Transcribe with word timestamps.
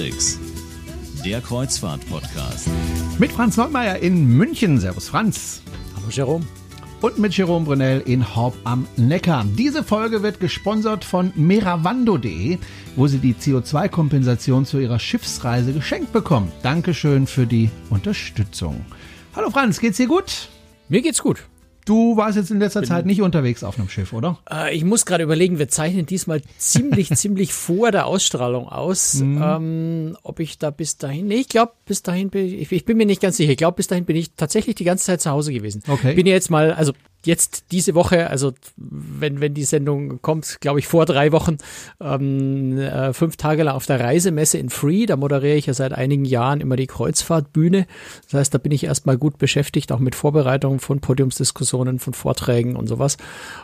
Tricks. 0.00 0.38
Der 1.26 1.42
Kreuzfahrt-Podcast. 1.42 2.68
Mit 3.18 3.32
Franz 3.32 3.58
Neumeier 3.58 3.98
in 3.98 4.34
München. 4.34 4.80
Servus 4.80 5.10
Franz. 5.10 5.60
Hallo 5.94 6.06
Jerome. 6.08 6.46
Und 7.02 7.18
mit 7.18 7.36
Jerome 7.36 7.66
Brunel 7.66 8.00
in 8.06 8.34
Horb 8.34 8.56
am 8.64 8.88
Neckar. 8.96 9.44
Diese 9.58 9.84
Folge 9.84 10.22
wird 10.22 10.40
gesponsert 10.40 11.04
von 11.04 11.34
meravando.de, 11.36 12.56
wo 12.96 13.08
Sie 13.08 13.18
die 13.18 13.34
CO2-Kompensation 13.34 14.64
zu 14.64 14.78
Ihrer 14.78 14.98
Schiffsreise 14.98 15.74
geschenkt 15.74 16.14
bekommen. 16.14 16.50
Dankeschön 16.62 17.26
für 17.26 17.46
die 17.46 17.68
Unterstützung. 17.90 18.86
Hallo 19.36 19.50
Franz, 19.50 19.80
geht's 19.80 19.98
dir 19.98 20.08
gut? 20.08 20.48
Mir 20.88 21.02
geht's 21.02 21.22
gut. 21.22 21.42
Du 21.90 22.16
warst 22.16 22.36
jetzt 22.36 22.52
in 22.52 22.60
letzter 22.60 22.84
Zeit 22.84 23.04
nicht 23.04 23.20
unterwegs 23.20 23.64
auf 23.64 23.76
einem 23.76 23.88
Schiff, 23.88 24.12
oder? 24.12 24.38
Äh, 24.48 24.76
ich 24.76 24.84
muss 24.84 25.06
gerade 25.06 25.24
überlegen, 25.24 25.58
wir 25.58 25.68
zeichnen 25.68 26.06
diesmal 26.06 26.40
ziemlich, 26.56 27.10
ziemlich 27.16 27.52
vor 27.52 27.90
der 27.90 28.06
Ausstrahlung 28.06 28.68
aus. 28.68 29.14
Mhm. 29.14 29.42
Ähm, 29.42 30.16
ob 30.22 30.38
ich 30.38 30.56
da 30.58 30.70
bis 30.70 30.98
dahin, 30.98 31.26
nee, 31.26 31.40
ich 31.40 31.48
glaube, 31.48 31.72
bis 31.86 32.04
dahin 32.04 32.30
bin 32.30 32.46
ich, 32.46 32.70
ich 32.70 32.84
bin 32.84 32.96
mir 32.96 33.06
nicht 33.06 33.20
ganz 33.20 33.38
sicher. 33.38 33.50
Ich 33.50 33.56
glaube, 33.56 33.74
bis 33.74 33.88
dahin 33.88 34.04
bin 34.04 34.14
ich 34.14 34.34
tatsächlich 34.36 34.76
die 34.76 34.84
ganze 34.84 35.06
Zeit 35.06 35.20
zu 35.20 35.32
Hause 35.32 35.52
gewesen. 35.52 35.82
Okay. 35.88 36.14
Bin 36.14 36.28
jetzt 36.28 36.48
mal, 36.48 36.72
also 36.72 36.92
jetzt 37.26 37.66
diese 37.70 37.94
Woche, 37.94 38.30
also 38.30 38.52
wenn, 38.76 39.40
wenn 39.40 39.54
die 39.54 39.64
Sendung 39.64 40.22
kommt, 40.22 40.60
glaube 40.60 40.78
ich 40.78 40.86
vor 40.86 41.06
drei 41.06 41.32
Wochen, 41.32 41.58
ähm, 42.00 42.78
äh, 42.78 43.12
fünf 43.12 43.36
Tage 43.36 43.62
lang 43.62 43.74
auf 43.74 43.86
der 43.86 44.00
Reisemesse 44.00 44.58
in 44.58 44.70
Free. 44.70 45.06
Da 45.06 45.16
moderiere 45.16 45.56
ich 45.56 45.66
ja 45.66 45.74
seit 45.74 45.92
einigen 45.92 46.24
Jahren 46.24 46.60
immer 46.60 46.76
die 46.76 46.86
Kreuzfahrtbühne. 46.86 47.86
Das 48.24 48.40
heißt, 48.40 48.54
da 48.54 48.58
bin 48.58 48.72
ich 48.72 48.84
erstmal 48.84 49.18
gut 49.18 49.38
beschäftigt, 49.38 49.92
auch 49.92 49.98
mit 49.98 50.14
Vorbereitungen 50.14 50.80
von 50.80 51.00
Podiumsdiskussionen, 51.00 51.98
von 51.98 52.14
Vorträgen 52.14 52.76
und 52.76 52.86
sowas. 52.86 53.16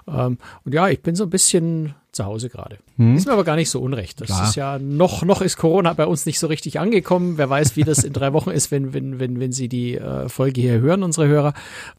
Ähm, 0.09 0.39
und 0.65 0.75
ja, 0.75 0.89
ich 0.89 1.03
bin 1.03 1.15
so 1.15 1.25
ein 1.25 1.31
bisschen 1.31 1.95
zu 2.17 2.25
Hause 2.25 2.49
gerade. 2.49 2.79
Hm. 2.97 3.17
Ist 3.17 3.27
mir 3.27 3.33
aber 3.33 3.45
gar 3.45 3.57
nicht 3.57 3.71
so 3.71 3.81
unrecht. 3.81 4.21
Das 4.21 4.29
Klar. 4.29 4.49
ist 4.49 4.57
ja 4.57 4.79
noch, 4.79 5.23
noch 5.23 5.43
ist 5.43 5.57
Corona 5.57 5.93
bei 5.93 6.07
uns 6.07 6.27
nicht 6.27 6.39
so 6.39 6.49
richtig 6.49 6.81
angekommen. 6.81 7.39
Wer 7.39 7.49
weiß, 7.49 7.77
wie 7.77 7.85
das 7.85 8.03
in 8.03 8.13
drei 8.13 8.33
Wochen 8.33 8.51
ist, 8.51 8.71
wenn, 8.71 8.93
wenn, 8.93 9.21
wenn, 9.21 9.39
wenn 9.39 9.53
Sie 9.53 9.69
die 9.69 9.97
äh, 9.97 10.29
Folge 10.29 10.61
hier 10.61 10.81
hören, 10.81 11.03
unsere 11.03 11.29
Hörer. 11.29 11.55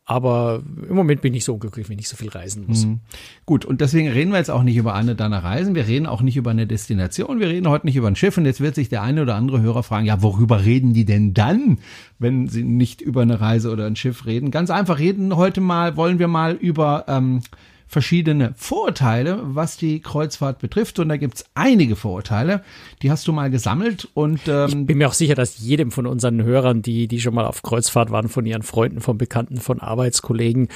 Aber 0.05 0.61
im 0.89 0.95
Moment 0.95 1.21
bin 1.21 1.33
ich 1.33 1.45
so 1.45 1.53
unglücklich, 1.53 1.89
wenn 1.89 1.99
ich 1.99 2.09
so 2.09 2.17
viel 2.17 2.29
reisen 2.29 2.65
muss. 2.67 2.83
Hm. 2.83 2.99
Gut, 3.45 3.63
und 3.63 3.79
deswegen 3.79 4.09
reden 4.09 4.31
wir 4.31 4.39
jetzt 4.39 4.51
auch 4.51 4.63
nicht 4.63 4.75
über 4.75 4.93
eine 4.93 5.15
deiner 5.15 5.43
Reisen. 5.43 5.75
Wir 5.75 5.87
reden 5.87 6.07
auch 6.07 6.21
nicht 6.21 6.35
über 6.35 6.51
eine 6.51 6.67
Destination. 6.67 7.39
Wir 7.39 7.47
reden 7.47 7.69
heute 7.69 7.85
nicht 7.85 7.95
über 7.95 8.07
ein 8.07 8.15
Schiff. 8.15 8.37
Und 8.37 8.45
jetzt 8.45 8.59
wird 8.59 8.75
sich 8.75 8.89
der 8.89 9.03
eine 9.03 9.21
oder 9.21 9.35
andere 9.35 9.61
Hörer 9.61 9.83
fragen, 9.83 10.05
ja, 10.05 10.21
worüber 10.21 10.65
reden 10.65 10.93
die 10.93 11.05
denn 11.05 11.33
dann, 11.33 11.77
wenn 12.19 12.47
sie 12.47 12.63
nicht 12.63 13.01
über 13.01 13.21
eine 13.21 13.39
Reise 13.39 13.71
oder 13.71 13.85
ein 13.85 13.95
Schiff 13.95 14.25
reden? 14.25 14.51
Ganz 14.51 14.71
einfach 14.71 14.99
reden 14.99 15.35
heute 15.35 15.61
mal, 15.61 15.95
wollen 15.95 16.19
wir 16.19 16.27
mal 16.27 16.53
über 16.53 17.05
ähm, 17.07 17.41
verschiedene 17.87 18.53
Vorurteile, 18.57 19.39
was 19.43 19.77
die 19.77 20.01
Kreuzfahrt 20.01 20.59
betrifft. 20.59 20.99
Und 20.99 21.09
da 21.09 21.17
gibt's 21.17 21.45
einige 21.55 21.95
Vorurteile, 21.95 22.61
die 23.01 23.09
hast 23.09 23.27
du 23.27 23.31
mal 23.31 23.49
gesammelt. 23.49 24.07
Und 24.13 24.41
ähm, 24.47 24.67
ich 24.67 24.85
bin 24.85 24.97
mir 24.97 25.07
auch 25.07 25.13
sicher, 25.13 25.35
dass 25.35 25.59
jedem 25.59 25.91
von 25.91 26.05
unseren 26.05 26.43
Hörern, 26.43 26.81
die, 26.81 27.07
die 27.07 27.21
schon 27.21 27.33
mal 27.33 27.45
auf 27.45 27.61
Kreuzfahrt 27.61 28.11
waren, 28.11 28.27
von 28.27 28.45
ihren 28.45 28.63
Freunden, 28.63 28.99
von 28.99 29.17
Bekannten, 29.17 29.57
von 29.57 29.79
Arbeitskollegen, 29.79 30.67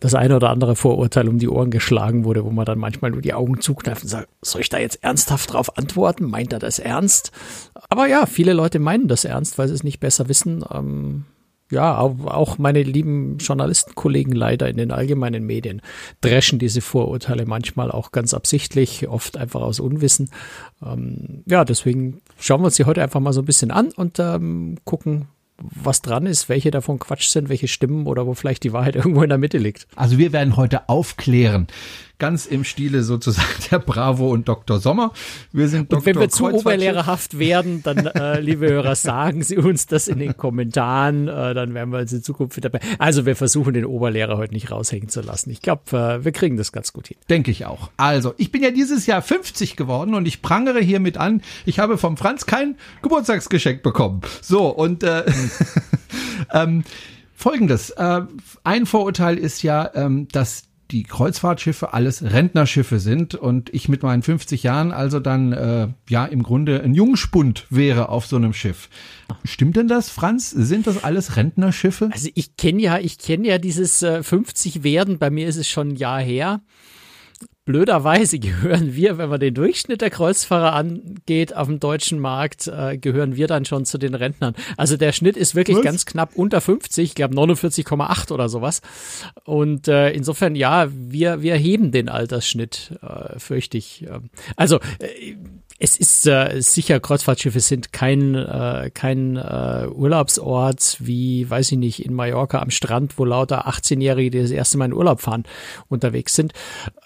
das 0.00 0.14
eine 0.14 0.36
oder 0.36 0.50
andere 0.50 0.76
Vorurteil 0.76 1.28
um 1.28 1.38
die 1.38 1.48
Ohren 1.48 1.70
geschlagen 1.70 2.24
wurde, 2.24 2.44
wo 2.44 2.50
man 2.50 2.64
dann 2.64 2.78
manchmal 2.78 3.10
nur 3.10 3.22
die 3.22 3.34
Augen 3.34 3.60
zukneift 3.60 4.02
und 4.02 4.08
sagt, 4.08 4.28
soll 4.42 4.60
ich 4.60 4.68
da 4.68 4.78
jetzt 4.78 5.02
ernsthaft 5.02 5.52
drauf 5.52 5.76
antworten? 5.76 6.24
Meint 6.24 6.52
er 6.52 6.60
das 6.60 6.78
ernst? 6.78 7.32
Aber 7.88 8.06
ja, 8.06 8.26
viele 8.26 8.52
Leute 8.52 8.78
meinen 8.78 9.08
das 9.08 9.24
ernst, 9.24 9.58
weil 9.58 9.68
sie 9.68 9.74
es 9.74 9.84
nicht 9.84 10.00
besser 10.00 10.28
wissen. 10.28 10.64
Ähm, 10.72 11.24
ja, 11.70 11.98
auch 11.98 12.58
meine 12.58 12.82
lieben 12.82 13.38
Journalistenkollegen 13.38 14.34
leider 14.34 14.68
in 14.68 14.76
den 14.76 14.90
allgemeinen 14.90 15.44
Medien 15.44 15.80
dreschen 16.20 16.58
diese 16.58 16.80
Vorurteile 16.80 17.46
manchmal 17.46 17.90
auch 17.90 18.12
ganz 18.12 18.34
absichtlich, 18.34 19.08
oft 19.08 19.36
einfach 19.36 19.62
aus 19.62 19.80
Unwissen. 19.80 20.30
Ähm, 20.84 21.42
ja, 21.46 21.64
deswegen 21.64 22.20
schauen 22.38 22.60
wir 22.60 22.66
uns 22.66 22.76
die 22.76 22.84
heute 22.84 23.02
einfach 23.02 23.20
mal 23.20 23.32
so 23.32 23.42
ein 23.42 23.46
bisschen 23.46 23.70
an 23.70 23.90
und 23.92 24.18
ähm, 24.18 24.76
gucken, 24.84 25.28
was 25.58 26.02
dran 26.02 26.26
ist, 26.26 26.48
welche 26.48 26.70
davon 26.70 26.98
Quatsch 26.98 27.28
sind, 27.28 27.48
welche 27.48 27.68
stimmen 27.68 28.06
oder 28.06 28.26
wo 28.26 28.34
vielleicht 28.34 28.64
die 28.64 28.72
Wahrheit 28.72 28.96
irgendwo 28.96 29.22
in 29.22 29.28
der 29.28 29.38
Mitte 29.38 29.58
liegt. 29.58 29.86
Also 29.96 30.18
wir 30.18 30.32
werden 30.32 30.56
heute 30.56 30.88
aufklären, 30.88 31.66
ganz 32.18 32.46
im 32.46 32.64
Stile 32.64 33.02
sozusagen 33.02 33.48
der 33.70 33.78
Bravo 33.78 34.30
und 34.30 34.48
Dr. 34.48 34.78
Sommer. 34.78 35.12
Wir 35.52 35.68
sind 35.68 35.92
Dr. 35.92 35.98
Und 35.98 36.06
wenn 36.06 36.20
wir 36.20 36.28
zu 36.28 36.46
oberlehrerhaft 36.46 37.38
werden, 37.38 37.82
dann, 37.82 38.06
äh, 38.06 38.40
liebe 38.40 38.68
Hörer, 38.68 38.94
sagen 38.94 39.42
Sie 39.42 39.56
uns 39.56 39.86
das 39.86 40.08
in 40.08 40.18
den 40.18 40.36
Kommentaren, 40.36 41.28
äh, 41.28 41.54
dann 41.54 41.74
werden 41.74 41.90
wir 41.92 42.00
uns 42.00 42.12
in 42.12 42.22
Zukunft 42.22 42.56
wieder 42.56 42.70
bei. 42.70 42.80
Also 42.98 43.26
wir 43.26 43.36
versuchen 43.36 43.74
den 43.74 43.84
Oberlehrer 43.84 44.36
heute 44.36 44.54
nicht 44.54 44.70
raushängen 44.70 45.08
zu 45.08 45.20
lassen. 45.20 45.50
Ich 45.50 45.60
glaube, 45.60 45.82
äh, 45.96 46.24
wir 46.24 46.32
kriegen 46.32 46.56
das 46.56 46.72
ganz 46.72 46.92
gut 46.92 47.08
hin. 47.08 47.16
Denke 47.28 47.50
ich 47.50 47.66
auch. 47.66 47.90
Also, 47.96 48.34
ich 48.36 48.52
bin 48.52 48.62
ja 48.62 48.70
dieses 48.70 49.06
Jahr 49.06 49.22
50 49.22 49.76
geworden 49.76 50.14
und 50.14 50.26
ich 50.26 50.42
prangere 50.42 50.80
hiermit 50.80 51.16
an, 51.16 51.42
ich 51.64 51.78
habe 51.78 51.98
vom 51.98 52.16
Franz 52.16 52.46
kein 52.46 52.76
Geburtstagsgeschenk 53.02 53.82
bekommen. 53.82 54.20
So, 54.40 54.68
und 54.68 55.02
äh, 55.02 55.24
ähm, 56.52 56.84
folgendes. 57.34 57.90
Äh, 57.90 58.22
ein 58.62 58.86
Vorurteil 58.86 59.38
ist 59.38 59.62
ja, 59.62 59.90
ähm, 59.94 60.28
dass 60.32 60.64
die 60.94 61.02
Kreuzfahrtschiffe 61.02 61.92
alles 61.92 62.22
Rentnerschiffe 62.22 63.00
sind 63.00 63.34
und 63.34 63.68
ich 63.74 63.88
mit 63.88 64.04
meinen 64.04 64.22
50 64.22 64.62
Jahren 64.62 64.92
also 64.92 65.18
dann 65.18 65.52
äh, 65.52 65.88
ja 66.08 66.24
im 66.24 66.44
Grunde 66.44 66.80
ein 66.84 66.94
Jungspund 66.94 67.66
wäre 67.68 68.10
auf 68.10 68.26
so 68.26 68.36
einem 68.36 68.52
Schiff. 68.52 68.88
Stimmt 69.42 69.76
denn 69.76 69.88
das, 69.88 70.08
Franz? 70.08 70.52
Sind 70.52 70.86
das 70.86 71.02
alles 71.02 71.34
Rentnerschiffe? 71.34 72.10
Also 72.12 72.28
ich 72.36 72.56
kenne 72.56 72.80
ja, 72.80 72.98
ich 72.98 73.18
kenne 73.18 73.48
ja 73.48 73.58
dieses 73.58 74.04
äh, 74.04 74.22
50 74.22 74.84
werden. 74.84 75.18
Bei 75.18 75.30
mir 75.30 75.48
ist 75.48 75.56
es 75.56 75.68
schon 75.68 75.88
ein 75.88 75.96
Jahr 75.96 76.20
her 76.20 76.60
blöderweise 77.64 78.38
gehören 78.40 78.94
wir, 78.94 79.18
wenn 79.18 79.28
man 79.28 79.40
den 79.40 79.54
Durchschnitt 79.54 80.00
der 80.00 80.10
Kreuzfahrer 80.10 80.72
angeht 80.72 81.56
auf 81.56 81.66
dem 81.66 81.80
deutschen 81.80 82.18
Markt, 82.18 82.66
äh, 82.68 82.98
gehören 82.98 83.36
wir 83.36 83.46
dann 83.46 83.64
schon 83.64 83.84
zu 83.84 83.98
den 83.98 84.14
Rentnern. 84.14 84.54
Also 84.76 84.96
der 84.96 85.12
Schnitt 85.12 85.36
ist 85.36 85.54
wirklich 85.54 85.78
Was? 85.78 85.84
ganz 85.84 86.06
knapp 86.06 86.36
unter 86.36 86.60
50, 86.60 87.04
ich 87.10 87.14
glaube 87.14 87.34
49,8 87.34 88.32
oder 88.32 88.48
sowas. 88.48 88.82
Und 89.44 89.88
äh, 89.88 90.10
insofern, 90.10 90.54
ja, 90.54 90.88
wir, 90.90 91.42
wir 91.42 91.56
heben 91.56 91.92
den 91.92 92.08
Altersschnitt, 92.08 92.98
äh, 93.02 93.38
fürchte 93.38 93.78
ich. 93.78 94.06
Also 94.56 94.80
äh, 94.98 95.36
es 95.78 95.96
ist 95.96 96.26
äh, 96.26 96.60
sicher, 96.60 97.00
Kreuzfahrtschiffe 97.00 97.60
sind 97.60 97.92
kein, 97.92 98.34
äh, 98.34 98.90
kein 98.94 99.36
äh, 99.36 99.88
Urlaubsort 99.92 100.96
wie, 101.00 101.48
weiß 101.48 101.72
ich 101.72 101.78
nicht, 101.78 102.04
in 102.04 102.14
Mallorca 102.14 102.60
am 102.60 102.70
Strand, 102.70 103.18
wo 103.18 103.24
lauter 103.24 103.68
18-Jährige, 103.68 104.30
die 104.30 104.42
das 104.42 104.50
erste 104.50 104.78
Mal 104.78 104.86
in 104.86 104.92
Urlaub 104.92 105.20
fahren, 105.20 105.44
unterwegs 105.88 106.34
sind. 106.34 106.52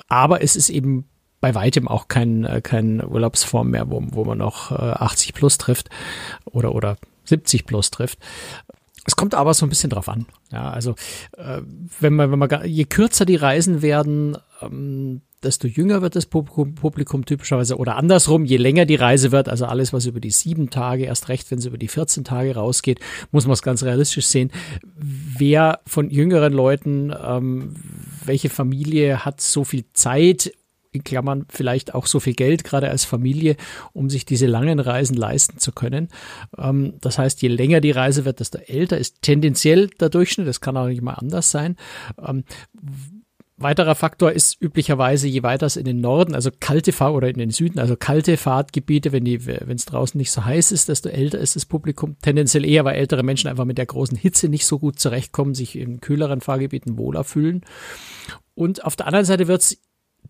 Aber 0.09 0.43
es 0.43 0.55
ist 0.55 0.69
eben 0.69 1.09
bei 1.41 1.55
weitem 1.55 1.89
auch 1.89 2.09
kein, 2.09 2.45
äh, 2.45 2.61
kein 2.61 3.03
Urlaubsform 3.03 3.71
mehr, 3.71 3.91
wo, 3.91 4.03
wo 4.11 4.25
man 4.25 4.39
noch 4.39 4.71
äh, 4.71 4.75
80 4.75 5.35
plus 5.35 5.57
trifft 5.57 5.89
oder, 6.45 6.75
oder 6.75 6.99
70 7.25 7.65
plus 7.65 7.91
trifft. 7.91 8.19
Es 9.07 9.17
kommt 9.17 9.35
aber 9.35 9.55
so 9.55 9.65
ein 9.65 9.71
bisschen 9.71 9.89
drauf 9.89 10.09
an. 10.09 10.27
Ja, 10.53 10.71
also 10.71 10.95
äh, 11.37 11.63
wenn 12.01 12.13
man, 12.13 12.31
wenn 12.31 12.39
man 12.39 12.65
je 12.67 12.85
kürzer 12.85 13.25
die 13.25 13.37
Reisen 13.37 13.81
werden, 13.81 14.37
ähm, 14.61 15.23
desto 15.43 15.69
jünger 15.69 16.03
wird 16.03 16.17
das 16.17 16.27
Publikum, 16.27 16.75
Publikum, 16.75 17.25
typischerweise 17.25 17.77
oder 17.77 17.97
andersrum, 17.97 18.45
je 18.45 18.57
länger 18.57 18.87
die 18.87 18.97
Reise 18.97 19.33
wird, 19.33 19.49
also 19.49 19.67
alles, 19.67 19.93
was 19.93 20.07
über 20.07 20.21
die 20.21 20.31
sieben 20.31 20.71
Tage, 20.71 21.05
erst 21.05 21.29
recht, 21.29 21.51
wenn 21.51 21.59
es 21.59 21.67
über 21.67 21.79
die 21.79 21.89
14 21.89 22.25
Tage 22.25 22.55
rausgeht, 22.55 23.01
muss 23.31 23.47
man 23.47 23.55
es 23.55 23.63
ganz 23.63 23.83
realistisch 23.83 24.27
sehen. 24.27 24.51
Wer 24.95 25.81
von 25.87 26.11
jüngeren 26.11 26.53
Leuten, 26.53 27.13
ähm, 27.25 27.75
welche 28.25 28.51
Familie 28.51 29.25
hat 29.25 29.41
so 29.41 29.65
viel 29.65 29.85
Zeit, 29.93 30.53
in 30.91 31.05
Klammern 31.05 31.47
vielleicht 31.49 31.95
auch 31.95 32.07
so 32.07 32.21
viel 32.21 32.35
Geld, 32.35 32.65
gerade 32.65 32.89
als 32.89 33.05
Familie, 33.05 33.57
um 33.93 34.09
sich 34.11 34.25
diese 34.25 34.47
langen 34.47 34.81
Reisen 34.81 35.17
leisten 35.17 35.59
zu 35.59 35.73
können. 35.73 36.09
Ähm, 36.57 36.95
das 37.01 37.19
heißt, 37.19 37.43
je 37.43 37.49
länger 37.49 37.81
die 37.81 37.91
Reise 37.91 38.25
wird, 38.25 38.41
desto 38.41 38.59
älter 38.59 38.99
ist 38.99 39.23
tendenziell 39.23 39.89
der 40.01 40.09
Durchschnitt, 40.09 40.49
das 40.49 40.61
kann 40.61 40.77
auch 40.77 40.89
nicht 40.89 41.03
mal 41.03 41.15
anders 41.15 41.51
sein. 41.51 41.77
Weiterer 43.61 43.97
Faktor 43.97 44.31
ist 44.31 44.63
üblicherweise, 44.63 45.27
je 45.27 45.43
weiter 45.43 45.67
es 45.67 45.77
in 45.77 45.85
den 45.85 46.01
Norden, 46.01 46.37
also 46.37 46.51
kalte 46.61 46.93
Fahr 46.93 47.13
oder 47.13 47.29
in 47.29 47.39
den 47.39 47.51
Süden, 47.51 47.81
also 47.81 47.97
kalte 47.97 48.37
Fahrtgebiete, 48.37 49.11
wenn 49.11 49.27
es 49.27 49.85
draußen 49.85 50.17
nicht 50.17 50.31
so 50.31 50.45
heiß 50.45 50.71
ist, 50.71 50.89
desto 50.89 51.09
älter 51.09 51.39
ist 51.39 51.57
das 51.57 51.67
Publikum. 51.67 52.17
Tendenziell 52.23 52.65
eher, 52.65 52.85
weil 52.85 52.95
ältere 52.95 53.25
Menschen 53.25 53.49
einfach 53.49 53.65
mit 53.65 53.77
der 53.77 53.87
großen 53.87 54.17
Hitze 54.17 54.49
nicht 54.49 54.65
so 54.65 54.79
gut 54.79 55.01
zurechtkommen, 55.01 55.57
sich 55.57 55.77
in 55.77 56.01
kühleren 56.01 56.41
Fahrgebieten 56.41 56.99
wohler 56.99 57.25
fühlen. 57.25 57.63
Und 58.55 58.85
auf 58.85 58.95
der 58.95 59.07
anderen 59.07 59.25
Seite 59.25 59.49
wird 59.49 59.63
es 59.63 59.79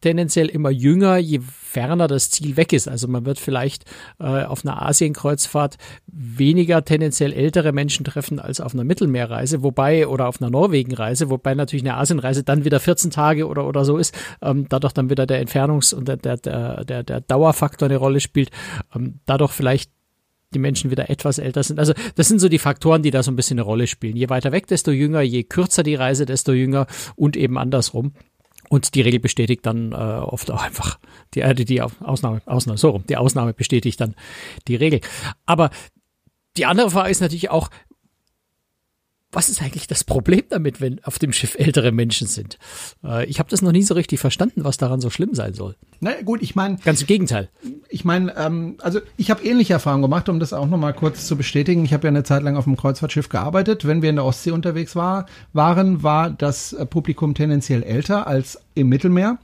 tendenziell 0.01 0.49
immer 0.49 0.71
jünger, 0.71 1.17
je 1.17 1.41
ferner 1.41 2.09
das 2.09 2.31
Ziel 2.31 2.57
weg 2.57 2.73
ist. 2.73 2.89
Also 2.89 3.09
man 3.09 3.27
wird 3.27 3.39
vielleicht 3.39 3.85
äh, 4.19 4.45
auf 4.45 4.65
einer 4.65 4.83
Asienkreuzfahrt 4.83 5.77
weniger 6.07 6.85
tendenziell 6.85 7.33
ältere 7.33 7.73
Menschen 7.73 8.05
treffen 8.05 8.39
als 8.39 8.61
auf 8.61 8.75
einer 8.75 8.85
Mittelmeerreise, 8.85 9.63
wobei 9.63 10.07
oder 10.07 10.29
auf 10.29 10.41
einer 10.41 10.51
Norwegenreise, 10.51 11.31
wobei 11.31 11.55
natürlich 11.55 11.85
eine 11.85 11.97
Asienreise 11.97 12.43
dann 12.43 12.65
wieder 12.65 12.81
14 12.81 13.11
Tage 13.11 13.47
oder 13.47 13.67
oder 13.67 13.85
so 13.85 13.97
ist, 13.97 14.17
ähm, 14.43 14.67
dadurch 14.69 14.93
dann 14.93 15.11
wieder 15.11 15.27
der 15.27 15.45
Entfernungs- 15.45 15.95
und 15.95 16.09
der, 16.09 16.17
der, 16.17 16.85
der, 16.85 17.03
der 17.03 17.21
Dauerfaktor 17.21 17.89
eine 17.89 17.97
Rolle 17.97 18.21
spielt, 18.21 18.51
ähm, 18.95 19.21
dadurch 19.27 19.53
vielleicht 19.53 19.91
die 20.55 20.59
Menschen 20.59 20.91
wieder 20.91 21.11
etwas 21.11 21.39
älter 21.39 21.63
sind. 21.63 21.79
Also 21.79 21.93
das 22.15 22.29
sind 22.29 22.39
so 22.39 22.49
die 22.49 22.59
Faktoren, 22.59 23.03
die 23.03 23.11
da 23.11 23.23
so 23.23 23.31
ein 23.31 23.37
bisschen 23.37 23.59
eine 23.59 23.67
Rolle 23.67 23.87
spielen. 23.87 24.17
Je 24.17 24.29
weiter 24.29 24.53
weg, 24.53 24.67
desto 24.67 24.91
jünger, 24.91 25.21
je 25.21 25.45
kürzer 25.45 25.83
die 25.83 25.95
Reise, 25.95 26.25
desto 26.27 26.53
jünger 26.53 26.87
und 27.17 27.37
eben 27.37 27.59
andersrum. 27.59 28.13
Und 28.69 28.95
die 28.95 29.01
Regel 29.01 29.21
bestätigt 29.21 29.65
dann 29.65 29.93
äh, 29.93 29.95
oft 29.95 30.51
auch 30.51 30.63
einfach 30.63 30.99
die, 31.35 31.41
äh, 31.41 31.55
die 31.55 31.81
Ausnahme, 31.81 32.43
Ausnahme, 32.47 32.79
so 32.79 32.91
rum, 32.91 33.05
die 33.09 33.17
Ausnahme 33.17 33.55
bestätigt 33.55 34.01
dann 34.01 34.15
die 34.67 34.77
Regel. 34.77 35.01
Aber 35.47 35.71
die 36.57 36.67
andere 36.67 36.91
Frage 36.91 37.11
ist 37.11 37.21
natürlich 37.21 37.51
auch, 37.51 37.71
was 39.31 39.51
ist 39.51 39.61
eigentlich 39.61 39.87
das 39.87 40.05
Problem 40.05 40.43
damit, 40.49 40.81
wenn 40.81 41.05
auf 41.05 41.19
dem 41.19 41.33
Schiff 41.33 41.55
ältere 41.59 41.93
Menschen 41.93 42.27
sind? 42.27 42.59
Äh, 43.05 43.27
ich 43.27 43.39
habe 43.39 43.51
das 43.51 43.61
noch 43.61 43.73
nie 43.73 43.83
so 43.83 43.95
richtig 43.95 44.21
verstanden, 44.21 44.65
was 44.65 44.79
daran 44.79 45.01
so 45.01 45.11
schlimm 45.11 45.35
sein 45.35 45.53
soll. 45.53 45.77
Na 46.01 46.13
gut, 46.23 46.41
ich 46.43 46.55
meine. 46.55 46.77
Ganz 46.77 47.03
im 47.03 47.07
Gegenteil. 47.07 47.51
Ich 47.91 48.05
meine, 48.05 48.35
ähm, 48.37 48.77
also 48.81 49.01
ich 49.17 49.31
habe 49.31 49.45
ähnliche 49.45 49.75
Erfahrungen 49.75 50.03
gemacht, 50.03 50.29
um 50.29 50.41
das 50.41 50.53
auch 50.53 50.67
nochmal 50.67 50.95
kurz 50.95 51.27
zu 51.27 51.37
bestätigen. 51.37 51.85
Ich 51.85 51.93
habe 51.93 52.07
ja 52.07 52.09
eine 52.09 52.23
Zeit 52.23 52.43
lang 52.43 52.57
auf 52.57 52.65
dem 52.65 52.77
Kreuzfahrtschiff 52.77 53.29
gearbeitet. 53.29 53.87
Wenn 53.87 54.01
wir 54.01 54.09
in 54.09 54.17
der 54.17 54.25
Ostsee 54.25 54.53
unterwegs 54.53 54.97
war, 54.97 55.27
waren, 55.53 56.03
war 56.03 56.31
das 56.31 56.75
Publikum 56.89 57.35
tendenziell 57.35 57.83
älter 57.83 58.27
als 58.27 58.59
im 58.75 58.89
Mittelmeer. 58.89 59.39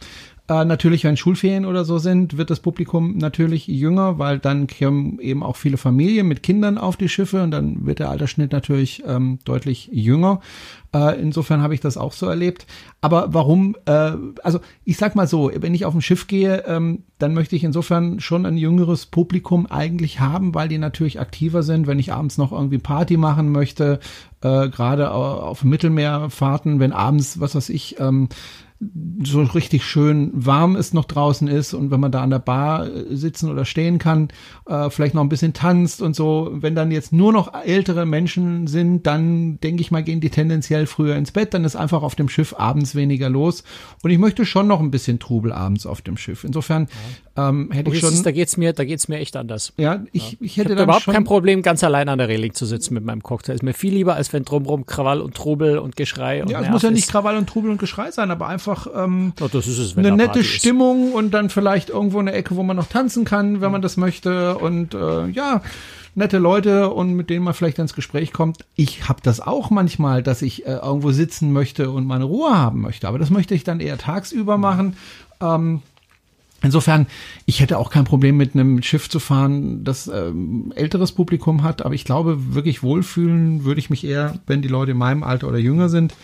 Äh, 0.46 0.66
natürlich, 0.66 1.04
wenn 1.04 1.16
Schulferien 1.16 1.64
oder 1.64 1.86
so 1.86 1.96
sind, 1.96 2.36
wird 2.36 2.50
das 2.50 2.60
Publikum 2.60 3.16
natürlich 3.16 3.66
jünger, 3.66 4.18
weil 4.18 4.38
dann 4.38 4.66
kommen 4.66 5.18
eben 5.20 5.42
auch 5.42 5.56
viele 5.56 5.78
Familien 5.78 6.28
mit 6.28 6.42
Kindern 6.42 6.76
auf 6.76 6.98
die 6.98 7.08
Schiffe 7.08 7.42
und 7.42 7.50
dann 7.50 7.86
wird 7.86 7.98
der 7.98 8.10
Altersschnitt 8.10 8.52
natürlich 8.52 9.02
ähm, 9.06 9.38
deutlich 9.46 9.88
jünger. 9.90 10.40
Äh, 10.94 11.18
insofern 11.18 11.62
habe 11.62 11.72
ich 11.72 11.80
das 11.80 11.96
auch 11.96 12.12
so 12.12 12.26
erlebt. 12.26 12.66
Aber 13.00 13.32
warum, 13.32 13.74
äh, 13.86 14.12
also 14.42 14.60
ich 14.84 14.98
sag 14.98 15.16
mal 15.16 15.26
so, 15.26 15.50
wenn 15.54 15.74
ich 15.74 15.86
auf 15.86 15.94
ein 15.94 16.02
Schiff 16.02 16.26
gehe, 16.26 16.64
ähm, 16.66 17.04
dann 17.18 17.32
möchte 17.32 17.56
ich 17.56 17.64
insofern 17.64 18.20
schon 18.20 18.44
ein 18.44 18.58
jüngeres 18.58 19.06
Publikum 19.06 19.66
eigentlich 19.66 20.20
haben, 20.20 20.54
weil 20.54 20.68
die 20.68 20.76
natürlich 20.76 21.20
aktiver 21.20 21.62
sind, 21.62 21.86
wenn 21.86 21.98
ich 21.98 22.12
abends 22.12 22.36
noch 22.36 22.52
irgendwie 22.52 22.78
Party 22.78 23.16
machen 23.16 23.50
möchte, 23.50 23.98
äh, 24.42 24.68
gerade 24.68 25.10
auf 25.10 25.64
Mittelmeerfahrten, 25.64 26.80
wenn 26.80 26.92
abends, 26.92 27.40
was 27.40 27.54
weiß 27.54 27.70
ich, 27.70 27.98
ähm, 27.98 28.28
so 29.22 29.42
richtig 29.42 29.84
schön 29.84 30.30
warm 30.34 30.76
es 30.76 30.92
noch 30.92 31.04
draußen 31.04 31.48
ist 31.48 31.74
und 31.74 31.90
wenn 31.90 32.00
man 32.00 32.12
da 32.12 32.22
an 32.22 32.30
der 32.30 32.40
Bar 32.40 32.86
äh, 32.86 33.16
sitzen 33.16 33.50
oder 33.50 33.64
stehen 33.64 33.98
kann, 33.98 34.28
äh, 34.66 34.90
vielleicht 34.90 35.14
noch 35.14 35.22
ein 35.22 35.28
bisschen 35.28 35.52
tanzt 35.52 36.02
und 36.02 36.16
so. 36.16 36.50
Wenn 36.52 36.74
dann 36.74 36.90
jetzt 36.90 37.12
nur 37.12 37.32
noch 37.32 37.54
ältere 37.54 38.04
Menschen 38.04 38.66
sind, 38.66 39.06
dann 39.06 39.60
denke 39.60 39.80
ich 39.80 39.90
mal, 39.90 40.02
gehen 40.02 40.20
die 40.20 40.30
tendenziell 40.30 40.86
früher 40.86 41.16
ins 41.16 41.30
Bett, 41.30 41.54
dann 41.54 41.64
ist 41.64 41.76
einfach 41.76 42.02
auf 42.02 42.14
dem 42.14 42.28
Schiff 42.28 42.54
abends 42.58 42.94
weniger 42.94 43.30
los. 43.30 43.64
Und 44.02 44.10
ich 44.10 44.18
möchte 44.18 44.44
schon 44.44 44.66
noch 44.66 44.80
ein 44.80 44.90
bisschen 44.90 45.18
Trubel 45.18 45.52
abends 45.52 45.86
auf 45.86 46.02
dem 46.02 46.16
Schiff. 46.16 46.44
Insofern 46.44 46.88
ähm, 47.36 47.70
hätte 47.70 47.90
ich 47.90 48.00
schon. 48.00 48.12
Ist, 48.12 48.26
da 48.26 48.32
geht's 48.32 48.56
mir, 48.56 48.72
da 48.72 48.84
geht's 48.84 49.08
mir 49.08 49.18
echt 49.18 49.36
anders. 49.36 49.72
Ja, 49.76 50.04
ich, 50.12 50.32
ja. 50.32 50.38
ich 50.40 50.56
hätte 50.56 50.72
ich 50.72 50.76
dann 50.76 50.84
überhaupt 50.84 51.06
kein 51.06 51.24
Problem, 51.24 51.62
ganz 51.62 51.82
allein 51.84 52.08
an 52.08 52.18
der 52.18 52.28
Reling 52.28 52.54
zu 52.54 52.66
sitzen 52.66 52.94
mit 52.94 53.04
meinem 53.04 53.22
Cocktail. 53.22 53.54
Ist 53.54 53.62
mir 53.62 53.72
viel 53.72 53.94
lieber, 53.94 54.14
als 54.14 54.32
wenn 54.32 54.44
drumrum 54.44 54.84
Krawall 54.84 55.20
und 55.20 55.34
Trubel 55.34 55.78
und 55.78 55.96
Geschrei 55.96 56.42
und 56.42 56.50
Ja, 56.50 56.60
es 56.60 56.70
muss 56.70 56.82
ja 56.82 56.90
nicht 56.90 57.08
Krawall 57.08 57.36
und 57.36 57.48
Trubel 57.48 57.70
und 57.70 57.78
Geschrei 57.78 58.10
sein, 58.10 58.30
aber 58.30 58.48
einfach 58.48 58.63
ähm, 58.94 59.32
oh, 59.40 59.48
es, 59.56 59.96
eine 59.96 60.12
nette 60.12 60.44
Stimmung 60.44 61.12
und 61.12 61.32
dann 61.32 61.50
vielleicht 61.50 61.90
irgendwo 61.90 62.18
eine 62.18 62.32
Ecke, 62.32 62.56
wo 62.56 62.62
man 62.62 62.76
noch 62.76 62.88
tanzen 62.88 63.24
kann, 63.24 63.60
wenn 63.60 63.72
man 63.72 63.82
das 63.82 63.96
möchte 63.96 64.58
und 64.58 64.94
äh, 64.94 65.28
ja, 65.28 65.62
nette 66.14 66.38
Leute 66.38 66.90
und 66.90 67.14
mit 67.14 67.30
denen 67.30 67.44
man 67.44 67.54
vielleicht 67.54 67.78
ins 67.78 67.94
Gespräch 67.94 68.32
kommt. 68.32 68.64
Ich 68.76 69.08
habe 69.08 69.20
das 69.22 69.40
auch 69.40 69.70
manchmal, 69.70 70.22
dass 70.22 70.42
ich 70.42 70.66
äh, 70.66 70.74
irgendwo 70.76 71.12
sitzen 71.12 71.52
möchte 71.52 71.90
und 71.90 72.06
meine 72.06 72.24
Ruhe 72.24 72.56
haben 72.56 72.80
möchte, 72.80 73.08
aber 73.08 73.18
das 73.18 73.30
möchte 73.30 73.54
ich 73.54 73.64
dann 73.64 73.80
eher 73.80 73.98
tagsüber 73.98 74.58
machen. 74.58 74.96
Ähm, 75.40 75.82
Insofern, 76.64 77.06
ich 77.44 77.60
hätte 77.60 77.76
auch 77.76 77.90
kein 77.90 78.04
Problem 78.04 78.38
mit 78.38 78.54
einem 78.54 78.82
Schiff 78.82 79.10
zu 79.10 79.20
fahren, 79.20 79.84
das 79.84 80.08
ähm, 80.08 80.72
älteres 80.74 81.12
Publikum 81.12 81.62
hat, 81.62 81.84
aber 81.84 81.94
ich 81.94 82.06
glaube, 82.06 82.54
wirklich 82.54 82.82
wohlfühlen 82.82 83.64
würde 83.64 83.80
ich 83.80 83.90
mich 83.90 84.02
eher, 84.02 84.38
wenn 84.46 84.62
die 84.62 84.68
Leute 84.68 84.92
in 84.92 84.96
meinem 84.96 85.22
Alter 85.24 85.48
oder 85.48 85.58
jünger 85.58 85.90
sind. 85.90 86.14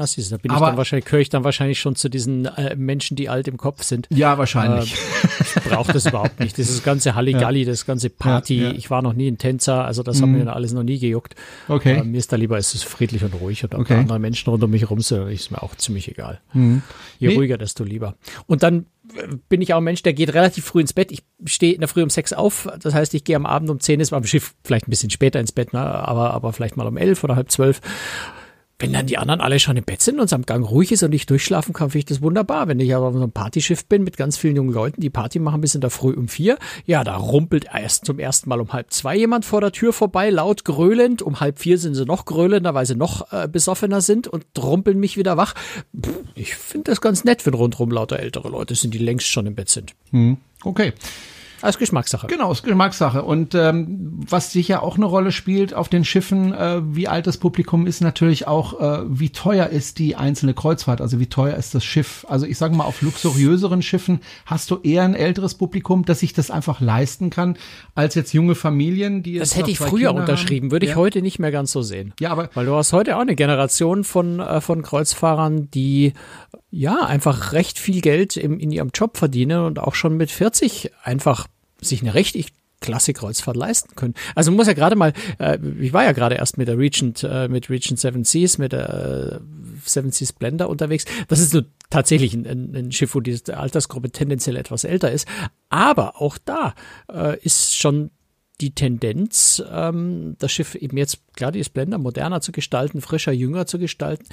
Das 0.00 0.16
ist, 0.16 0.32
da 0.32 0.38
bin 0.38 0.50
aber, 0.50 0.64
ich 0.64 0.70
dann 0.70 0.76
wahrscheinlich, 0.78 1.04
gehöre 1.04 1.20
ich 1.20 1.28
dann 1.28 1.44
wahrscheinlich 1.44 1.78
schon 1.78 1.94
zu 1.94 2.08
diesen 2.08 2.46
äh, 2.46 2.74
Menschen, 2.74 3.16
die 3.16 3.28
alt 3.28 3.46
im 3.48 3.58
Kopf 3.58 3.82
sind. 3.82 4.08
Ja, 4.08 4.38
wahrscheinlich. 4.38 4.94
Äh, 4.94 5.26
ich 5.42 5.68
brauche 5.68 5.92
das 5.92 6.06
überhaupt 6.06 6.40
nicht. 6.40 6.56
Dieses 6.56 6.82
ganze 6.82 7.14
Halligalli, 7.14 7.64
ja. 7.64 7.66
das 7.66 7.84
ganze 7.84 8.08
Party. 8.08 8.62
Ja, 8.62 8.68
ja. 8.70 8.74
Ich 8.78 8.88
war 8.88 9.02
noch 9.02 9.12
nie 9.12 9.30
ein 9.30 9.36
Tänzer, 9.36 9.84
also 9.84 10.02
das 10.02 10.16
mhm. 10.16 10.22
hat 10.22 10.44
mir 10.46 10.52
alles 10.54 10.72
noch 10.72 10.84
nie 10.84 10.98
gejuckt. 10.98 11.34
Okay. 11.68 11.98
Äh, 11.98 12.04
mir 12.04 12.16
ist 12.16 12.32
da 12.32 12.36
lieber, 12.36 12.56
es 12.56 12.74
ist 12.74 12.84
friedlich 12.84 13.22
und 13.22 13.34
ruhig 13.34 13.62
und 13.62 13.74
okay. 13.74 13.92
andere 13.92 14.18
Menschen 14.18 14.48
rund 14.48 14.64
um 14.64 14.70
mich 14.70 14.88
rum 14.88 15.02
sind, 15.02 15.28
ist 15.28 15.50
mir 15.50 15.62
auch 15.62 15.74
ziemlich 15.74 16.08
egal. 16.08 16.40
Mhm. 16.54 16.80
Je 17.18 17.28
nee. 17.28 17.34
ruhiger, 17.34 17.58
desto 17.58 17.84
lieber. 17.84 18.14
Und 18.46 18.62
dann 18.62 18.86
bin 19.50 19.60
ich 19.60 19.74
auch 19.74 19.78
ein 19.78 19.84
Mensch, 19.84 20.02
der 20.02 20.14
geht 20.14 20.32
relativ 20.32 20.64
früh 20.64 20.80
ins 20.80 20.94
Bett. 20.94 21.12
Ich 21.12 21.24
stehe 21.44 21.74
in 21.74 21.80
der 21.80 21.88
Früh 21.88 22.02
um 22.02 22.08
sechs 22.08 22.32
auf. 22.32 22.68
Das 22.80 22.94
heißt, 22.94 23.12
ich 23.12 23.24
gehe 23.24 23.36
am 23.36 23.44
Abend 23.44 23.68
um 23.68 23.80
zehn, 23.80 24.00
ist 24.00 24.14
am 24.14 24.24
Schiff 24.24 24.54
vielleicht 24.64 24.88
ein 24.88 24.90
bisschen 24.90 25.10
später 25.10 25.40
ins 25.40 25.52
Bett, 25.52 25.74
ne? 25.74 25.80
aber, 25.80 26.32
aber 26.32 26.54
vielleicht 26.54 26.78
mal 26.78 26.86
um 26.86 26.96
elf 26.96 27.22
oder 27.22 27.36
halb 27.36 27.50
zwölf. 27.50 27.82
Wenn 28.80 28.94
dann 28.94 29.06
die 29.06 29.18
anderen 29.18 29.42
alle 29.42 29.60
schon 29.60 29.76
im 29.76 29.84
Bett 29.84 30.00
sind 30.00 30.18
und 30.18 30.24
es 30.24 30.32
am 30.32 30.46
Gang 30.46 30.68
ruhig 30.68 30.90
ist 30.90 31.02
und 31.02 31.12
ich 31.12 31.26
durchschlafen 31.26 31.74
kann, 31.74 31.90
finde 31.90 31.98
ich 31.98 32.04
das 32.06 32.22
wunderbar. 32.22 32.66
Wenn 32.66 32.80
ich 32.80 32.94
aber 32.94 33.08
auf 33.08 33.12
so 33.12 33.20
einem 33.20 33.30
Partyschiff 33.30 33.84
bin 33.84 34.02
mit 34.04 34.16
ganz 34.16 34.38
vielen 34.38 34.56
jungen 34.56 34.72
Leuten, 34.72 35.02
die 35.02 35.10
Party 35.10 35.38
machen 35.38 35.60
bis 35.60 35.74
in 35.74 35.82
der 35.82 35.90
Früh 35.90 36.14
um 36.14 36.28
vier, 36.28 36.56
ja, 36.86 37.04
da 37.04 37.16
rumpelt 37.16 37.66
erst 37.72 38.06
zum 38.06 38.18
ersten 38.18 38.48
Mal 38.48 38.58
um 38.58 38.72
halb 38.72 38.90
zwei 38.90 39.16
jemand 39.16 39.44
vor 39.44 39.60
der 39.60 39.72
Tür 39.72 39.92
vorbei, 39.92 40.30
laut 40.30 40.64
gröhlend. 40.64 41.20
Um 41.20 41.40
halb 41.40 41.58
vier 41.58 41.76
sind 41.76 41.94
sie 41.94 42.06
noch 42.06 42.24
gröhlender, 42.24 42.72
weil 42.72 42.86
sie 42.86 42.96
noch 42.96 43.30
äh, 43.32 43.48
besoffener 43.48 44.00
sind 44.00 44.28
und 44.28 44.46
rumpeln 44.58 44.98
mich 44.98 45.18
wieder 45.18 45.36
wach. 45.36 45.54
Puh, 45.92 46.10
ich 46.34 46.54
finde 46.54 46.90
das 46.90 47.02
ganz 47.02 47.24
nett, 47.24 47.44
wenn 47.44 47.52
rundherum 47.52 47.90
lauter 47.90 48.18
ältere 48.18 48.48
Leute 48.48 48.74
sind, 48.74 48.94
die 48.94 48.98
längst 48.98 49.26
schon 49.26 49.44
im 49.44 49.54
Bett 49.54 49.68
sind. 49.68 49.94
Hm. 50.10 50.38
Okay. 50.64 50.94
Als 51.62 51.78
Geschmackssache. 51.78 52.26
Genau, 52.26 52.52
ist 52.52 52.62
Geschmackssache. 52.62 53.22
Und 53.22 53.54
ähm, 53.54 54.18
was 54.28 54.52
sicher 54.52 54.82
auch 54.82 54.96
eine 54.96 55.04
Rolle 55.04 55.32
spielt 55.32 55.74
auf 55.74 55.88
den 55.88 56.04
Schiffen, 56.04 56.54
äh, 56.54 56.80
wie 56.84 57.08
alt 57.08 57.26
das 57.26 57.36
Publikum 57.36 57.86
ist, 57.86 58.00
natürlich 58.00 58.46
auch, 58.46 58.80
äh, 58.80 59.02
wie 59.06 59.30
teuer 59.30 59.66
ist 59.66 59.98
die 59.98 60.16
einzelne 60.16 60.54
Kreuzfahrt, 60.54 61.00
also 61.00 61.20
wie 61.20 61.26
teuer 61.26 61.56
ist 61.56 61.74
das 61.74 61.84
Schiff. 61.84 62.24
Also 62.28 62.46
ich 62.46 62.56
sage 62.58 62.74
mal, 62.74 62.84
auf 62.84 63.02
luxuriöseren 63.02 63.82
Schiffen 63.82 64.20
hast 64.46 64.70
du 64.70 64.78
eher 64.82 65.02
ein 65.02 65.14
älteres 65.14 65.54
Publikum, 65.54 66.04
das 66.04 66.20
sich 66.20 66.32
das 66.32 66.50
einfach 66.50 66.80
leisten 66.80 67.30
kann, 67.30 67.56
als 67.94 68.14
jetzt 68.14 68.32
junge 68.32 68.54
Familien, 68.54 69.22
die 69.22 69.38
Das 69.38 69.56
hätte 69.56 69.70
ich 69.70 69.78
früher 69.78 70.08
Kinder 70.08 70.14
unterschrieben, 70.14 70.66
haben. 70.66 70.72
würde 70.72 70.86
ich 70.86 70.92
ja. 70.92 70.96
heute 70.96 71.22
nicht 71.22 71.38
mehr 71.38 71.50
ganz 71.50 71.72
so 71.72 71.82
sehen. 71.82 72.14
Ja, 72.20 72.30
aber. 72.30 72.50
Weil 72.54 72.66
du 72.66 72.74
hast 72.74 72.92
heute 72.92 73.16
auch 73.16 73.20
eine 73.20 73.34
Generation 73.34 74.04
von, 74.04 74.40
äh, 74.40 74.60
von 74.60 74.82
Kreuzfahrern, 74.82 75.70
die 75.70 76.14
ja 76.70 77.04
einfach 77.04 77.52
recht 77.52 77.78
viel 77.78 78.00
Geld 78.00 78.36
im, 78.36 78.58
in 78.58 78.70
ihrem 78.70 78.90
Job 78.94 79.16
verdienen 79.16 79.64
und 79.64 79.78
auch 79.78 79.94
schon 79.94 80.16
mit 80.16 80.30
40 80.30 80.92
einfach 81.02 81.46
sich 81.80 82.02
eine 82.02 82.14
richtig 82.14 82.52
klasse 82.80 83.12
Kreuzfahrt 83.12 83.56
leisten 83.56 83.94
können. 83.94 84.14
Also 84.34 84.50
man 84.50 84.56
muss 84.56 84.66
ja 84.66 84.72
gerade 84.72 84.96
mal, 84.96 85.12
äh, 85.38 85.58
ich 85.80 85.92
war 85.92 86.04
ja 86.04 86.12
gerade 86.12 86.36
erst 86.36 86.58
mit 86.58 86.66
der 86.66 86.78
Regent, 86.78 87.22
äh, 87.22 87.48
mit 87.48 87.68
Regent 87.70 88.00
Seven 88.00 88.24
Seas, 88.24 88.58
mit 88.58 88.72
der 88.72 89.40
äh, 89.40 89.40
Seven 89.84 90.10
Seas 90.10 90.32
Blender 90.32 90.68
unterwegs. 90.68 91.04
Das 91.28 91.40
ist 91.40 91.50
so 91.50 91.62
tatsächlich 91.90 92.34
ein, 92.34 92.46
ein 92.74 92.92
Schiff, 92.92 93.14
wo 93.14 93.20
die 93.20 93.38
Altersgruppe 93.52 94.10
tendenziell 94.10 94.56
etwas 94.56 94.84
älter 94.84 95.12
ist. 95.12 95.28
Aber 95.68 96.20
auch 96.20 96.38
da 96.38 96.74
äh, 97.12 97.38
ist 97.40 97.76
schon 97.76 98.10
die 98.60 98.74
Tendenz, 98.74 99.62
ähm, 99.70 100.36
das 100.38 100.52
Schiff 100.52 100.74
eben 100.74 100.96
jetzt, 100.96 101.20
klar, 101.34 101.52
die 101.52 101.60
ist 101.60 101.70
Blender 101.70 101.98
moderner 101.98 102.40
zu 102.40 102.52
gestalten, 102.52 103.00
frischer, 103.00 103.32
jünger 103.32 103.66
zu 103.66 103.78
gestalten, 103.78 104.26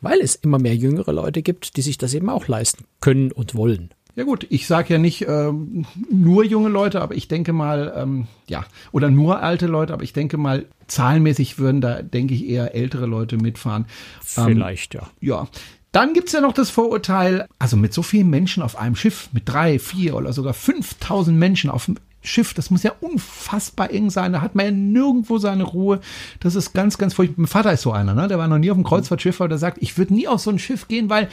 weil 0.00 0.18
es 0.20 0.34
immer 0.34 0.58
mehr 0.58 0.74
jüngere 0.76 1.12
Leute 1.12 1.42
gibt, 1.42 1.76
die 1.76 1.82
sich 1.82 1.98
das 1.98 2.14
eben 2.14 2.28
auch 2.28 2.48
leisten 2.48 2.84
können 3.00 3.32
und 3.32 3.54
wollen. 3.54 3.90
Ja 4.18 4.24
gut, 4.24 4.48
ich 4.50 4.66
sage 4.66 4.94
ja 4.94 4.98
nicht 4.98 5.28
ähm, 5.28 5.86
nur 6.10 6.44
junge 6.44 6.70
Leute, 6.70 7.00
aber 7.00 7.14
ich 7.14 7.28
denke 7.28 7.52
mal, 7.52 7.94
ähm, 7.96 8.26
ja, 8.48 8.64
oder 8.90 9.12
nur 9.12 9.44
alte 9.44 9.68
Leute, 9.68 9.92
aber 9.92 10.02
ich 10.02 10.12
denke 10.12 10.36
mal, 10.36 10.66
zahlenmäßig 10.88 11.60
würden 11.60 11.80
da, 11.80 12.02
denke 12.02 12.34
ich, 12.34 12.48
eher 12.48 12.74
ältere 12.74 13.06
Leute 13.06 13.36
mitfahren. 13.36 13.86
Vielleicht, 14.20 14.96
ähm, 14.96 15.02
ja. 15.20 15.42
Ja. 15.42 15.48
Dann 15.92 16.14
gibt's 16.14 16.32
ja 16.32 16.40
noch 16.40 16.52
das 16.52 16.68
Vorurteil, 16.68 17.46
also 17.60 17.76
mit 17.76 17.94
so 17.94 18.02
vielen 18.02 18.28
Menschen 18.28 18.60
auf 18.64 18.76
einem 18.76 18.96
Schiff, 18.96 19.28
mit 19.30 19.48
drei, 19.48 19.78
vier 19.78 20.16
oder 20.16 20.32
sogar 20.32 20.52
5000 20.52 21.38
Menschen 21.38 21.70
auf 21.70 21.88
Schiff, 22.20 22.52
das 22.52 22.70
muss 22.70 22.82
ja 22.82 22.92
unfassbar 23.00 23.90
eng 23.90 24.10
sein. 24.10 24.32
Da 24.32 24.40
hat 24.40 24.54
man 24.54 24.66
ja 24.66 24.72
nirgendwo 24.72 25.38
seine 25.38 25.62
Ruhe. 25.62 26.00
Das 26.40 26.54
ist 26.54 26.72
ganz, 26.72 26.98
ganz 26.98 27.14
furchtbar. 27.14 27.42
Mein 27.42 27.46
Vater 27.46 27.72
ist 27.72 27.82
so 27.82 27.92
einer, 27.92 28.14
ne? 28.14 28.28
Der 28.28 28.38
war 28.38 28.48
noch 28.48 28.58
nie 28.58 28.70
auf 28.70 28.76
dem 28.76 28.84
Kreuzfahrtschiff, 28.84 29.40
aber 29.40 29.48
der 29.48 29.58
sagt, 29.58 29.78
ich 29.80 29.96
würde 29.98 30.14
nie 30.14 30.26
auf 30.26 30.40
so 30.40 30.50
ein 30.50 30.58
Schiff 30.58 30.88
gehen, 30.88 31.08
weil 31.10 31.28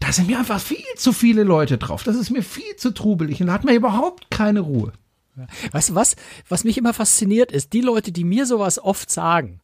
da 0.00 0.12
sind 0.12 0.28
mir 0.28 0.38
einfach 0.38 0.60
viel 0.60 0.84
zu 0.96 1.12
viele 1.12 1.42
Leute 1.42 1.78
drauf. 1.78 2.02
Das 2.02 2.16
ist 2.16 2.30
mir 2.30 2.42
viel 2.42 2.76
zu 2.76 2.92
trubelig 2.92 3.40
und 3.40 3.46
da 3.48 3.54
hat 3.54 3.64
man 3.64 3.74
überhaupt 3.74 4.30
keine 4.30 4.60
Ruhe. 4.60 4.92
Weißt 5.72 5.90
du 5.90 5.94
was? 5.94 6.16
Was 6.48 6.64
mich 6.64 6.78
immer 6.78 6.94
fasziniert 6.94 7.52
ist, 7.52 7.72
die 7.72 7.82
Leute, 7.82 8.12
die 8.12 8.24
mir 8.24 8.46
sowas 8.46 8.78
oft 8.78 9.10
sagen, 9.10 9.60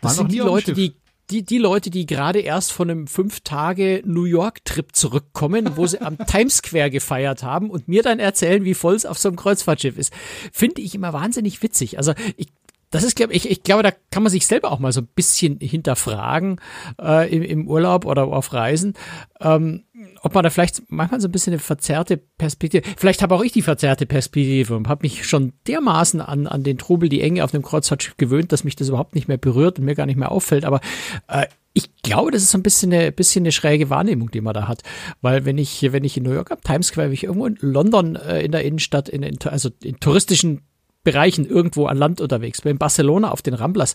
das 0.00 0.16
sind 0.16 0.32
die 0.32 0.38
Leute, 0.38 0.72
die 0.72 0.96
die, 1.32 1.42
die 1.42 1.58
Leute, 1.58 1.88
die 1.88 2.04
gerade 2.04 2.40
erst 2.40 2.72
von 2.72 2.90
einem 2.90 3.06
fünf 3.06 3.40
Tage 3.40 4.02
New 4.04 4.24
York-Trip 4.24 4.94
zurückkommen, 4.94 5.76
wo 5.76 5.86
sie 5.86 6.00
am 6.00 6.18
Times 6.26 6.58
Square 6.58 6.90
gefeiert 6.90 7.42
haben 7.42 7.70
und 7.70 7.88
mir 7.88 8.02
dann 8.02 8.18
erzählen, 8.18 8.64
wie 8.64 8.74
voll 8.74 8.94
es 8.94 9.06
auf 9.06 9.18
so 9.18 9.28
einem 9.28 9.36
Kreuzfahrtschiff 9.36 9.96
ist, 9.96 10.12
finde 10.52 10.82
ich 10.82 10.94
immer 10.94 11.12
wahnsinnig 11.14 11.62
witzig. 11.62 11.96
Also 11.96 12.12
ich 12.36 12.48
das 12.92 13.02
ist, 13.02 13.16
glaube 13.16 13.32
ich, 13.32 13.50
ich 13.50 13.62
glaube, 13.62 13.82
da 13.82 13.90
kann 14.10 14.22
man 14.22 14.30
sich 14.30 14.46
selber 14.46 14.70
auch 14.70 14.78
mal 14.78 14.92
so 14.92 15.00
ein 15.00 15.08
bisschen 15.14 15.58
hinterfragen 15.60 16.60
äh, 17.00 17.34
im, 17.34 17.42
im 17.42 17.68
Urlaub 17.68 18.04
oder 18.04 18.24
auf 18.24 18.52
Reisen, 18.52 18.94
ähm, 19.40 19.84
ob 20.20 20.34
man 20.34 20.44
da 20.44 20.50
vielleicht 20.50 20.82
manchmal 20.88 21.20
so 21.20 21.28
ein 21.28 21.32
bisschen 21.32 21.54
eine 21.54 21.60
verzerrte 21.60 22.18
Perspektive, 22.18 22.86
vielleicht 22.96 23.22
habe 23.22 23.34
auch 23.34 23.42
ich 23.42 23.52
die 23.52 23.62
verzerrte 23.62 24.06
Perspektive 24.06 24.76
und 24.76 24.88
habe 24.88 25.02
mich 25.02 25.26
schon 25.26 25.54
dermaßen 25.66 26.20
an, 26.20 26.46
an 26.46 26.62
den 26.62 26.78
Trubel, 26.78 27.08
die 27.08 27.22
Enge 27.22 27.42
auf 27.44 27.50
dem 27.50 27.62
Kreuzfahrtschiff 27.62 28.16
gewöhnt, 28.18 28.52
dass 28.52 28.64
mich 28.64 28.76
das 28.76 28.88
überhaupt 28.88 29.14
nicht 29.14 29.26
mehr 29.26 29.38
berührt 29.38 29.78
und 29.78 29.86
mir 29.86 29.94
gar 29.94 30.06
nicht 30.06 30.18
mehr 30.18 30.30
auffällt. 30.30 30.64
Aber 30.64 30.80
äh, 31.28 31.46
ich 31.72 31.90
glaube, 32.02 32.30
das 32.30 32.42
ist 32.42 32.50
so 32.50 32.58
ein 32.58 32.62
bisschen 32.62 32.92
eine, 32.92 33.10
bisschen 33.12 33.44
eine 33.44 33.52
schräge 33.52 33.88
Wahrnehmung, 33.88 34.30
die 34.30 34.42
man 34.42 34.52
da 34.52 34.68
hat. 34.68 34.82
Weil 35.22 35.46
wenn 35.46 35.56
ich, 35.56 35.90
wenn 35.92 36.04
ich 36.04 36.16
in 36.16 36.24
New 36.24 36.32
York 36.32 36.50
am 36.50 36.60
Times 36.60 36.88
Square, 36.88 37.06
wenn 37.06 37.14
ich 37.14 37.24
irgendwo 37.24 37.46
in 37.46 37.56
London 37.60 38.16
äh, 38.16 38.42
in 38.42 38.52
der 38.52 38.64
Innenstadt, 38.64 39.08
in, 39.08 39.22
in, 39.22 39.38
also 39.44 39.70
in 39.82 39.98
touristischen 39.98 40.60
Bereichen 41.04 41.46
irgendwo 41.46 41.86
an 41.86 41.96
Land 41.96 42.20
unterwegs 42.20 42.62
bin, 42.62 42.72
in 42.72 42.78
Barcelona 42.78 43.30
auf 43.30 43.42
den 43.42 43.54
Ramblas, 43.54 43.94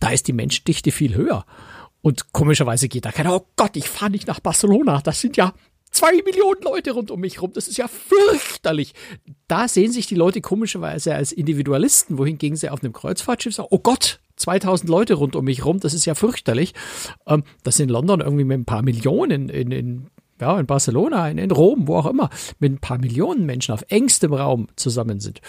da 0.00 0.10
ist 0.10 0.28
die 0.28 0.32
Menschendichte 0.32 0.90
viel 0.90 1.14
höher. 1.14 1.44
Und 2.00 2.32
komischerweise 2.32 2.88
geht 2.88 3.04
da 3.04 3.12
keiner, 3.12 3.34
oh 3.34 3.46
Gott, 3.56 3.76
ich 3.76 3.88
fahre 3.88 4.10
nicht 4.10 4.28
nach 4.28 4.40
Barcelona, 4.40 5.00
das 5.02 5.20
sind 5.20 5.36
ja 5.36 5.52
zwei 5.90 6.12
Millionen 6.22 6.62
Leute 6.62 6.92
rund 6.92 7.10
um 7.10 7.20
mich 7.20 7.42
rum, 7.42 7.52
das 7.54 7.68
ist 7.68 7.78
ja 7.78 7.88
fürchterlich. 7.88 8.94
Da 9.46 9.68
sehen 9.68 9.92
sich 9.92 10.06
die 10.06 10.14
Leute 10.14 10.40
komischerweise 10.40 11.14
als 11.14 11.32
Individualisten, 11.32 12.18
wohingegen 12.18 12.56
sie 12.56 12.70
auf 12.70 12.82
einem 12.82 12.92
Kreuzfahrtschiff 12.92 13.54
sagen, 13.54 13.68
oh 13.70 13.78
Gott, 13.78 14.20
2000 14.36 14.88
Leute 14.88 15.14
rund 15.14 15.34
um 15.34 15.44
mich 15.44 15.64
rum, 15.64 15.80
das 15.80 15.94
ist 15.94 16.04
ja 16.04 16.14
fürchterlich. 16.14 16.74
Ähm, 17.26 17.42
das 17.64 17.80
in 17.80 17.88
London 17.88 18.20
irgendwie 18.20 18.44
mit 18.44 18.58
ein 18.58 18.64
paar 18.64 18.82
Millionen 18.82 19.48
in, 19.48 19.72
in 19.72 20.06
ja, 20.40 20.58
in 20.60 20.66
Barcelona, 20.66 21.28
in, 21.30 21.38
in 21.38 21.50
Rom, 21.50 21.88
wo 21.88 21.96
auch 21.96 22.06
immer, 22.06 22.30
mit 22.60 22.72
ein 22.72 22.78
paar 22.78 22.98
Millionen 22.98 23.44
Menschen 23.44 23.74
auf 23.74 23.84
engstem 23.88 24.32
Raum 24.32 24.68
zusammen 24.76 25.18
sind 25.18 25.40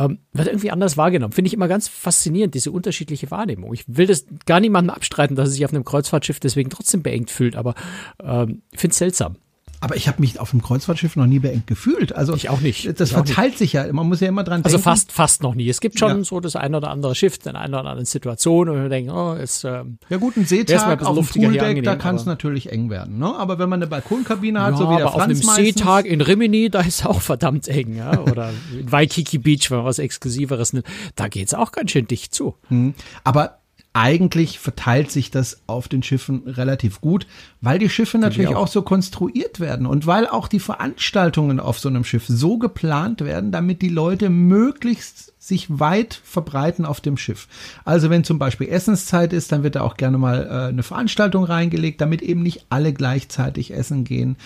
ähm, 0.00 0.18
wird 0.32 0.48
irgendwie 0.48 0.70
anders 0.70 0.96
wahrgenommen. 0.96 1.32
Finde 1.32 1.48
ich 1.48 1.54
immer 1.54 1.68
ganz 1.68 1.86
faszinierend, 1.88 2.54
diese 2.54 2.70
unterschiedliche 2.70 3.30
Wahrnehmung. 3.30 3.72
Ich 3.74 3.84
will 3.86 4.06
das 4.06 4.24
gar 4.46 4.58
niemandem 4.58 4.94
abstreiten, 4.94 5.36
dass 5.36 5.50
er 5.50 5.52
sich 5.52 5.64
auf 5.64 5.72
einem 5.72 5.84
Kreuzfahrtschiff 5.84 6.40
deswegen 6.40 6.70
trotzdem 6.70 7.02
beengt 7.02 7.30
fühlt, 7.30 7.54
aber 7.54 7.74
ähm, 8.22 8.62
ich 8.72 8.80
finde 8.80 8.92
es 8.92 8.98
seltsam. 8.98 9.36
Aber 9.80 9.96
ich 9.96 10.08
habe 10.08 10.20
mich 10.20 10.38
auf 10.38 10.50
dem 10.50 10.60
Kreuzfahrtschiff 10.60 11.16
noch 11.16 11.26
nie 11.26 11.38
beengt 11.38 11.66
gefühlt. 11.66 12.14
Also 12.14 12.34
ich 12.34 12.50
auch 12.50 12.60
nicht. 12.60 13.00
Das 13.00 13.08
ich 13.08 13.14
verteilt 13.14 13.56
sich 13.56 13.72
ja. 13.72 13.90
Man 13.92 14.08
muss 14.08 14.20
ja 14.20 14.28
immer 14.28 14.44
dran 14.44 14.62
also 14.62 14.76
denken. 14.76 14.88
Also 14.88 15.00
fast, 15.00 15.12
fast 15.12 15.42
noch 15.42 15.54
nie. 15.54 15.68
Es 15.70 15.80
gibt 15.80 15.98
schon 15.98 16.18
ja. 16.18 16.24
so 16.24 16.40
das 16.40 16.54
ein 16.54 16.74
oder 16.74 16.90
andere 16.90 17.14
Schiff 17.14 17.38
in 17.44 17.56
einer 17.56 17.80
oder 17.80 17.90
anderen 17.90 18.04
Situation, 18.04 18.68
und 18.68 18.82
wir 18.82 18.88
denken, 18.90 19.10
oh, 19.10 19.32
ist 19.32 19.64
ähm, 19.64 19.98
ja 20.10 20.18
gut 20.18 20.36
ein 20.36 20.44
Seetag 20.44 21.02
auf 21.02 21.16
dem 21.16 21.42
Pooldeck, 21.42 21.82
da 21.82 21.96
kann 21.96 22.16
es 22.16 22.26
natürlich 22.26 22.70
eng 22.70 22.90
werden. 22.90 23.18
Ne? 23.18 23.34
Aber 23.34 23.58
wenn 23.58 23.68
man 23.68 23.78
eine 23.78 23.86
Balkonkabine 23.86 24.60
hat, 24.60 24.72
ja, 24.72 24.76
so 24.76 24.90
wie 24.90 24.96
der 24.96 25.06
aber 25.06 25.18
Franz 25.18 25.42
auf 25.42 25.48
einem 25.48 25.64
Seetag 25.64 26.04
in 26.06 26.20
Rimini, 26.20 26.68
da 26.68 26.80
ist 26.80 27.06
auch 27.06 27.20
verdammt 27.20 27.68
eng. 27.68 27.96
Ja? 27.96 28.20
Oder 28.20 28.50
in 28.78 28.92
Waikiki 28.92 29.38
Beach, 29.38 29.70
wenn 29.70 29.78
man 29.78 29.86
was 29.86 29.98
Exklusiveres 29.98 30.74
nimmt, 30.74 30.86
da 31.16 31.28
geht's 31.28 31.54
auch 31.54 31.72
ganz 31.72 31.92
schön 31.92 32.06
dicht 32.06 32.34
zu. 32.34 32.54
Hm. 32.68 32.94
Aber 33.24 33.59
eigentlich 33.92 34.60
verteilt 34.60 35.10
sich 35.10 35.32
das 35.32 35.62
auf 35.66 35.88
den 35.88 36.04
Schiffen 36.04 36.44
relativ 36.46 37.00
gut, 37.00 37.26
weil 37.60 37.80
die 37.80 37.90
Schiffe 37.90 38.18
natürlich 38.18 38.54
auch. 38.54 38.62
auch. 38.62 38.68
so 38.68 38.82
konstruiert 38.82 39.58
werden 39.58 39.84
und 39.84 40.06
weil 40.06 40.28
auch 40.28 40.46
die 40.46 40.60
Veranstaltungen 40.60 41.58
auf 41.58 41.80
so 41.80 41.88
einem 41.88 42.04
Schiff 42.04 42.24
so 42.28 42.58
geplant 42.58 43.22
werden, 43.22 43.50
damit 43.50 43.82
die 43.82 43.88
Leute 43.88 44.30
möglichst 44.30 45.32
sich 45.40 45.80
weit 45.80 46.20
verbreiten 46.22 46.84
auf 46.84 47.00
dem 47.00 47.16
Schiff. 47.16 47.48
Also 47.84 48.10
wenn 48.10 48.22
zum 48.22 48.38
Beispiel 48.38 48.68
Essenszeit 48.68 49.32
ist, 49.32 49.50
dann 49.50 49.64
wird 49.64 49.74
da 49.74 49.80
auch 49.80 49.96
gerne 49.96 50.18
mal 50.18 50.46
äh, 50.46 50.68
eine 50.68 50.84
Veranstaltung 50.84 51.44
reingelegt, 51.44 52.00
damit 52.00 52.22
eben 52.22 52.42
nicht 52.42 52.66
alle 52.68 52.92
gleichzeitig 52.92 53.72
essen 53.74 54.04
gehen 54.04 54.36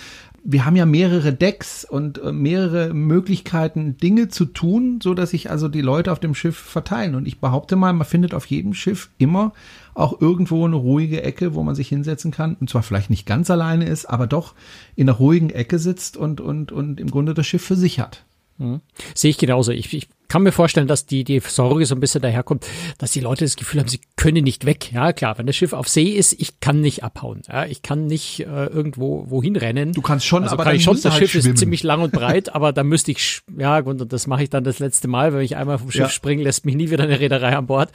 wir 0.47 0.67
haben 0.67 0.77
ja 0.77 0.85
mehrere 0.85 1.33
Decks 1.33 1.87
und 1.87 2.19
äh, 2.19 2.31
mehrere 2.31 2.93
Möglichkeiten, 2.93 3.97
Dinge 3.97 4.29
zu 4.29 4.45
tun, 4.45 5.01
so 5.03 5.15
dass 5.15 5.31
sich 5.31 5.51
also 5.51 5.69
die 5.69 5.81
Leute 5.81 6.13
auf 6.13 6.21
dem 6.21 6.35
Schiff 6.35 6.57
verteilen. 6.57 7.15
Und 7.15 7.27
ich 7.27 7.41
behaupte 7.41 7.77
mal, 7.77 7.95
man 7.95 8.07
findet 8.07 8.35
auf 8.35 8.45
jedem 8.47 8.75
Schiff 8.75 9.09
immer 9.17 9.53
auch 9.95 10.21
irgendwo 10.21 10.65
eine 10.67 10.77
ruhige 10.77 11.23
Ecke, 11.23 11.55
wo 11.55 11.63
man 11.63 11.75
sich 11.75 11.89
hinsetzen 11.89 12.31
kann 12.31 12.57
und 12.61 12.69
zwar 12.69 12.83
vielleicht 12.83 13.11
nicht 13.11 13.27
ganz 13.27 13.51
alleine 13.51 13.87
ist, 13.87 14.05
aber 14.07 14.27
doch 14.27 14.55
in 14.97 15.09
einer 15.09 15.17
ruhigen 15.17 15.51
Ecke 15.51 15.79
sitzt 15.79 16.17
und, 16.17 16.41
und, 16.41 16.73
und 16.73 17.01
im 17.01 17.11
Grunde 17.11 17.33
das 17.33 17.47
Schiff 17.47 17.65
für 17.65 17.77
sich 17.77 17.99
hat. 17.99 18.25
Mhm. 18.59 18.81
Sehe 19.15 19.31
ich 19.31 19.39
genauso. 19.39 19.73
Ich, 19.73 19.93
ich 19.95 20.09
kann 20.35 20.43
mir 20.43 20.51
vorstellen, 20.51 20.89
dass 20.89 21.07
die, 21.07 21.23
die 21.23 21.39
Sorge 21.39 21.87
so 21.87 21.95
ein 21.95 22.01
bisschen 22.01 22.21
daherkommt, 22.21 22.67
dass 22.99 23.13
die 23.13 23.21
Leute 23.21 23.45
das 23.45 23.55
Gefühl 23.55 23.79
haben, 23.79 23.89
sie 23.89 24.01
können 24.17 24.43
nicht 24.43 24.67
weg. 24.67 24.91
Ja, 24.91 25.13
klar, 25.13 25.39
wenn 25.39 25.47
das 25.47 25.55
Schiff 25.55 25.73
auf 25.73 25.87
See 25.87 26.09
ist, 26.09 26.33
ich 26.33 26.59
kann 26.59 26.81
nicht 26.81 27.05
abhauen. 27.05 27.43
Ja, 27.47 27.67
ich 27.67 27.83
kann 27.83 28.07
nicht 28.07 28.41
äh, 28.41 28.67
irgendwo 28.67 29.31
wohin 29.31 29.55
rennen. 29.55 29.93
Du 29.93 30.03
kannst 30.03 30.27
schon, 30.27 30.43
also 30.43 30.55
aber 30.55 30.65
kann 30.65 30.75
ich 30.75 30.83
schon. 30.83 30.97
Das 30.97 31.05
halt 31.05 31.21
Schiff 31.21 31.31
schwimmen. 31.31 31.55
ist 31.55 31.61
ziemlich 31.61 31.85
lang 31.85 32.03
und 32.03 32.11
breit, 32.11 32.53
aber 32.53 32.73
da 32.73 32.83
müsste 32.83 33.13
ich, 33.13 33.43
ja, 33.57 33.79
und 33.79 34.13
das 34.13 34.27
mache 34.27 34.43
ich 34.43 34.51
dann 34.51 34.65
das 34.65 34.81
letzte 34.81 35.07
Mal, 35.07 35.33
wenn 35.33 35.43
ich 35.43 35.55
einmal 35.55 35.79
vom 35.79 35.93
Schiff 35.93 36.01
ja. 36.01 36.09
springe, 36.09 36.43
lässt 36.43 36.67
mich 36.67 36.75
nie 36.75 36.91
wieder 36.91 37.05
eine 37.05 37.21
Reederei 37.21 37.55
an 37.57 37.69
Bord. 37.69 37.93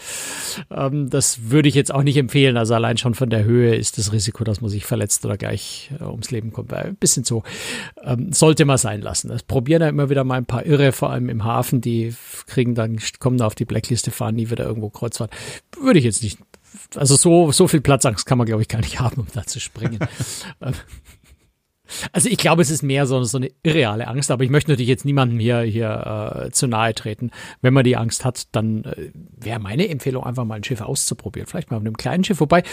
Ähm, 0.72 1.10
das 1.10 1.50
würde 1.50 1.68
ich 1.68 1.76
jetzt 1.76 1.94
auch 1.94 2.04
nicht 2.04 2.16
empfehlen. 2.16 2.56
Also 2.56 2.74
allein 2.74 2.96
schon 2.96 3.16
von 3.16 3.30
der 3.30 3.44
Höhe 3.44 3.76
ist 3.76 3.98
das 3.98 4.14
Risiko, 4.14 4.46
dass 4.46 4.62
man 4.62 4.70
sich 4.70 4.86
verletzt 4.86 5.26
oder 5.26 5.36
gleich 5.36 5.92
äh, 6.00 6.06
ums 6.06 6.32
Leben 6.32 6.54
kommt. 6.54 6.72
Ein 6.72 6.96
bisschen 6.96 7.26
so. 7.26 7.44
Ähm, 8.02 8.32
sollte 8.32 8.64
man 8.64 8.78
sein 8.78 9.02
lassen. 9.02 9.28
Das 9.28 9.44
probieren 9.44 9.82
ja 9.82 9.90
immer 9.90 10.10
wieder 10.10 10.24
mal 10.24 10.38
ein 10.38 10.46
paar 10.46 10.66
Irre, 10.66 10.94
vor 10.94 11.10
allem 11.10 11.28
im 11.28 11.44
Hafen, 11.44 11.82
die 11.82 12.16
kriegen 12.48 12.76
dann 12.76 13.00
kommen 13.20 13.38
da 13.38 13.46
auf 13.46 13.56
die 13.56 13.66
Blackliste, 13.66 14.12
fahren 14.12 14.36
nie 14.36 14.50
wieder 14.50 14.66
irgendwo 14.66 14.90
Kreuzfahrt. 14.90 15.32
Würde 15.80 16.00
ich 16.00 16.06
jetzt 16.06 16.24
nicht. 16.24 16.40
Also 16.96 17.16
so, 17.16 17.52
so 17.52 17.68
viel 17.68 17.82
Platzangst 17.82 18.26
kann 18.26 18.38
man, 18.38 18.48
glaube 18.48 18.62
ich, 18.62 18.68
gar 18.68 18.80
nicht 18.80 19.00
haben, 19.00 19.22
um 19.22 19.28
da 19.34 19.46
zu 19.46 19.60
springen. 19.60 20.00
Also 22.12 22.30
ich 22.30 22.38
glaube, 22.38 22.62
es 22.62 22.70
ist 22.70 22.84
mehr 22.84 23.08
so, 23.08 23.24
so 23.24 23.38
eine 23.38 23.50
irreale 23.64 24.08
Angst, 24.08 24.32
aber 24.32 24.44
ich 24.44 24.50
möchte 24.50 24.72
natürlich 24.72 24.90
jetzt 24.90 25.06
niemandem 25.06 25.40
hier, 25.40 25.62
hier 25.62 26.46
äh, 26.46 26.52
zu 26.52 26.68
nahe 26.68 26.94
treten. 26.94 27.32
Wenn 27.62 27.74
man 27.74 27.84
die 27.84 27.98
Angst 27.98 28.26
hat, 28.26 28.48
dann 28.52 28.84
äh, 28.84 29.12
wäre 29.16 29.60
meine 29.60 29.90
Empfehlung, 29.90 30.24
einfach 30.24 30.46
mal 30.46 30.56
ein 30.56 30.64
Schiff 30.64 30.82
auszuprobieren. 30.82 31.48
Vielleicht 31.48 31.72
mal 31.72 31.78
auf 31.78 31.84
einem 31.84 31.98
kleinen 31.98 32.24
Schiff. 32.24 32.40
Wobei, 32.40 32.64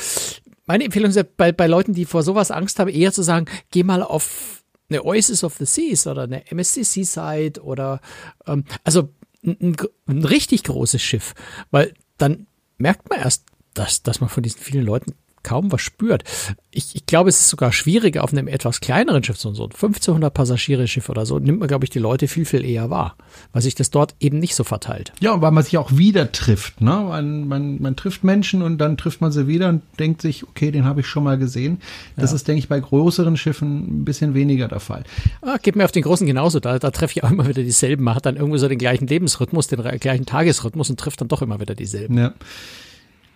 meine 0.66 0.84
Empfehlung 0.84 1.10
ist 1.10 1.36
bei, 1.36 1.52
bei 1.52 1.66
Leuten, 1.66 1.94
die 1.94 2.04
vor 2.04 2.22
sowas 2.22 2.50
Angst 2.50 2.78
haben, 2.78 2.90
eher 2.90 3.12
zu 3.12 3.22
sagen, 3.22 3.46
geh 3.70 3.82
mal 3.82 4.02
auf 4.02 4.62
eine 4.88 5.04
Oasis 5.04 5.42
of 5.42 5.54
the 5.54 5.64
Seas 5.64 6.06
oder 6.06 6.24
eine 6.24 6.48
MSC 6.50 6.84
Seaside 6.84 7.60
oder 7.62 8.00
ähm, 8.46 8.64
also 8.84 9.08
ein, 9.46 9.76
ein 10.06 10.24
richtig 10.24 10.64
großes 10.64 11.00
Schiff, 11.00 11.34
weil 11.70 11.94
dann 12.18 12.46
merkt 12.78 13.08
man 13.08 13.20
erst, 13.20 13.44
dass, 13.74 14.02
dass 14.02 14.20
man 14.20 14.28
von 14.28 14.42
diesen 14.42 14.60
vielen 14.60 14.84
Leuten 14.84 15.14
kaum 15.46 15.70
was 15.70 15.80
spürt. 15.80 16.24
Ich, 16.72 16.94
ich 16.94 17.06
glaube, 17.06 17.30
es 17.30 17.40
ist 17.40 17.48
sogar 17.48 17.72
schwieriger 17.72 18.24
auf 18.24 18.32
einem 18.32 18.48
etwas 18.48 18.80
kleineren 18.80 19.22
Schiff, 19.22 19.38
so 19.38 19.48
ein 19.48 19.54
1500 19.54 20.34
Passagiere-Schiff 20.34 21.08
oder 21.08 21.24
so, 21.24 21.38
nimmt 21.38 21.60
man, 21.60 21.68
glaube 21.68 21.84
ich, 21.84 21.90
die 21.90 22.00
Leute 22.00 22.26
viel, 22.26 22.44
viel 22.44 22.64
eher 22.64 22.90
wahr, 22.90 23.16
weil 23.52 23.62
sich 23.62 23.76
das 23.76 23.90
dort 23.90 24.16
eben 24.18 24.40
nicht 24.40 24.56
so 24.56 24.64
verteilt. 24.64 25.12
Ja, 25.20 25.32
und 25.32 25.42
weil 25.42 25.52
man 25.52 25.62
sich 25.62 25.78
auch 25.78 25.96
wieder 25.96 26.32
trifft. 26.32 26.80
Ne? 26.80 26.90
Man, 26.90 27.46
man, 27.46 27.80
man 27.80 27.96
trifft 27.96 28.24
Menschen 28.24 28.60
und 28.60 28.78
dann 28.78 28.96
trifft 28.96 29.20
man 29.20 29.30
sie 29.30 29.46
wieder 29.46 29.68
und 29.68 29.82
denkt 29.98 30.20
sich, 30.20 30.42
okay, 30.42 30.72
den 30.72 30.84
habe 30.84 31.00
ich 31.00 31.06
schon 31.06 31.22
mal 31.22 31.38
gesehen. 31.38 31.80
Das 32.16 32.32
ja. 32.32 32.36
ist, 32.36 32.48
denke 32.48 32.58
ich, 32.58 32.68
bei 32.68 32.80
größeren 32.80 33.36
Schiffen 33.36 34.00
ein 34.00 34.04
bisschen 34.04 34.34
weniger 34.34 34.66
der 34.66 34.80
Fall. 34.80 35.04
Ah, 35.42 35.58
geht 35.62 35.76
mir 35.76 35.84
auf 35.84 35.92
den 35.92 36.02
großen 36.02 36.26
genauso. 36.26 36.58
Da, 36.58 36.80
da 36.80 36.90
treffe 36.90 37.12
ich 37.16 37.24
auch 37.24 37.30
immer 37.30 37.46
wieder 37.46 37.62
dieselben. 37.62 38.02
Man 38.02 38.16
hat 38.16 38.26
dann 38.26 38.36
irgendwie 38.36 38.58
so 38.58 38.68
den 38.68 38.78
gleichen 38.78 39.06
Lebensrhythmus, 39.06 39.68
den 39.68 39.80
gleichen 40.00 40.26
Tagesrhythmus 40.26 40.90
und 40.90 40.98
trifft 40.98 41.20
dann 41.20 41.28
doch 41.28 41.40
immer 41.40 41.60
wieder 41.60 41.76
dieselben. 41.76 42.18
Ja. 42.18 42.34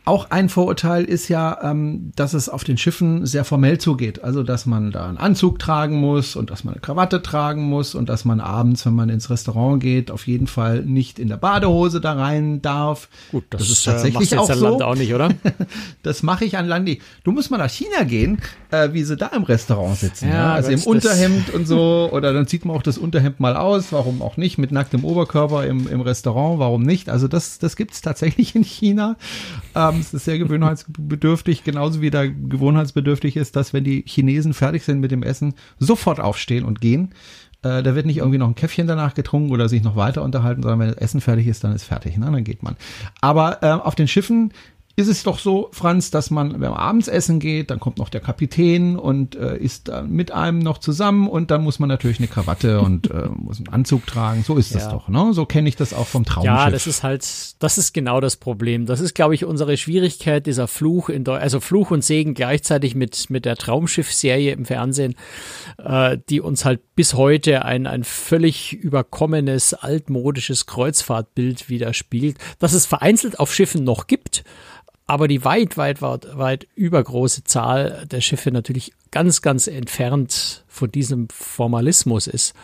Auch 0.07 0.31
ein 0.31 0.49
Vorurteil 0.49 1.05
ist 1.05 1.29
ja, 1.29 1.59
ähm, 1.63 2.13
dass 2.17 2.33
es 2.33 2.49
auf 2.49 2.65
den 2.65 2.79
Schiffen 2.79 3.27
sehr 3.27 3.45
formell 3.45 3.79
zugeht. 3.79 4.25
Also, 4.25 4.43
dass 4.43 4.65
man 4.65 4.91
da 4.91 5.07
einen 5.07 5.19
Anzug 5.19 5.59
tragen 5.59 5.97
muss 5.97 6.37
und 6.37 6.51
dass 6.51 6.65
man 6.65 6.75
eine 6.75 6.81
Krawatte 6.81 7.23
tragen 7.23 7.63
muss 7.65 7.95
und 7.95 8.09
dass 8.09 8.25
man 8.25 8.41
abends, 8.41 8.87
wenn 8.87 8.95
man 8.95 9.11
ins 9.11 9.29
Restaurant 9.29 9.83
geht, 9.83 10.11
auf 10.11 10.27
jeden 10.27 10.47
Fall 10.47 10.83
nicht 10.83 11.19
in 11.19 11.29
der 11.29 11.37
Badehose 11.37 12.01
da 12.01 12.15
rein 12.15 12.63
darf. 12.63 13.09
Gut, 13.31 13.45
das, 13.51 13.61
das 13.61 13.71
ist 13.71 13.87
äh, 13.87 13.91
tatsächlich 13.91 14.33
äh, 14.33 14.39
auch 14.39 14.51
so. 14.51 14.69
Land 14.69 14.83
auch 14.83 14.95
nicht, 14.95 15.15
oder? 15.15 15.29
das 16.03 16.23
mache 16.23 16.47
ich 16.47 16.57
an 16.57 16.67
Landi. 16.67 17.01
Du 17.23 17.33
musst 17.33 17.51
mal 17.51 17.59
nach 17.59 17.71
China 17.71 18.05
gehen, 18.05 18.41
äh, 18.71 18.93
wie 18.93 19.03
sie 19.03 19.17
da 19.17 19.29
im 19.29 19.43
Restaurant 19.43 19.97
sitzen. 19.97 20.29
Ja, 20.29 20.35
ja? 20.35 20.55
Also 20.55 20.71
im 20.71 20.83
Unterhemd 20.83 21.51
und 21.55 21.67
so. 21.67 22.09
Oder 22.13 22.33
dann 22.33 22.47
zieht 22.47 22.65
man 22.65 22.77
auch 22.77 22.83
das 22.83 22.99
Unterhemd 22.99 23.41
mal 23.41 23.57
aus. 23.57 23.93
Warum 23.93 24.23
auch 24.23 24.37
nicht? 24.37 24.59
Mit 24.59 24.73
nacktem 24.73 25.05
Oberkörper 25.05 25.67
im, 25.67 25.89
im 25.89 26.01
Restaurant. 26.01 26.59
Warum 26.59 26.83
nicht? 26.83 27.09
Also 27.09 27.29
das, 27.29 27.59
das 27.59 27.77
gibt's 27.77 28.01
tatsächlich 28.01 28.55
in 28.55 28.65
China. 28.65 29.17
Ähm, 29.75 30.01
es 30.01 30.15
ist 30.15 30.25
sehr 30.25 30.39
gewohnheitsbedürftig, 30.39 31.65
genauso 31.65 32.01
wie 32.01 32.11
da 32.11 32.27
gewohnheitsbedürftig 32.27 33.37
ist, 33.37 33.57
dass 33.57 33.73
wenn 33.73 33.85
die 33.85 34.05
Chinesen 34.07 34.55
fertig 34.55 34.85
sind 34.85 35.01
mit 35.01 35.11
dem 35.11 35.23
Essen, 35.23 35.55
sofort 35.79 36.21
aufstehen 36.21 36.65
und 36.65 36.81
gehen. 36.81 37.15
Äh, 37.63 37.83
da 37.83 37.95
wird 37.95 38.07
nicht 38.07 38.19
irgendwie 38.19 38.39
noch 38.39 38.49
ein 38.49 38.55
Käffchen 38.55 38.87
danach 38.87 39.15
getrunken 39.15 39.51
oder 39.51 39.69
sich 39.69 39.83
noch 39.83 39.97
weiter 39.97 40.23
unterhalten, 40.23 40.63
sondern 40.63 40.81
wenn 40.81 40.89
das 40.89 40.97
Essen 40.97 41.21
fertig 41.21 41.47
ist, 41.47 41.63
dann 41.63 41.75
ist 41.75 41.85
fertig, 41.85 42.17
ne? 42.17 42.27
dann 42.31 42.45
geht 42.45 42.63
man. 42.63 42.77
Aber 43.21 43.63
äh, 43.63 43.71
auf 43.71 43.95
den 43.95 44.09
Schiffen 44.09 44.53
ist 44.97 45.09
es 45.09 45.23
doch 45.23 45.39
so, 45.39 45.69
Franz, 45.73 46.11
dass 46.11 46.31
man, 46.31 46.53
wenn 46.53 46.71
man 46.71 46.75
abends 46.75 47.09
essen 47.09 47.39
geht, 47.41 47.71
dann 47.71 47.81
kommt 47.81 47.99
noch 47.99 48.09
der 48.09 48.21
Kapitän 48.21 48.99
und 48.99 49.35
äh, 49.37 49.57
ist 49.57 49.89
da 49.89 50.03
mit 50.03 50.33
einem 50.33 50.59
noch 50.59 50.79
zusammen 50.79 51.29
und 51.29 51.51
dann 51.51 51.63
muss 51.63 51.79
man 51.79 51.89
natürlich 51.89 52.19
eine 52.19 52.29
Krawatte 52.29 52.81
und 52.83 53.11
äh, 53.11 53.29
muss 53.35 53.59
einen 53.59 53.69
Anzug 53.69 54.07
tragen. 54.07 54.43
So 54.43 54.57
ist 54.57 54.75
das 54.75 54.85
Ja. 54.85 54.93
doch, 54.93 55.09
ne? 55.09 55.31
So 55.33 55.47
kenne 55.47 55.69
ich 55.69 55.77
das 55.77 55.95
auch 55.95 56.07
vom 56.07 56.25
Traumschiff. 56.25 56.53
Ja, 56.53 56.71
das 56.71 56.87
ist 56.87 57.03
halt, 57.03 57.23
das 57.63 57.79
ist 57.79 57.95
genau 57.95 58.21
das 58.21 58.37
Problem. 58.37 58.87
Das 58.87 59.01
ist, 59.01 59.15
glaube 59.15 59.35
ich, 59.35 59.45
unsere 59.45 59.77
Schwierigkeit, 59.77 60.47
dieser 60.47 60.69
Fluch 60.69 61.09
in 61.09 61.25
Deu 61.25 61.37
also 61.39 61.61
Fluch 61.61 61.91
und 61.91 62.05
Segen 62.05 62.35
gleichzeitig 62.35 62.95
mit, 62.95 63.31
mit 63.31 63.45
der 63.45 63.57
Traumschiff-Serie 63.57 64.53
im 64.53 64.67
Fernsehen, 64.67 65.15
äh, 65.79 66.19
die 66.29 66.41
uns 66.41 66.65
halt 66.65 66.81
bis 66.95 67.15
heute 67.15 67.65
ein, 67.65 67.87
ein 67.87 68.05
völlig 68.05 68.75
überkommenes, 68.75 69.73
altmodisches 69.75 70.67
Kreuzfahrtbild 70.67 71.69
widerspiegelt, 71.69 72.37
das 72.59 72.73
es 72.75 72.87
vereinzelt 72.87 73.39
auf 73.41 73.55
Schiffen 73.55 73.85
noch 73.85 74.07
gibt, 74.07 74.45
aber 75.11 75.27
die 75.27 75.45
weit, 75.45 75.77
weit, 75.77 76.03
weit, 76.03 76.39
weit 76.39 76.69
übergroße 76.77 77.43
Zahl 77.43 78.07
der 78.09 78.21
Schiffe 78.21 78.53
natürlich 78.53 78.93
ganz, 79.11 79.43
ganz 79.43 79.67
entfernt 79.67 80.65
von 80.69 80.89
diesem 80.93 81.27
Formalismus 81.31 82.29
ist. 82.29 82.55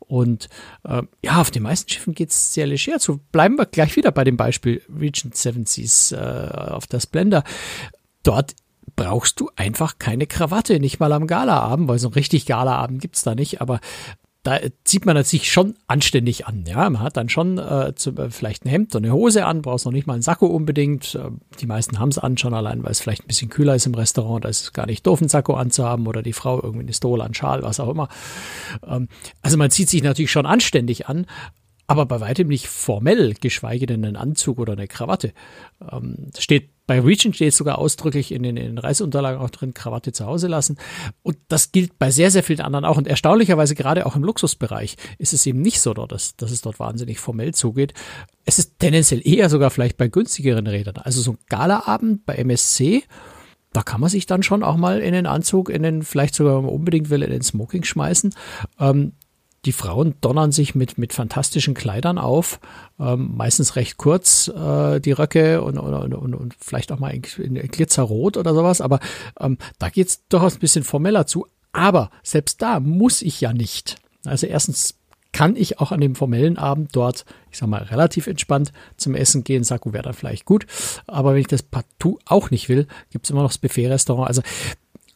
Und 0.00 0.48
äh, 0.82 1.02
ja, 1.24 1.40
auf 1.40 1.52
den 1.52 1.62
meisten 1.62 1.88
Schiffen 1.88 2.12
geht's 2.12 2.54
sehr 2.54 2.66
leger 2.66 2.98
zu. 2.98 3.18
Bleiben 3.30 3.56
wir 3.56 3.66
gleich 3.66 3.94
wieder 3.94 4.10
bei 4.10 4.24
dem 4.24 4.36
Beispiel 4.36 4.82
Regent 4.98 5.36
Seven 5.36 5.64
Seas 5.64 6.10
äh, 6.10 6.16
auf 6.16 6.88
der 6.88 6.98
Splendor. 6.98 7.44
Dort 8.24 8.56
brauchst 8.96 9.38
du 9.38 9.50
einfach 9.54 9.98
keine 10.00 10.26
Krawatte, 10.26 10.80
nicht 10.80 10.98
mal 10.98 11.12
am 11.12 11.28
Galaabend, 11.28 11.86
weil 11.86 12.00
so 12.00 12.08
ein 12.08 12.14
richtig 12.14 12.46
Galaabend 12.46 13.00
gibt's 13.00 13.22
da 13.22 13.36
nicht, 13.36 13.60
aber 13.60 13.78
da 14.42 14.58
zieht 14.82 15.06
man 15.06 15.22
sich 15.22 15.52
schon 15.52 15.74
anständig 15.86 16.46
an. 16.46 16.64
Ja, 16.66 16.90
man 16.90 17.00
hat 17.00 17.16
dann 17.16 17.28
schon 17.28 17.58
äh, 17.58 17.92
zu, 17.94 18.10
äh, 18.16 18.30
vielleicht 18.30 18.64
ein 18.64 18.68
Hemd 18.68 18.94
und 18.96 19.04
eine 19.04 19.14
Hose 19.14 19.46
an, 19.46 19.62
brauchst 19.62 19.84
noch 19.84 19.92
nicht 19.92 20.08
mal 20.08 20.14
einen 20.14 20.22
Sakko 20.22 20.46
unbedingt. 20.46 21.14
Äh, 21.14 21.30
die 21.60 21.66
meisten 21.66 22.00
haben 22.00 22.08
es 22.08 22.18
an, 22.18 22.36
schon 22.36 22.52
allein, 22.52 22.82
weil 22.82 22.90
es 22.90 23.00
vielleicht 23.00 23.22
ein 23.22 23.28
bisschen 23.28 23.50
kühler 23.50 23.76
ist 23.76 23.86
im 23.86 23.94
Restaurant. 23.94 24.44
Da 24.44 24.48
ist 24.48 24.62
es 24.62 24.72
gar 24.72 24.86
nicht 24.86 25.06
doof, 25.06 25.20
einen 25.20 25.28
Sakko 25.28 25.54
anzuhaben 25.54 26.08
oder 26.08 26.22
die 26.22 26.32
Frau 26.32 26.60
irgendwie 26.60 26.82
eine 26.82 26.92
Stole, 26.92 27.22
einen 27.22 27.34
Schal, 27.34 27.62
was 27.62 27.78
auch 27.78 27.88
immer. 27.88 28.08
Ähm, 28.84 29.08
also 29.42 29.56
man 29.56 29.70
zieht 29.70 29.88
sich 29.88 30.02
natürlich 30.02 30.32
schon 30.32 30.46
anständig 30.46 31.06
an, 31.06 31.26
aber 31.86 32.06
bei 32.06 32.20
weitem 32.20 32.48
nicht 32.48 32.66
formell, 32.66 33.34
geschweige 33.34 33.86
denn 33.86 34.04
einen 34.04 34.16
Anzug 34.16 34.58
oder 34.58 34.72
eine 34.72 34.88
Krawatte. 34.88 35.34
Ähm, 35.88 36.30
steht 36.36 36.70
bei 36.92 37.00
Regent 37.00 37.34
steht 37.34 37.54
sogar 37.54 37.78
ausdrücklich 37.78 38.32
in 38.32 38.42
den, 38.42 38.58
in 38.58 38.66
den 38.66 38.76
Reiseunterlagen 38.76 39.40
auch 39.40 39.48
drin, 39.48 39.72
Krawatte 39.72 40.12
zu 40.12 40.26
Hause 40.26 40.46
lassen. 40.46 40.76
Und 41.22 41.38
das 41.48 41.72
gilt 41.72 41.98
bei 41.98 42.10
sehr, 42.10 42.30
sehr 42.30 42.42
vielen 42.42 42.60
anderen 42.60 42.84
auch. 42.84 42.98
Und 42.98 43.08
erstaunlicherweise 43.08 43.74
gerade 43.74 44.04
auch 44.04 44.14
im 44.14 44.22
Luxusbereich 44.22 44.96
ist 45.16 45.32
es 45.32 45.46
eben 45.46 45.62
nicht 45.62 45.80
so 45.80 45.94
dass, 45.94 46.36
dass 46.36 46.50
es 46.50 46.60
dort 46.60 46.78
wahnsinnig 46.80 47.18
formell 47.18 47.54
zugeht. 47.54 47.94
Es 48.44 48.58
ist 48.58 48.78
tendenziell 48.78 49.26
eher 49.26 49.48
sogar 49.48 49.70
vielleicht 49.70 49.96
bei 49.96 50.08
günstigeren 50.08 50.66
Rädern. 50.66 50.98
Also 50.98 51.22
so 51.22 51.30
ein 51.30 51.38
Galaabend 51.48 52.26
bei 52.26 52.34
MSC, 52.34 53.04
da 53.72 53.82
kann 53.82 54.02
man 54.02 54.10
sich 54.10 54.26
dann 54.26 54.42
schon 54.42 54.62
auch 54.62 54.76
mal 54.76 55.00
in 55.00 55.14
den 55.14 55.24
Anzug, 55.24 55.70
in 55.70 55.82
den, 55.82 56.02
vielleicht 56.02 56.34
sogar, 56.34 56.58
wenn 56.58 56.64
man 56.64 56.74
unbedingt 56.74 57.08
will, 57.08 57.22
in 57.22 57.30
den 57.30 57.40
Smoking 57.40 57.84
schmeißen. 57.84 58.34
Ähm, 58.78 59.12
die 59.64 59.72
Frauen 59.72 60.14
donnern 60.20 60.50
sich 60.50 60.74
mit, 60.74 60.98
mit 60.98 61.12
fantastischen 61.12 61.74
Kleidern 61.74 62.18
auf, 62.18 62.58
ähm, 62.98 63.32
meistens 63.36 63.76
recht 63.76 63.96
kurz, 63.96 64.48
äh, 64.48 65.00
die 65.00 65.12
Röcke 65.12 65.62
und, 65.62 65.78
und, 65.78 66.14
und, 66.14 66.34
und 66.34 66.54
vielleicht 66.58 66.90
auch 66.90 66.98
mal 66.98 67.10
in, 67.10 67.56
in 67.56 67.68
Glitzerrot 67.68 68.36
oder 68.36 68.54
sowas, 68.54 68.80
aber 68.80 68.98
ähm, 69.38 69.58
da 69.78 69.88
geht's 69.88 70.26
durchaus 70.28 70.56
ein 70.56 70.60
bisschen 70.60 70.84
formeller 70.84 71.26
zu. 71.26 71.46
Aber 71.72 72.10
selbst 72.22 72.60
da 72.60 72.80
muss 72.80 73.22
ich 73.22 73.40
ja 73.40 73.52
nicht. 73.52 73.96
Also 74.24 74.46
erstens 74.46 74.94
kann 75.32 75.56
ich 75.56 75.80
auch 75.80 75.92
an 75.92 76.00
dem 76.00 76.14
formellen 76.14 76.58
Abend 76.58 76.94
dort, 76.94 77.24
ich 77.50 77.58
sag 77.58 77.68
mal, 77.68 77.82
relativ 77.82 78.26
entspannt 78.26 78.72
zum 78.98 79.14
Essen 79.14 79.44
gehen. 79.44 79.64
Sakko 79.64 79.92
wäre 79.92 80.02
dann 80.02 80.12
vielleicht 80.12 80.44
gut. 80.44 80.66
Aber 81.06 81.32
wenn 81.32 81.40
ich 81.40 81.46
das 81.46 81.62
partout 81.62 82.18
auch 82.26 82.50
nicht 82.50 82.68
will, 82.68 82.86
gibt's 83.10 83.30
immer 83.30 83.42
noch 83.42 83.50
das 83.50 83.58
Buffet-Restaurant. 83.58 84.28
Also 84.28 84.42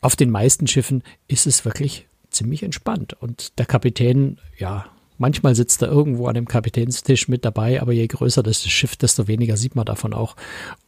auf 0.01 0.17
den 0.17 0.31
meisten 0.31 0.67
Schiffen 0.67 1.03
ist 1.29 1.47
es 1.47 1.65
wirklich 1.67 2.07
ziemlich 2.37 2.63
entspannt. 2.63 3.15
Und 3.15 3.59
der 3.59 3.67
Kapitän, 3.67 4.39
ja, 4.59 4.87
manchmal 5.19 5.55
sitzt 5.55 5.83
er 5.83 5.89
irgendwo 5.89 6.27
an 6.27 6.35
dem 6.35 6.47
Kapitänstisch 6.47 7.29
mit 7.29 7.45
dabei, 7.45 7.81
aber 7.81 7.93
je 7.93 8.07
größer 8.07 8.43
das 8.43 8.63
Schiff, 8.63 8.97
desto 8.97 9.29
weniger 9.29 9.57
sieht 9.57 9.75
man 9.75 9.87
davon 9.87 10.13
auch. 10.15 10.37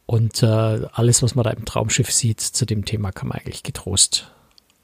Und 0.05 0.43
äh, 0.43 0.45
alles, 0.45 1.21
was 1.23 1.35
man 1.35 1.43
da 1.43 1.51
im 1.51 1.65
Traumschiff 1.65 2.11
sieht, 2.11 2.39
zu 2.41 2.65
dem 2.65 2.85
Thema 2.85 3.11
kann 3.11 3.29
man 3.29 3.39
eigentlich 3.39 3.63
getrost 3.63 4.31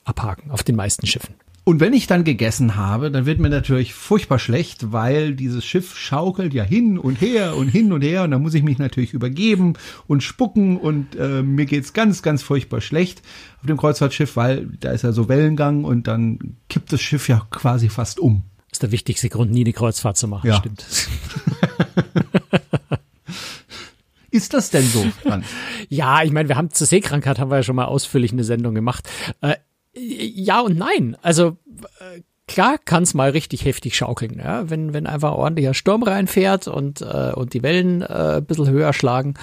abhaken, 0.03 0.51
auf 0.51 0.63
den 0.63 0.75
meisten 0.75 1.07
Schiffen. 1.07 1.35
Und 1.67 1.79
wenn 1.79 1.93
ich 1.93 2.05
dann 2.05 2.23
gegessen 2.23 2.75
habe, 2.75 3.09
dann 3.09 3.25
wird 3.25 3.39
mir 3.39 3.49
natürlich 3.49 3.95
furchtbar 3.95 4.37
schlecht, 4.37 4.91
weil 4.91 5.33
dieses 5.33 5.65
Schiff 5.65 5.97
schaukelt 5.97 6.53
ja 6.53 6.63
hin 6.63 6.99
und 6.99 7.19
her 7.19 7.55
und 7.57 7.69
hin 7.69 7.91
und 7.91 8.01
her 8.03 8.23
und 8.23 8.29
dann 8.31 8.43
muss 8.43 8.53
ich 8.53 8.61
mich 8.61 8.77
natürlich 8.77 9.13
übergeben 9.13 9.73
und 10.05 10.21
spucken 10.21 10.77
und 10.77 11.15
äh, 11.15 11.41
mir 11.41 11.65
geht's 11.65 11.93
ganz, 11.93 12.21
ganz 12.21 12.43
furchtbar 12.43 12.81
schlecht 12.81 13.23
auf 13.61 13.65
dem 13.65 13.77
Kreuzfahrtschiff, 13.77 14.35
weil 14.35 14.67
da 14.79 14.91
ist 14.91 15.01
ja 15.01 15.11
so 15.11 15.27
Wellengang 15.27 15.85
und 15.85 16.05
dann 16.07 16.57
kippt 16.69 16.93
das 16.93 17.01
Schiff 17.01 17.27
ja 17.27 17.47
quasi 17.49 17.89
fast 17.89 18.19
um. 18.19 18.43
Das 18.69 18.77
ist 18.77 18.83
der 18.83 18.91
wichtigste 18.91 19.29
Grund, 19.29 19.51
nie 19.51 19.61
eine 19.63 19.73
Kreuzfahrt 19.73 20.17
zu 20.17 20.27
machen, 20.27 20.47
Ja. 20.47 20.57
stimmt. 20.57 20.85
Ist 24.31 24.53
das 24.53 24.69
denn 24.69 24.83
so, 24.85 25.03
Franz? 25.23 25.45
Ja, 25.87 26.21
ich 26.21 26.31
meine, 26.31 26.49
wir 26.49 26.57
haben 26.57 26.69
zur 26.69 26.85
Seekrankheit 26.85 27.39
haben 27.39 27.49
wir 27.49 27.55
ja 27.57 27.63
schon 27.63 27.77
mal 27.77 27.85
ausführlich 27.85 28.33
eine 28.33 28.43
Sendung 28.43 28.75
gemacht. 28.75 29.09
Äh, 29.39 29.55
ja 29.97 30.59
und 30.59 30.77
nein. 30.77 31.15
Also 31.21 31.57
klar 32.47 32.77
kann 32.77 33.03
es 33.03 33.13
mal 33.13 33.31
richtig 33.31 33.65
heftig 33.65 33.95
schaukeln, 33.95 34.39
ja? 34.39 34.69
wenn, 34.69 34.93
wenn 34.93 35.07
einfach 35.07 35.33
ordentlicher 35.33 35.73
Sturm 35.73 36.03
reinfährt 36.03 36.67
und, 36.67 37.01
äh, 37.01 37.31
und 37.33 37.53
die 37.53 37.63
Wellen 37.63 38.01
äh, 38.01 38.37
ein 38.37 38.45
bisschen 38.45 38.69
höher 38.69 38.93
schlagen, 38.93 39.35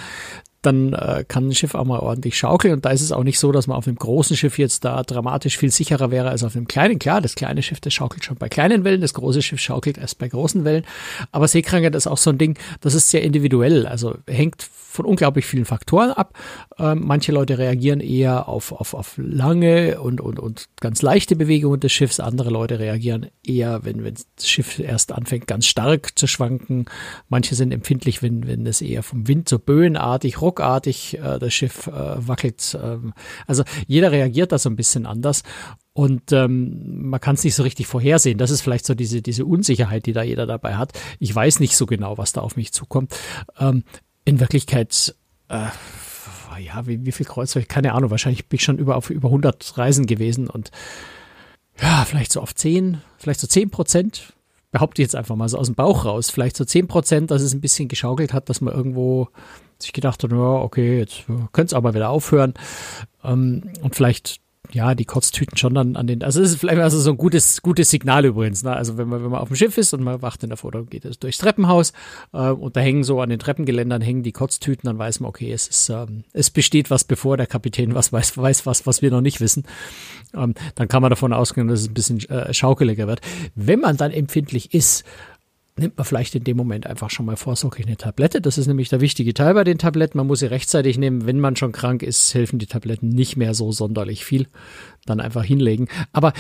dann 0.62 0.92
äh, 0.92 1.24
kann 1.26 1.48
ein 1.48 1.54
Schiff 1.54 1.74
auch 1.74 1.84
mal 1.84 1.98
ordentlich 1.98 2.38
schaukeln. 2.38 2.74
Und 2.74 2.84
da 2.84 2.90
ist 2.90 3.02
es 3.02 3.12
auch 3.12 3.24
nicht 3.24 3.38
so, 3.38 3.52
dass 3.52 3.66
man 3.66 3.76
auf 3.76 3.86
einem 3.86 3.96
großen 3.96 4.36
Schiff 4.36 4.58
jetzt 4.58 4.84
da 4.84 5.02
dramatisch 5.02 5.58
viel 5.58 5.70
sicherer 5.70 6.10
wäre 6.10 6.30
als 6.30 6.44
auf 6.44 6.56
einem 6.56 6.68
kleinen. 6.68 6.98
Klar, 6.98 7.20
das 7.20 7.34
kleine 7.34 7.62
Schiff, 7.62 7.80
das 7.80 7.92
schaukelt 7.92 8.24
schon 8.24 8.36
bei 8.36 8.48
kleinen 8.48 8.84
Wellen, 8.84 9.00
das 9.00 9.14
große 9.14 9.42
Schiff 9.42 9.60
schaukelt 9.60 9.98
erst 9.98 10.18
bei 10.18 10.28
großen 10.28 10.64
Wellen. 10.64 10.84
Aber 11.32 11.48
Seekrankheit 11.48 11.94
ist 11.94 12.06
auch 12.06 12.18
so 12.18 12.30
ein 12.30 12.38
Ding, 12.38 12.56
das 12.80 12.94
ist 12.94 13.10
sehr 13.10 13.22
individuell. 13.22 13.86
Also 13.86 14.16
hängt 14.26 14.62
von 14.92 15.06
unglaublich 15.06 15.46
vielen 15.46 15.64
Faktoren 15.64 16.10
ab. 16.10 16.38
Ähm, 16.78 17.00
manche 17.04 17.32
Leute 17.32 17.58
reagieren 17.58 18.00
eher 18.00 18.48
auf, 18.48 18.72
auf, 18.72 18.92
auf 18.94 19.14
lange 19.16 20.00
und, 20.00 20.20
und, 20.20 20.38
und 20.38 20.68
ganz 20.80 21.00
leichte 21.00 21.34
Bewegungen 21.34 21.80
des 21.80 21.92
Schiffs. 21.92 22.20
Andere 22.20 22.50
Leute 22.50 22.78
reagieren 22.78 23.28
eher, 23.44 23.84
wenn, 23.84 24.04
wenn 24.04 24.14
das 24.36 24.48
Schiff 24.48 24.78
erst 24.78 25.12
anfängt, 25.12 25.46
ganz 25.46 25.66
stark 25.66 26.18
zu 26.18 26.26
schwanken. 26.26 26.84
Manche 27.28 27.54
sind 27.54 27.72
empfindlich, 27.72 28.22
wenn, 28.22 28.46
wenn 28.46 28.66
es 28.66 28.82
eher 28.82 29.02
vom 29.02 29.26
Wind 29.26 29.48
so 29.48 29.58
böenartig, 29.58 30.42
ruckartig 30.52 31.18
äh, 31.18 31.38
das 31.38 31.52
Schiff 31.52 31.86
äh, 31.86 31.92
wackelt. 31.92 32.78
Ähm, 32.80 33.12
also 33.46 33.64
jeder 33.86 34.12
reagiert 34.12 34.52
da 34.52 34.58
so 34.58 34.68
ein 34.68 34.76
bisschen 34.76 35.06
anders. 35.06 35.42
Und 35.94 36.32
ähm, 36.32 37.08
man 37.08 37.20
kann 37.20 37.34
es 37.34 37.44
nicht 37.44 37.54
so 37.54 37.62
richtig 37.62 37.86
vorhersehen. 37.86 38.38
Das 38.38 38.50
ist 38.50 38.60
vielleicht 38.62 38.86
so 38.86 38.94
diese, 38.94 39.22
diese 39.22 39.44
Unsicherheit, 39.44 40.06
die 40.06 40.12
da 40.12 40.22
jeder 40.22 40.46
dabei 40.46 40.76
hat. 40.76 40.92
Ich 41.18 41.34
weiß 41.34 41.60
nicht 41.60 41.76
so 41.76 41.86
genau, 41.86 42.18
was 42.18 42.32
da 42.32 42.40
auf 42.40 42.56
mich 42.56 42.72
zukommt. 42.72 43.14
Ähm, 43.58 43.84
in 44.24 44.40
Wirklichkeit, 44.40 45.14
äh, 45.48 45.66
ja, 46.60 46.86
wie, 46.86 47.04
wie 47.04 47.12
viel 47.12 47.26
Kreuzfahrt, 47.26 47.68
keine 47.68 47.92
Ahnung, 47.92 48.10
wahrscheinlich 48.10 48.46
bin 48.48 48.56
ich 48.56 48.64
schon 48.64 48.78
über, 48.78 48.96
auf 48.96 49.10
über 49.10 49.28
100 49.28 49.78
Reisen 49.78 50.06
gewesen 50.06 50.48
und 50.48 50.70
ja, 51.80 52.04
vielleicht 52.04 52.32
so 52.32 52.40
auf 52.40 52.54
10, 52.54 53.00
vielleicht 53.18 53.40
so 53.40 53.46
10 53.46 53.70
Prozent, 53.70 54.34
behaupte 54.70 55.02
ich 55.02 55.06
jetzt 55.06 55.16
einfach 55.16 55.36
mal 55.36 55.48
so 55.48 55.58
aus 55.58 55.66
dem 55.66 55.74
Bauch 55.74 56.04
raus, 56.04 56.30
vielleicht 56.30 56.56
so 56.56 56.64
10 56.64 56.88
Prozent, 56.88 57.30
dass 57.30 57.42
es 57.42 57.52
ein 57.52 57.60
bisschen 57.60 57.88
geschaukelt 57.88 58.32
hat, 58.32 58.48
dass 58.48 58.60
man 58.60 58.74
irgendwo 58.74 59.28
sich 59.82 59.92
gedacht 59.92 60.22
hat, 60.22 60.30
ja, 60.30 60.36
okay, 60.36 60.98
jetzt 60.98 61.24
könnte 61.52 61.66
es 61.66 61.74
aber 61.74 61.94
wieder 61.94 62.10
aufhören 62.10 62.54
ähm, 63.24 63.70
und 63.82 63.94
vielleicht 63.94 64.42
ja, 64.70 64.94
die 64.94 65.04
Kotztüten 65.04 65.56
schon 65.56 65.74
dann 65.74 65.96
an 65.96 66.06
den, 66.06 66.22
also 66.22 66.40
es 66.40 66.52
ist 66.52 66.60
vielleicht 66.60 66.80
also 66.80 66.98
so 66.98 67.10
ein 67.10 67.16
gutes, 67.16 67.62
gutes 67.62 67.90
Signal 67.90 68.24
übrigens, 68.24 68.62
ne? 68.62 68.74
Also 68.74 68.96
wenn 68.96 69.08
man, 69.08 69.22
wenn 69.22 69.30
man 69.30 69.40
auf 69.40 69.48
dem 69.48 69.56
Schiff 69.56 69.76
ist 69.76 69.92
und 69.92 70.02
man 70.02 70.22
wacht 70.22 70.42
in 70.42 70.50
der 70.50 70.56
Foto, 70.56 70.84
geht 70.84 71.04
es 71.04 71.18
durchs 71.18 71.38
Treppenhaus 71.38 71.92
äh, 72.32 72.48
und 72.48 72.76
da 72.76 72.80
hängen 72.80 73.04
so 73.04 73.20
an 73.20 73.28
den 73.28 73.38
Treppengeländern 73.38 74.00
hängen 74.00 74.22
die 74.22 74.32
Kotztüten, 74.32 74.86
dann 74.86 74.98
weiß 74.98 75.20
man, 75.20 75.28
okay, 75.28 75.52
es 75.52 75.68
ist, 75.68 75.88
ähm, 75.90 76.24
es 76.32 76.50
besteht 76.50 76.90
was, 76.90 77.04
bevor 77.04 77.36
der 77.36 77.46
Kapitän 77.46 77.94
was 77.94 78.12
weiß, 78.12 78.38
weiß 78.38 78.64
was, 78.64 78.86
was 78.86 79.02
wir 79.02 79.10
noch 79.10 79.20
nicht 79.20 79.40
wissen. 79.40 79.64
Ähm, 80.34 80.54
dann 80.74 80.88
kann 80.88 81.02
man 81.02 81.10
davon 81.10 81.32
ausgehen, 81.32 81.68
dass 81.68 81.80
es 81.80 81.88
ein 81.88 81.94
bisschen 81.94 82.20
äh, 82.30 82.54
schaukeliger 82.54 83.06
wird. 83.06 83.20
Wenn 83.54 83.80
man 83.80 83.96
dann 83.96 84.10
empfindlich 84.10 84.72
ist, 84.72 85.04
nimmt 85.76 85.96
man 85.96 86.04
vielleicht 86.04 86.34
in 86.34 86.44
dem 86.44 86.56
Moment 86.56 86.86
einfach 86.86 87.10
schon 87.10 87.26
mal 87.26 87.36
vorsorglich 87.36 87.86
eine 87.86 87.96
Tablette. 87.96 88.40
Das 88.40 88.58
ist 88.58 88.66
nämlich 88.66 88.88
der 88.88 89.00
wichtige 89.00 89.32
Teil 89.32 89.54
bei 89.54 89.64
den 89.64 89.78
Tabletten. 89.78 90.18
Man 90.18 90.26
muss 90.26 90.40
sie 90.40 90.46
rechtzeitig 90.46 90.98
nehmen. 90.98 91.26
Wenn 91.26 91.40
man 91.40 91.56
schon 91.56 91.72
krank 91.72 92.02
ist, 92.02 92.34
helfen 92.34 92.58
die 92.58 92.66
Tabletten 92.66 93.08
nicht 93.08 93.36
mehr 93.36 93.54
so 93.54 93.72
sonderlich 93.72 94.24
viel. 94.24 94.48
Dann 95.06 95.20
einfach 95.20 95.44
hinlegen. 95.44 95.88
Aber 96.12 96.32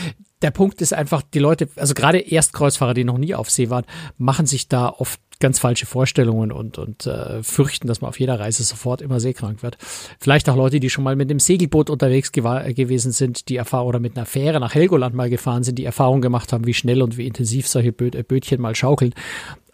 der 0.42 0.50
Punkt 0.50 0.82
ist 0.82 0.92
einfach, 0.92 1.22
die 1.22 1.38
Leute, 1.38 1.68
also 1.76 1.94
gerade 1.94 2.18
Erstkreuzfahrer, 2.18 2.94
die 2.94 3.04
noch 3.04 3.18
nie 3.18 3.34
auf 3.34 3.50
See 3.50 3.70
waren, 3.70 3.84
machen 4.18 4.46
sich 4.46 4.68
da 4.68 4.88
oft 4.88 5.20
ganz 5.42 5.58
falsche 5.58 5.84
Vorstellungen 5.84 6.52
und, 6.52 6.78
und 6.78 7.06
äh, 7.06 7.42
fürchten, 7.42 7.88
dass 7.88 8.00
man 8.00 8.08
auf 8.08 8.18
jeder 8.18 8.40
Reise 8.40 8.62
sofort 8.62 9.02
immer 9.02 9.20
seekrank 9.20 9.62
wird. 9.62 9.76
Vielleicht 10.18 10.48
auch 10.48 10.56
Leute, 10.56 10.80
die 10.80 10.88
schon 10.88 11.04
mal 11.04 11.16
mit 11.16 11.28
dem 11.28 11.38
Segelboot 11.40 11.90
unterwegs 11.90 12.30
gewa- 12.32 12.72
gewesen 12.72 13.12
sind, 13.12 13.50
die 13.50 13.56
Erfahrung 13.56 13.88
oder 13.88 14.00
mit 14.00 14.16
einer 14.16 14.24
Fähre 14.24 14.60
nach 14.60 14.74
Helgoland 14.74 15.14
mal 15.14 15.28
gefahren 15.28 15.64
sind, 15.64 15.76
die 15.78 15.84
Erfahrung 15.84 16.22
gemacht 16.22 16.52
haben, 16.52 16.66
wie 16.66 16.72
schnell 16.72 17.02
und 17.02 17.18
wie 17.18 17.26
intensiv 17.26 17.68
solche 17.68 17.92
Bö 17.92 18.06
äh, 18.06 18.22
Bötchen 18.22 18.60
mal 18.60 18.74
schaukeln. 18.74 19.12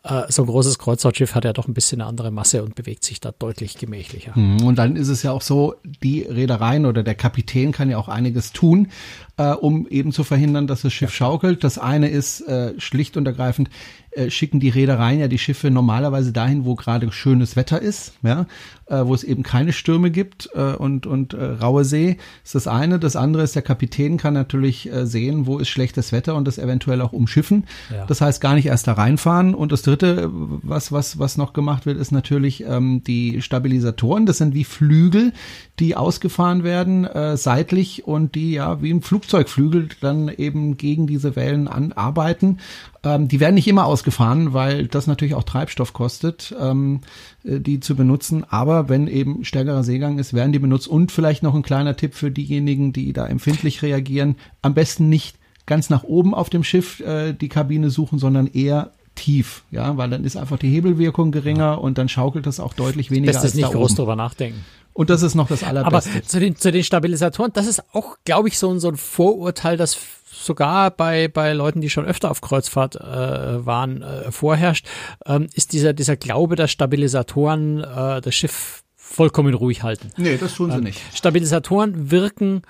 äh, 0.09 0.23
so 0.29 0.43
ein 0.43 0.47
großes 0.47 0.79
Kreuzfahrtschiff 0.79 1.35
hat 1.35 1.45
ja 1.45 1.53
doch 1.53 1.69
ein 1.69 1.75
bisschen 1.75 2.01
eine 2.01 2.09
andere 2.09 2.31
Masse 2.31 2.63
und 2.63 2.75
bewegt 2.75 3.05
sich 3.05 3.21
da 3.21 3.33
deutlich 3.39 3.77
gemächlicher. 3.79 4.33
Mhm. 4.39 4.63
Und 4.63 4.79
dann 4.79 4.97
ist 4.97 5.09
es 5.09 5.23
ja 5.23 5.33
auch 5.33 5.43
so, 5.43 5.75
die 5.85 6.23
Reedereien 6.23 6.87
oder 6.87 7.03
der 7.03 7.15
Kapitän 7.15 7.73
kann 7.73 7.91
ja 7.91 7.99
auch 7.99 8.09
einiges 8.09 8.53
tun, 8.53 8.89
äh, 9.37 9.53
um 9.53 9.87
eben 9.89 10.13
zu 10.13 10.25
verhindern, 10.25 10.67
dass 10.67 10.83
das 10.83 10.93
Schiff 10.93 11.15
schaukelt. 11.15 11.63
Das 11.65 11.79
eine 11.79 12.09
ist 12.09 12.41
äh, 12.43 12.75
schlicht 12.79 13.17
und 13.17 13.27
ergreifend, 13.27 13.71
äh, 14.19 14.31
schicken 14.31 14.61
die 14.61 14.69
Reedereien 14.69 15.21
ja 15.21 15.29
die 15.29 15.39
Schiffe 15.39 15.71
normalerweise 15.71 16.33
dahin, 16.33 16.65
wo 16.65 16.75
gerade 16.75 17.11
schönes 17.13 17.57
Wetter 17.57 17.81
ist, 17.81 18.15
ja, 18.23 18.47
äh, 18.87 19.05
wo 19.05 19.15
es 19.15 19.25
eben 19.25 19.43
keine 19.43 19.73
Stürme 19.73 20.11
gibt 20.11 20.51
äh, 20.55 20.75
und, 20.75 21.07
und 21.07 21.35
äh, 21.35 21.45
raue 21.45 21.85
See. 21.85 22.17
ist 22.45 22.55
das 22.55 22.67
eine. 22.67 22.99
Das 22.99 23.17
andere 23.17 23.43
ist, 23.43 23.55
der 23.55 23.63
Kapitän 23.63 24.17
kann 24.17 24.35
natürlich 24.35 24.91
äh, 24.91 25.07
sehen, 25.07 25.47
wo 25.47 25.59
ist 25.59 25.69
schlechtes 25.69 26.13
Wetter 26.13 26.35
und 26.35 26.47
das 26.47 26.59
eventuell 26.59 27.01
auch 27.01 27.13
umschiffen. 27.13 27.65
Ja. 27.91 28.07
Das 28.07 28.21
heißt, 28.21 28.41
gar 28.41 28.55
nicht 28.55 28.67
erst 28.67 28.87
da 28.87 28.95
reinfahren. 28.95 29.55
Und 29.55 29.73
das 29.73 29.83
dritte, 29.83 30.29
was, 30.33 30.93
was, 30.93 31.19
was 31.19 31.37
noch 31.37 31.53
gemacht 31.53 31.87
wird, 31.87 31.99
ist 31.99 32.13
natürlich 32.13 32.65
ähm, 32.65 33.03
die 33.05 33.41
Stabilisatoren. 33.41 34.27
Das 34.27 34.39
sind 34.39 34.55
wie 34.55 34.65
Flügel, 34.65 35.33
die 35.79 35.97
ausgefahren 35.97 36.65
werden, 36.65 37.05
äh, 37.05 37.37
seitlich 37.37 38.07
und 38.07 38.35
die 38.35 38.53
ja 38.53 38.83
wie 38.83 38.91
ein 38.93 39.03
Flugzeugflügel 39.03 39.89
dann 40.01 40.29
eben 40.29 40.77
gegen 40.77 41.07
diese 41.07 41.37
Wellen 41.37 41.69
anarbeiten. 41.69 42.59
Ähm, 43.03 43.29
die 43.29 43.41
werden 43.41 43.55
nicht 43.55 43.69
immer 43.69 43.85
ausgefahren, 43.85 44.53
weil 44.53 44.87
das 44.87 45.07
natürlich 45.07 45.35
auch 45.35 45.45
Treibstoff 45.45 45.93
kostet, 45.93 46.55
ähm, 46.61 47.01
äh, 47.45 47.61
die 47.61 47.81
zu 47.81 47.95
benutzen. 47.95 48.45
Aber 48.49 48.89
wenn 48.89 49.07
eben 49.07 49.45
stärkerer 49.45 49.85
Seegang 49.85 50.19
ist, 50.19 50.35
werden 50.35 50.53
die 50.53 50.59
benutzt. 50.59 50.89
Und 50.89 51.13
vielleicht 51.13 51.43
noch 51.43 51.55
ein 51.55 51.63
kleiner 51.63 51.97
Tipp 51.97 52.15
für 52.15 52.31
diejenigen, 52.31 52.93
die 52.93 53.13
da 53.13 53.27
empfindlich 53.27 53.83
reagieren. 53.83 54.37
Am 54.63 54.75
besten 54.75 55.09
nicht 55.09 55.37
ganz 55.67 55.91
nach 55.91 56.03
oben 56.03 56.35
auf 56.35 56.51
dem 56.51 56.65
Schiff 56.65 57.01
äh, 57.01 57.33
die 57.33 57.49
Kabine 57.49 57.91
suchen, 57.91 58.19
sondern 58.19 58.47
eher 58.47 58.93
tief, 59.15 59.65
ja, 59.73 59.97
weil 59.97 60.09
dann 60.11 60.25
ist 60.25 60.37
einfach 60.37 60.59
die 60.59 60.69
Hebelwirkung 60.69 61.33
geringer 61.33 61.65
ja. 61.65 61.75
und 61.75 61.99
dann 61.99 62.09
schaukelt 62.09 62.47
das 62.47 62.61
auch 62.61 62.73
deutlich 62.73 63.11
weniger. 63.11 63.33
Bestes 63.33 63.51
als 63.51 63.55
nicht 63.55 63.73
groß 63.73 63.97
drüber 63.97 64.17
nachdenken. 64.17 64.65
Und 64.93 65.11
das 65.11 65.23
ist 65.23 65.35
noch 65.35 65.49
das 65.49 65.63
Allerbeste. 65.63 66.11
Aber 66.11 66.23
zu 66.25 66.41
den, 66.41 66.57
zu 66.57 66.73
den 66.73 66.83
Stabilisatoren, 66.83 67.53
das 67.53 67.67
ist 67.67 67.83
auch, 67.95 68.17
glaube 68.25 68.49
ich, 68.49 68.59
so, 68.59 68.77
so 68.79 68.89
ein 68.89 68.97
Vorurteil, 68.97 69.77
das 69.77 69.97
sogar 70.43 70.91
bei, 70.91 71.29
bei 71.29 71.53
Leuten, 71.53 71.81
die 71.81 71.91
schon 71.91 72.07
öfter 72.07 72.31
auf 72.31 72.41
Kreuzfahrt 72.41 72.97
äh, 72.97 73.67
waren, 73.67 74.03
äh, 74.03 74.31
vorherrscht, 74.31 74.87
ähm, 75.27 75.49
ist 75.55 75.73
dieser, 75.73 75.93
dieser 75.93 76.17
Glaube, 76.17 76.57
dass 76.57 76.71
Stabilisatoren 76.71 77.83
äh, 77.83 78.21
das 78.21 78.35
Schiff 78.35 78.83
vollkommen 78.97 79.55
ruhig 79.55 79.83
halten. 79.83 80.11
Nee, 80.17 80.37
das 80.37 80.55
tun 80.55 80.71
sie 80.71 80.79
ähm, 80.79 80.85
nicht. 80.85 81.01
Stabilisatoren 81.15 82.11
wirken 82.11 82.63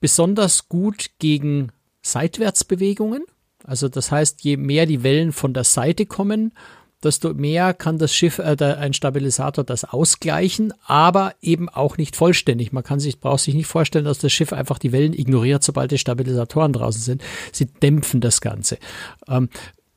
besonders 0.00 0.68
gut 0.68 1.10
gegen 1.18 1.72
Seitwärtsbewegungen. 2.02 3.24
Also 3.64 3.88
das 3.88 4.12
heißt, 4.12 4.42
je 4.42 4.56
mehr 4.56 4.86
die 4.86 5.02
Wellen 5.02 5.32
von 5.32 5.54
der 5.54 5.64
Seite 5.64 6.06
kommen, 6.06 6.52
desto 7.02 7.34
mehr 7.34 7.74
kann 7.74 7.98
das 7.98 8.14
Schiff, 8.14 8.38
äh, 8.38 8.56
der, 8.56 8.78
ein 8.78 8.92
Stabilisator 8.92 9.64
das 9.64 9.84
ausgleichen, 9.84 10.72
aber 10.84 11.34
eben 11.40 11.68
auch 11.68 11.98
nicht 11.98 12.16
vollständig. 12.16 12.72
Man 12.72 12.84
kann 12.84 13.00
sich, 13.00 13.20
braucht 13.20 13.40
sich 13.40 13.54
nicht 13.54 13.66
vorstellen, 13.66 14.04
dass 14.04 14.18
das 14.18 14.32
Schiff 14.32 14.52
einfach 14.52 14.78
die 14.78 14.92
Wellen 14.92 15.12
ignoriert, 15.12 15.62
sobald 15.62 15.90
die 15.90 15.98
Stabilisatoren 15.98 16.72
draußen 16.72 17.02
sind. 17.02 17.22
Sie 17.52 17.66
dämpfen 17.66 18.20
das 18.20 18.40
Ganze. 18.40 18.78
Ähm, 19.28 19.48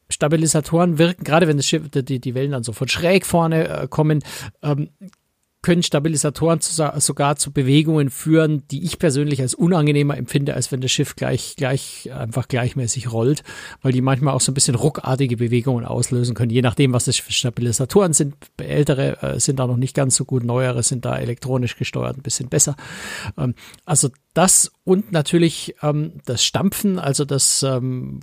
Stabilisatoren 0.10 0.98
wirken, 0.98 1.24
gerade 1.24 1.48
wenn 1.48 1.58
das 1.58 1.68
Schiff, 1.68 1.90
die, 1.90 2.20
die 2.20 2.34
Wellen 2.34 2.52
dann 2.52 2.64
so 2.64 2.74
von 2.74 2.88
schräg 2.88 3.26
vorne 3.26 3.68
äh, 3.68 3.88
kommen, 3.88 4.24
ähm, 4.64 4.90
können 5.62 5.84
Stabilisatoren 5.84 6.62
zu, 6.62 6.74
sogar 7.00 7.36
zu 7.36 7.52
Bewegungen 7.52 8.10
führen, 8.10 8.64
die 8.72 8.84
ich 8.84 8.98
persönlich 8.98 9.42
als 9.42 9.54
unangenehmer 9.54 10.18
empfinde, 10.18 10.54
als 10.54 10.72
wenn 10.72 10.80
das 10.80 10.92
Schiff 10.92 11.16
gleich, 11.16 11.56
gleich, 11.58 12.10
einfach 12.14 12.48
gleichmäßig 12.48 13.12
rollt, 13.12 13.44
weil 13.82 13.92
die 13.92 14.02
manchmal 14.02 14.34
auch 14.34 14.42
so 14.42 14.52
ein 14.52 14.56
bisschen 14.56 14.76
ruckartige 14.76 15.36
Bewegungen 15.36 15.84
auslösen 15.84 16.34
können, 16.34 16.52
je 16.52 16.62
nachdem, 16.62 16.94
was 16.94 17.06
das 17.06 17.18
für 17.18 17.34
Stabilisatoren 17.34 18.14
sind. 18.14 18.36
Ältere 18.58 19.22
äh, 19.22 19.40
sind 19.40 19.60
da 19.60 19.68
noch 19.68 19.76
nicht 19.76 19.96
ganz 19.96 20.16
so 20.16 20.24
gut, 20.24 20.46
neuere 20.46 20.82
sind 20.82 21.04
da 21.04 21.18
elektronisch 21.18 21.76
gesteuert 21.76 22.18
ein 22.18 22.24
bisschen 22.24 22.48
besser. 22.48 22.78
Ähm, 23.38 23.54
also 23.86 24.10
das 24.34 24.72
und 24.86 25.12
natürlich 25.12 25.76
ähm, 25.82 26.14
das 26.26 26.44
Stampfen, 26.44 27.00
also 27.00 27.26
das 27.26 27.64
ähm, 27.64 28.22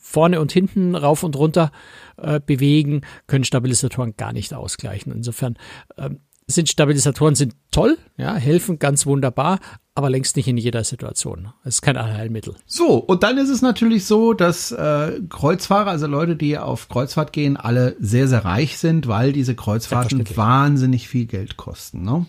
vorne 0.00 0.40
und 0.40 0.52
hinten 0.52 0.94
rauf 0.94 1.24
und 1.24 1.34
runter 1.34 1.72
äh, 2.16 2.38
bewegen, 2.38 3.00
können 3.26 3.44
Stabilisatoren 3.44 4.16
gar 4.16 4.32
nicht 4.32 4.54
ausgleichen. 4.54 5.12
Insofern 5.12 5.56
ähm, 5.96 6.20
sind 6.48 6.68
Stabilisatoren 6.68 7.34
sind 7.34 7.54
toll, 7.70 7.98
ja, 8.16 8.34
helfen 8.34 8.78
ganz 8.78 9.04
wunderbar, 9.04 9.58
aber 9.94 10.10
längst 10.10 10.36
nicht 10.36 10.46
in 10.46 10.56
jeder 10.56 10.84
Situation. 10.84 11.52
Es 11.64 11.76
ist 11.76 11.82
kein 11.82 11.96
Allheilmittel. 11.96 12.54
So, 12.66 12.98
und 12.98 13.22
dann 13.22 13.38
ist 13.38 13.48
es 13.48 13.62
natürlich 13.62 14.04
so, 14.04 14.32
dass 14.32 14.70
äh, 14.70 15.20
Kreuzfahrer, 15.28 15.90
also 15.90 16.06
Leute, 16.06 16.36
die 16.36 16.56
auf 16.58 16.88
Kreuzfahrt 16.88 17.32
gehen, 17.32 17.56
alle 17.56 17.96
sehr, 17.98 18.28
sehr 18.28 18.44
reich 18.44 18.78
sind, 18.78 19.08
weil 19.08 19.32
diese 19.32 19.56
Kreuzfahrten 19.56 20.24
wahnsinnig 20.36 21.08
viel 21.08 21.26
Geld 21.26 21.56
kosten. 21.56 22.02
Ne? 22.02 22.26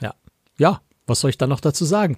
Ja. 0.00 0.14
Ja, 0.58 0.80
was 1.06 1.20
soll 1.20 1.30
ich 1.30 1.38
da 1.38 1.46
noch 1.46 1.60
dazu 1.60 1.84
sagen? 1.84 2.16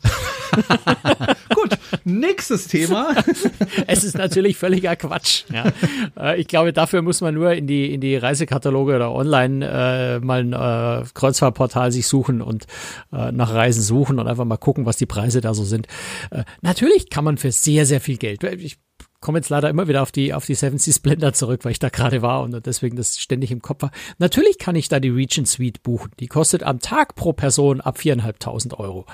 Gut, 1.54 1.78
nächstes 2.04 2.68
Thema. 2.68 3.14
es 3.86 4.04
ist 4.04 4.16
natürlich 4.16 4.56
völliger 4.56 4.96
Quatsch. 4.96 5.44
Ja. 5.52 5.72
Äh, 6.18 6.40
ich 6.40 6.48
glaube, 6.48 6.72
dafür 6.72 7.02
muss 7.02 7.20
man 7.20 7.34
nur 7.34 7.52
in 7.52 7.66
die, 7.66 7.92
in 7.92 8.00
die 8.00 8.16
Reisekataloge 8.16 8.96
oder 8.96 9.12
online 9.12 9.66
äh, 9.66 10.20
mal 10.20 10.40
ein 10.40 10.52
äh, 10.52 11.04
Kreuzfahrtportal 11.14 11.92
sich 11.92 12.06
suchen 12.06 12.40
und 12.40 12.66
äh, 13.12 13.30
nach 13.32 13.52
Reisen 13.52 13.82
suchen 13.82 14.18
und 14.18 14.26
einfach 14.26 14.44
mal 14.44 14.56
gucken, 14.56 14.86
was 14.86 14.96
die 14.96 15.06
Preise 15.06 15.40
da 15.40 15.54
so 15.54 15.64
sind. 15.64 15.86
Äh, 16.30 16.44
natürlich 16.62 17.10
kann 17.10 17.24
man 17.24 17.36
für 17.36 17.52
sehr, 17.52 17.86
sehr 17.86 18.00
viel 18.00 18.16
Geld. 18.16 18.42
Ich 18.44 18.78
komme 19.20 19.38
jetzt 19.38 19.48
leider 19.48 19.68
immer 19.68 19.88
wieder 19.88 20.02
auf 20.02 20.12
die, 20.12 20.32
auf 20.32 20.46
die 20.46 20.54
Seven 20.54 20.78
Seas 20.78 20.96
Splendor 20.96 21.32
zurück, 21.32 21.64
weil 21.64 21.72
ich 21.72 21.78
da 21.78 21.88
gerade 21.88 22.22
war 22.22 22.42
und 22.42 22.64
deswegen 22.66 22.96
das 22.96 23.18
ständig 23.18 23.50
im 23.50 23.62
Kopf 23.62 23.82
war. 23.82 23.90
Natürlich 24.18 24.58
kann 24.58 24.76
ich 24.76 24.88
da 24.88 25.00
die 25.00 25.08
Regent 25.08 25.48
Suite 25.48 25.82
buchen. 25.82 26.12
Die 26.20 26.28
kostet 26.28 26.62
am 26.62 26.80
Tag 26.80 27.14
pro 27.14 27.32
Person 27.32 27.80
ab 27.80 27.98
viereinhalbtausend 27.98 28.78
Euro. 28.78 29.06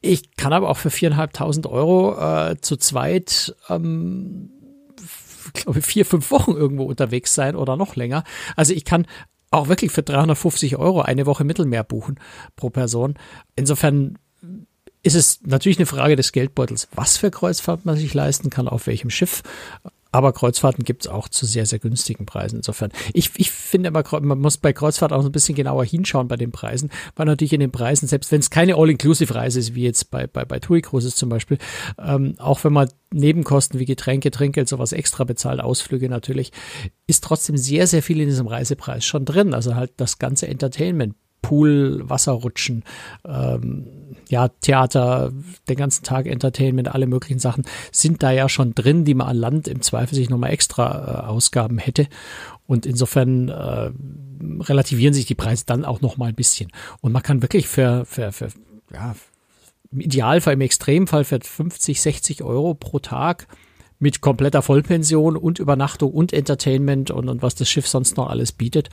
Ich 0.00 0.36
kann 0.36 0.52
aber 0.52 0.68
auch 0.68 0.76
für 0.76 0.90
viereinhalbtausend 0.90 1.66
Euro 1.66 2.18
äh, 2.18 2.56
zu 2.60 2.76
zweit, 2.76 3.54
ähm, 3.68 4.50
glaube 5.54 5.80
vier, 5.82 6.04
fünf 6.04 6.30
Wochen 6.32 6.52
irgendwo 6.52 6.84
unterwegs 6.84 7.34
sein 7.34 7.54
oder 7.54 7.76
noch 7.76 7.94
länger. 7.94 8.24
Also 8.56 8.74
ich 8.74 8.84
kann 8.84 9.06
auch 9.52 9.68
wirklich 9.68 9.92
für 9.92 10.02
350 10.02 10.76
Euro 10.76 11.02
eine 11.02 11.26
Woche 11.26 11.44
Mittelmeer 11.44 11.84
buchen 11.84 12.18
pro 12.56 12.70
Person. 12.70 13.14
Insofern 13.54 14.18
ist 15.02 15.14
es 15.14 15.40
natürlich 15.44 15.78
eine 15.78 15.86
Frage 15.86 16.16
des 16.16 16.32
Geldbeutels, 16.32 16.88
was 16.94 17.16
für 17.16 17.30
Kreuzfahrt 17.30 17.84
man 17.84 17.96
sich 17.96 18.14
leisten 18.14 18.50
kann, 18.50 18.68
auf 18.68 18.86
welchem 18.86 19.10
Schiff. 19.10 19.42
Aber 20.14 20.34
Kreuzfahrten 20.34 20.84
gibt 20.84 21.06
es 21.06 21.10
auch 21.10 21.26
zu 21.26 21.46
sehr, 21.46 21.64
sehr 21.64 21.78
günstigen 21.78 22.26
Preisen. 22.26 22.56
Insofern, 22.56 22.92
ich, 23.14 23.30
ich 23.36 23.50
finde 23.50 23.88
immer, 23.88 24.04
man 24.20 24.40
muss 24.40 24.58
bei 24.58 24.74
Kreuzfahrt 24.74 25.10
auch 25.10 25.24
ein 25.24 25.32
bisschen 25.32 25.54
genauer 25.54 25.86
hinschauen 25.86 26.28
bei 26.28 26.36
den 26.36 26.52
Preisen, 26.52 26.90
weil 27.16 27.24
natürlich 27.24 27.54
in 27.54 27.60
den 27.60 27.72
Preisen, 27.72 28.06
selbst 28.06 28.30
wenn 28.30 28.40
es 28.40 28.50
keine 28.50 28.76
All-Inclusive-Reise 28.76 29.58
ist, 29.58 29.74
wie 29.74 29.84
jetzt 29.84 30.10
bei, 30.10 30.26
bei, 30.26 30.44
bei 30.44 30.60
TUI 30.60 30.82
Cruises 30.82 31.16
zum 31.16 31.30
Beispiel, 31.30 31.56
ähm, 31.98 32.34
auch 32.38 32.62
wenn 32.62 32.74
man 32.74 32.90
Nebenkosten 33.10 33.80
wie 33.80 33.86
Getränke, 33.86 34.30
Trinkgeld, 34.30 34.68
sowas 34.68 34.92
extra 34.92 35.24
bezahlt, 35.24 35.60
Ausflüge 35.60 36.10
natürlich, 36.10 36.52
ist 37.06 37.24
trotzdem 37.24 37.56
sehr, 37.56 37.86
sehr 37.86 38.02
viel 38.02 38.20
in 38.20 38.28
diesem 38.28 38.46
Reisepreis 38.46 39.06
schon 39.06 39.24
drin. 39.24 39.54
Also 39.54 39.76
halt 39.76 39.92
das 39.96 40.18
ganze 40.18 40.46
Entertainment, 40.46 41.14
Pool, 41.42 42.00
Wasserrutschen, 42.04 42.84
ähm, 43.26 43.86
ja, 44.28 44.48
Theater, 44.48 45.32
den 45.68 45.76
ganzen 45.76 46.04
Tag 46.04 46.26
Entertainment, 46.26 46.94
alle 46.94 47.06
möglichen 47.06 47.38
Sachen 47.38 47.64
sind 47.90 48.22
da 48.22 48.30
ja 48.30 48.48
schon 48.48 48.74
drin, 48.74 49.04
die 49.04 49.14
man 49.14 49.28
an 49.28 49.36
Land 49.36 49.68
im 49.68 49.82
Zweifel 49.82 50.14
sich 50.14 50.30
nochmal 50.30 50.52
extra 50.52 51.24
äh, 51.24 51.26
Ausgaben 51.26 51.78
hätte. 51.78 52.06
Und 52.66 52.86
insofern 52.86 53.48
äh, 53.48 53.90
relativieren 54.60 55.12
sich 55.12 55.26
die 55.26 55.34
Preise 55.34 55.64
dann 55.66 55.84
auch 55.84 56.00
nochmal 56.00 56.30
ein 56.30 56.34
bisschen. 56.34 56.70
Und 57.00 57.12
man 57.12 57.22
kann 57.22 57.42
wirklich 57.42 57.68
für, 57.68 58.06
für, 58.06 58.32
für 58.32 58.48
ja, 58.92 59.14
im 59.90 60.00
Idealfall, 60.00 60.54
im 60.54 60.60
Extremfall 60.62 61.24
für 61.24 61.40
50, 61.40 62.00
60 62.00 62.42
Euro 62.42 62.74
pro 62.74 62.98
Tag 62.98 63.46
mit 64.02 64.20
kompletter 64.20 64.62
Vollpension 64.62 65.36
und 65.36 65.60
Übernachtung 65.60 66.10
und 66.10 66.32
Entertainment 66.32 67.12
und, 67.12 67.28
und 67.28 67.40
was 67.40 67.54
das 67.54 67.68
Schiff 67.68 67.86
sonst 67.86 68.16
noch 68.16 68.28
alles 68.28 68.50
bietet, 68.50 68.90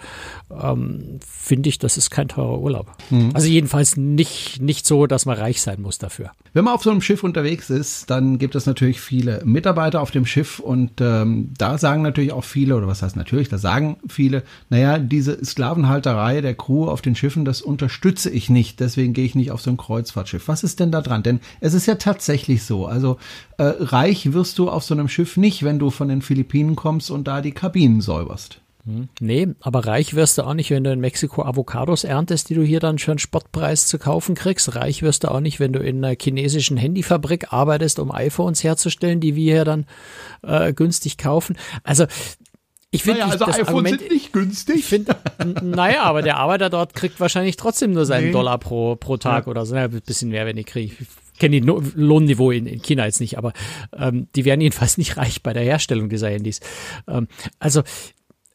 ähm, 0.52 1.20
finde 1.28 1.70
ich, 1.70 1.80
das 1.80 1.98
ist 1.98 2.12
kein 2.12 2.28
teurer 2.28 2.60
Urlaub. 2.60 2.92
Mhm. 3.10 3.32
Also 3.34 3.48
jedenfalls 3.48 3.98
nicht, 3.98 4.62
nicht 4.62 4.86
so, 4.86 5.08
dass 5.08 5.26
man 5.26 5.36
reich 5.36 5.62
sein 5.62 5.82
muss 5.82 5.98
dafür. 5.98 6.32
Wenn 6.54 6.66
man 6.66 6.74
auf 6.74 6.84
so 6.84 6.90
einem 6.90 7.02
Schiff 7.02 7.24
unterwegs 7.24 7.70
ist, 7.70 8.10
dann 8.10 8.40
gibt 8.40 8.56
es 8.56 8.66
natürlich 8.66 9.02
viele 9.02 9.42
Mitarbeiter 9.46 10.02
auf 10.02 10.12
dem 10.12 10.26
Schiff 10.26 10.60
und 10.60 11.00
ähm, 11.00 11.52
da 11.58 11.78
sagen 11.78 12.02
natürlich 12.02 12.32
auch 12.32 12.44
viele, 12.44 12.76
oder 12.76 12.88
was 12.88 13.02
heißt 13.02 13.16
natürlich, 13.16 13.50
da 13.50 13.58
sagen 13.58 13.98
viele, 14.08 14.44
naja, 14.70 14.98
diese 14.98 15.44
Sklavenhalterei 15.44 16.42
der 16.42 16.56
Crew 16.56 16.88
auf 16.88 17.02
den 17.02 17.16
Schiffen, 17.16 17.46
das 17.46 17.62
unterstütze 17.62 18.30
ich 18.30 18.50
nicht, 18.50 18.80
deswegen 18.80 19.14
gehe 19.14 19.26
ich 19.26 19.36
nicht 19.36 19.52
auf 19.52 19.62
so 19.62 19.70
ein 19.70 19.78
Kreuzfahrtschiff. 19.78 20.48
Was 20.48 20.64
ist 20.64 20.80
denn 20.80 20.92
da 20.92 21.02
dran? 21.02 21.24
Denn 21.24 21.40
es 21.60 21.74
ist 21.74 21.86
ja 21.86 21.96
tatsächlich 21.96 22.64
so, 22.64 22.86
also 22.88 23.18
äh, 23.58 23.64
reich 23.64 24.34
wirst 24.34 24.58
du 24.58 24.70
auf 24.70 24.84
so 24.84 24.94
einem 24.94 25.10
Schiff 25.10 25.38
nicht, 25.38 25.64
wenn 25.64 25.80
du 25.80 25.90
von 25.90 26.08
den 26.08 26.22
Philippinen 26.22 26.76
kommst 26.76 27.12
und 27.12 27.28
da 27.28 27.42
die 27.42 27.52
Kabinen 27.52 28.02
säuberst. 28.02 28.62
Hm. 28.86 29.10
Nee, 29.20 29.48
aber 29.60 29.86
reich 29.86 30.14
wirst 30.16 30.38
du 30.38 30.44
auch 30.44 30.54
nicht, 30.54 30.70
wenn 30.72 30.84
du 30.84 30.92
in 30.92 31.00
Mexiko 31.00 31.44
Avocados 31.44 32.04
erntest, 32.04 32.50
die 32.50 32.56
du 32.56 32.64
hier 32.64 32.80
dann 32.80 32.98
für 32.98 33.12
einen 33.12 33.20
Spottpreis 33.20 33.88
zu 33.88 34.00
kaufen 34.00 34.36
kriegst. 34.36 34.76
Reich 34.76 35.02
wirst 35.02 35.24
du 35.24 35.32
auch 35.32 35.42
nicht, 35.42 35.60
wenn 35.60 35.74
du 35.74 35.80
in 35.80 36.04
einer 36.04 36.16
chinesischen 36.20 36.78
Handyfabrik 36.78 37.52
arbeitest, 37.52 38.00
um 38.00 38.12
iPhones 38.12 38.64
herzustellen, 38.64 39.20
die 39.20 39.36
wir 39.36 39.54
hier 39.56 39.66
dann 39.66 39.86
äh, 40.44 40.72
günstig 40.74 41.18
kaufen. 41.18 41.58
Also 41.84 42.06
Ich 42.92 43.04
finde, 43.04 43.20
naja, 43.20 43.34
also 43.34 43.46
das 43.46 43.56
iPhones 43.56 43.68
Argument, 43.70 44.00
sind 44.00 44.12
nicht 44.12 44.34
günstig. 44.34 44.76
ich 44.78 44.86
finde, 44.86 45.16
naja, 45.62 46.04
aber 46.04 46.22
der 46.24 46.38
Arbeiter 46.38 46.70
dort 46.70 46.96
kriegt 46.96 47.20
wahrscheinlich 47.20 47.56
trotzdem 47.58 47.92
nur 47.92 48.06
seinen 48.06 48.28
Nee. 48.28 48.32
Dollar 48.32 48.58
pro, 48.58 48.96
pro 48.96 49.18
Tag 49.18 49.48
oder 49.48 49.66
so. 49.66 49.76
Ja, 49.76 49.84
ein 49.86 50.02
bisschen 50.06 50.30
mehr, 50.30 50.46
wenn 50.46 50.58
ich 50.58 50.66
kriege. 50.66 50.96
Ich 51.34 51.40
kenne 51.40 51.60
die 51.60 51.62
No- 51.66 51.84
Lohnniveau 51.96 52.52
in, 52.52 52.66
in 52.66 52.82
China 52.82 53.06
jetzt 53.06 53.20
nicht, 53.22 53.38
aber 53.38 53.54
ähm, 53.96 54.28
die 54.36 54.44
werden 54.46 54.62
jedenfalls 54.62 54.98
nicht 54.98 55.18
reich 55.18 55.44
bei 55.44 55.54
der 55.54 55.64
Herstellung 55.64 56.10
dieser 56.10 56.30
Handys. 56.30 56.62
Ähm, 57.08 57.28
also 57.60 57.84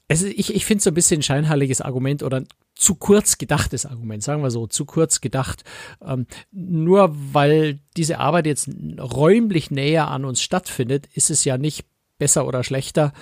ist- 0.09 0.25
ich, 0.25 0.55
ich 0.55 0.65
finde 0.65 0.79
es 0.79 0.85
so 0.85 0.91
ein 0.91 0.95
bisschen 0.95 1.21
ein 1.21 1.23
scheinheiliges 1.23 1.81
Argument 1.81 2.23
oder 2.23 2.39
ein 2.39 2.49
zu 2.77 2.97
kurz 2.97 3.39
gedachtes 3.39 3.87
Argument, 3.87 4.23
sagen 4.23 4.43
wir 4.43 4.51
so, 4.51 4.67
zu 4.67 4.85
kurz 4.85 5.21
gedacht. 5.21 5.63
Ähm, 6.05 6.27
nur 6.51 7.15
weil 7.33 7.79
diese 7.97 8.19
Arbeit 8.19 8.47
jetzt 8.47 8.69
räumlich 8.99 9.71
näher 9.71 10.09
an 10.09 10.25
uns 10.25 10.43
stattfindet, 10.43 11.07
ist 11.15 11.31
es 11.31 11.45
ja 11.45 11.57
nicht 11.57 11.87
besser 12.19 12.47
oder 12.47 12.65
schlechter 12.65 13.13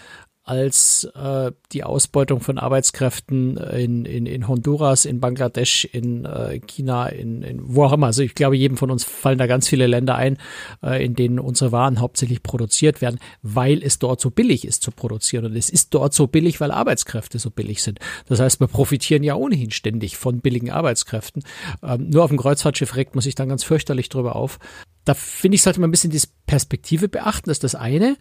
als 0.44 1.04
äh, 1.14 1.52
die 1.70 1.84
Ausbeutung 1.84 2.40
von 2.40 2.58
Arbeitskräften 2.58 3.56
in, 3.56 4.04
in, 4.04 4.26
in 4.26 4.48
Honduras, 4.48 5.04
in 5.04 5.20
Bangladesch, 5.20 5.84
in 5.84 6.24
äh, 6.24 6.58
China, 6.58 7.06
in, 7.06 7.42
in 7.42 7.60
wo 7.62 7.84
auch 7.84 7.92
immer. 7.92 8.06
Also 8.06 8.22
ich 8.22 8.34
glaube, 8.34 8.56
jedem 8.56 8.76
von 8.76 8.90
uns 8.90 9.04
fallen 9.04 9.38
da 9.38 9.46
ganz 9.46 9.68
viele 9.68 9.86
Länder 9.86 10.16
ein, 10.16 10.38
äh, 10.82 11.04
in 11.04 11.14
denen 11.14 11.38
unsere 11.38 11.70
Waren 11.70 12.00
hauptsächlich 12.00 12.42
produziert 12.42 13.00
werden, 13.00 13.20
weil 13.42 13.82
es 13.84 14.00
dort 14.00 14.20
so 14.20 14.30
billig 14.30 14.66
ist 14.66 14.82
zu 14.82 14.90
produzieren. 14.90 15.44
Und 15.44 15.54
es 15.54 15.70
ist 15.70 15.94
dort 15.94 16.12
so 16.12 16.26
billig, 16.26 16.60
weil 16.60 16.72
Arbeitskräfte 16.72 17.38
so 17.38 17.50
billig 17.50 17.80
sind. 17.80 18.00
Das 18.26 18.40
heißt, 18.40 18.58
wir 18.58 18.66
profitieren 18.66 19.22
ja 19.22 19.36
ohnehin 19.36 19.70
ständig 19.70 20.16
von 20.16 20.40
billigen 20.40 20.72
Arbeitskräften. 20.72 21.44
Ähm, 21.84 22.10
nur 22.10 22.24
auf 22.24 22.30
dem 22.30 22.38
Kreuzfahrtschiff 22.38 22.96
regt 22.96 23.14
man 23.14 23.22
sich 23.22 23.36
dann 23.36 23.48
ganz 23.48 23.62
fürchterlich 23.62 24.08
drüber 24.08 24.34
auf. 24.34 24.58
Da 25.04 25.14
finde 25.14 25.54
ich, 25.54 25.62
sollte 25.62 25.80
man 25.80 25.88
ein 25.88 25.92
bisschen 25.92 26.10
die 26.10 26.20
Perspektive 26.46 27.08
beachten, 27.08 27.48
das 27.48 27.58
ist 27.58 27.64
das 27.64 27.74
eine. 27.76 28.16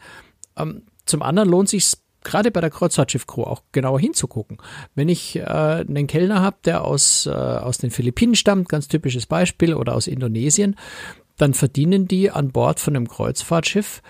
Ähm, 0.55 0.83
zum 1.05 1.21
anderen 1.21 1.49
lohnt 1.49 1.69
sich 1.69 1.85
gerade 2.23 2.51
bei 2.51 2.61
der 2.61 2.69
Kreuzfahrtschiff-Crew 2.69 3.43
auch 3.43 3.63
genauer 3.71 3.99
hinzugucken. 3.99 4.57
Wenn 4.95 5.09
ich 5.09 5.37
äh, 5.37 5.43
einen 5.43 6.07
Kellner 6.07 6.41
habe, 6.41 6.57
der 6.65 6.83
aus, 6.83 7.25
äh, 7.25 7.31
aus 7.31 7.77
den 7.77 7.91
Philippinen 7.91 8.35
stammt, 8.35 8.69
ganz 8.69 8.87
typisches 8.87 9.25
Beispiel, 9.25 9.73
oder 9.73 9.95
aus 9.95 10.07
Indonesien, 10.07 10.75
dann 11.37 11.53
verdienen 11.53 12.07
die 12.07 12.29
an 12.29 12.51
Bord 12.51 12.79
von 12.79 12.95
einem 12.95 13.07
Kreuzfahrtschiff 13.07 14.01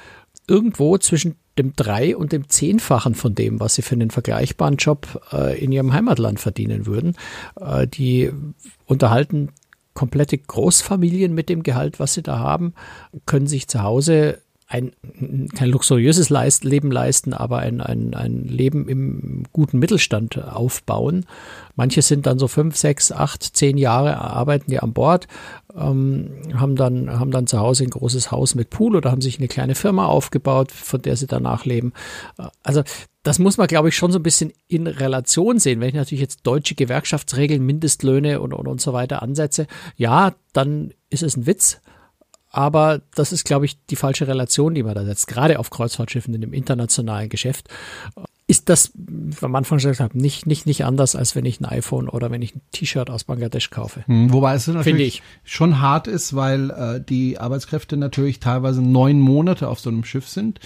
irgendwo 0.48 0.98
zwischen 0.98 1.36
dem 1.58 1.74
drei- 1.76 2.16
und 2.16 2.32
dem 2.32 2.50
zehnfachen 2.50 3.16
von 3.16 3.36
dem, 3.36 3.60
was 3.60 3.76
sie 3.76 3.82
für 3.82 3.96
einen 3.96 4.10
vergleichbaren 4.10 4.78
Job 4.78 5.22
äh, 5.32 5.60
in 5.64 5.72
ihrem 5.72 5.94
Heimatland 5.94 6.40
verdienen 6.40 6.86
würden. 6.86 7.16
Äh, 7.60 7.88
die 7.88 8.32
unterhalten 8.86 9.50
komplette 9.94 10.38
Großfamilien 10.38 11.34
mit 11.34 11.50
dem 11.50 11.64
Gehalt, 11.64 12.00
was 12.00 12.14
sie 12.14 12.24
da 12.24 12.40
haben, 12.40 12.74
können 13.26 13.48
sich 13.48 13.68
zu 13.68 13.84
Hause 13.84 14.42
ein 14.72 14.94
kein 15.54 15.70
luxuriöses 15.70 16.30
Leist, 16.30 16.64
Leben 16.64 16.92
leisten, 16.92 17.34
aber 17.34 17.60
ein, 17.60 17.82
ein, 17.82 18.14
ein 18.14 18.46
Leben 18.46 18.88
im 18.88 19.44
guten 19.52 19.80
Mittelstand 19.80 20.42
aufbauen. 20.42 21.26
Manche 21.76 22.02
sind 22.02 22.26
dann 22.26 22.40
so 22.40 22.48
fünf, 22.48 22.78
sechs, 22.78 23.12
acht, 23.12 23.44
zehn 23.44 23.78
Jahre, 23.78 24.18
arbeiten 24.18 24.72
die 24.72 24.80
an 24.80 24.94
Bord, 24.94 25.28
ähm, 25.76 26.32
haben, 26.56 26.78
dann, 26.78 27.20
haben 27.20 27.32
dann 27.32 27.48
zu 27.48 27.60
Hause 27.60 27.84
ein 27.84 27.90
großes 27.90 28.32
Haus 28.32 28.56
mit 28.56 28.70
Pool 28.70 28.96
oder 28.96 29.12
haben 29.12 29.22
sich 29.22 29.40
eine 29.40 29.50
kleine 29.50 29.76
Firma 29.76 30.06
aufgebaut, 30.06 30.72
von 30.72 31.02
der 31.02 31.18
sie 31.18 31.28
danach 31.28 31.66
leben. 31.66 31.92
Also 32.64 32.84
das 33.24 33.40
muss 33.40 33.58
man, 33.58 33.68
glaube 33.68 33.90
ich, 33.90 33.96
schon 33.96 34.12
so 34.12 34.20
ein 34.20 34.24
bisschen 34.24 34.54
in 34.68 34.88
Relation 34.88 35.60
sehen. 35.60 35.82
Wenn 35.82 35.90
ich 35.90 35.96
natürlich 35.96 36.22
jetzt 36.22 36.42
deutsche 36.44 36.76
Gewerkschaftsregeln, 36.76 37.64
Mindestlöhne 37.64 38.40
und, 38.40 38.54
und, 38.54 38.68
und 38.68 38.80
so 38.80 38.94
weiter 38.94 39.22
ansetze, 39.22 39.68
ja, 39.98 40.34
dann 40.54 40.94
ist 41.10 41.24
es 41.24 41.36
ein 41.36 41.46
Witz. 41.46 41.82
Aber 42.52 43.02
das 43.16 43.32
ist, 43.32 43.46
glaube 43.46 43.66
ich, 43.66 43.78
die 43.86 43.96
falsche 43.96 44.28
Relation, 44.28 44.76
die 44.76 44.84
man 44.84 44.94
da 44.94 45.06
setzt, 45.06 45.28
gerade 45.28 45.58
auf 45.58 45.70
Kreuzfahrtschiffen 45.70 46.34
in 46.34 46.42
dem 46.42 46.54
internationalen 46.54 47.30
Geschäft. 47.30 47.70
Ist 48.48 48.68
das, 48.68 48.92
wie 48.94 49.46
am 49.46 49.56
Anfang 49.56 49.80
schon 49.80 49.92
gesagt 49.92 50.12
haben, 50.12 50.20
nicht, 50.20 50.46
nicht, 50.46 50.66
nicht 50.66 50.84
anders, 50.84 51.16
als 51.16 51.34
wenn 51.38 51.46
ich 51.46 51.62
ein 51.62 51.66
iPhone 51.66 52.10
oder 52.10 52.30
wenn 52.30 52.42
ich 52.42 52.54
ein 52.54 52.62
T-Shirt 52.74 53.10
aus 53.10 53.24
Bangladesch 53.24 53.70
kaufe. 53.70 54.04
Hm, 54.08 54.34
Wobei 54.34 54.56
es 54.56 54.68
natürlich 54.68 55.22
ich. 55.44 55.50
schon 55.50 55.80
hart 55.80 56.08
ist, 56.08 56.36
weil 56.36 56.70
äh, 56.72 57.02
die 57.02 57.40
Arbeitskräfte 57.40 57.96
natürlich 57.96 58.42
teilweise 58.42 58.82
neun 58.82 59.22
Monate 59.22 59.70
auf 59.70 59.80
so 59.80 59.90
einem 59.90 60.04
Schiff 60.04 60.28
sind, 60.28 60.60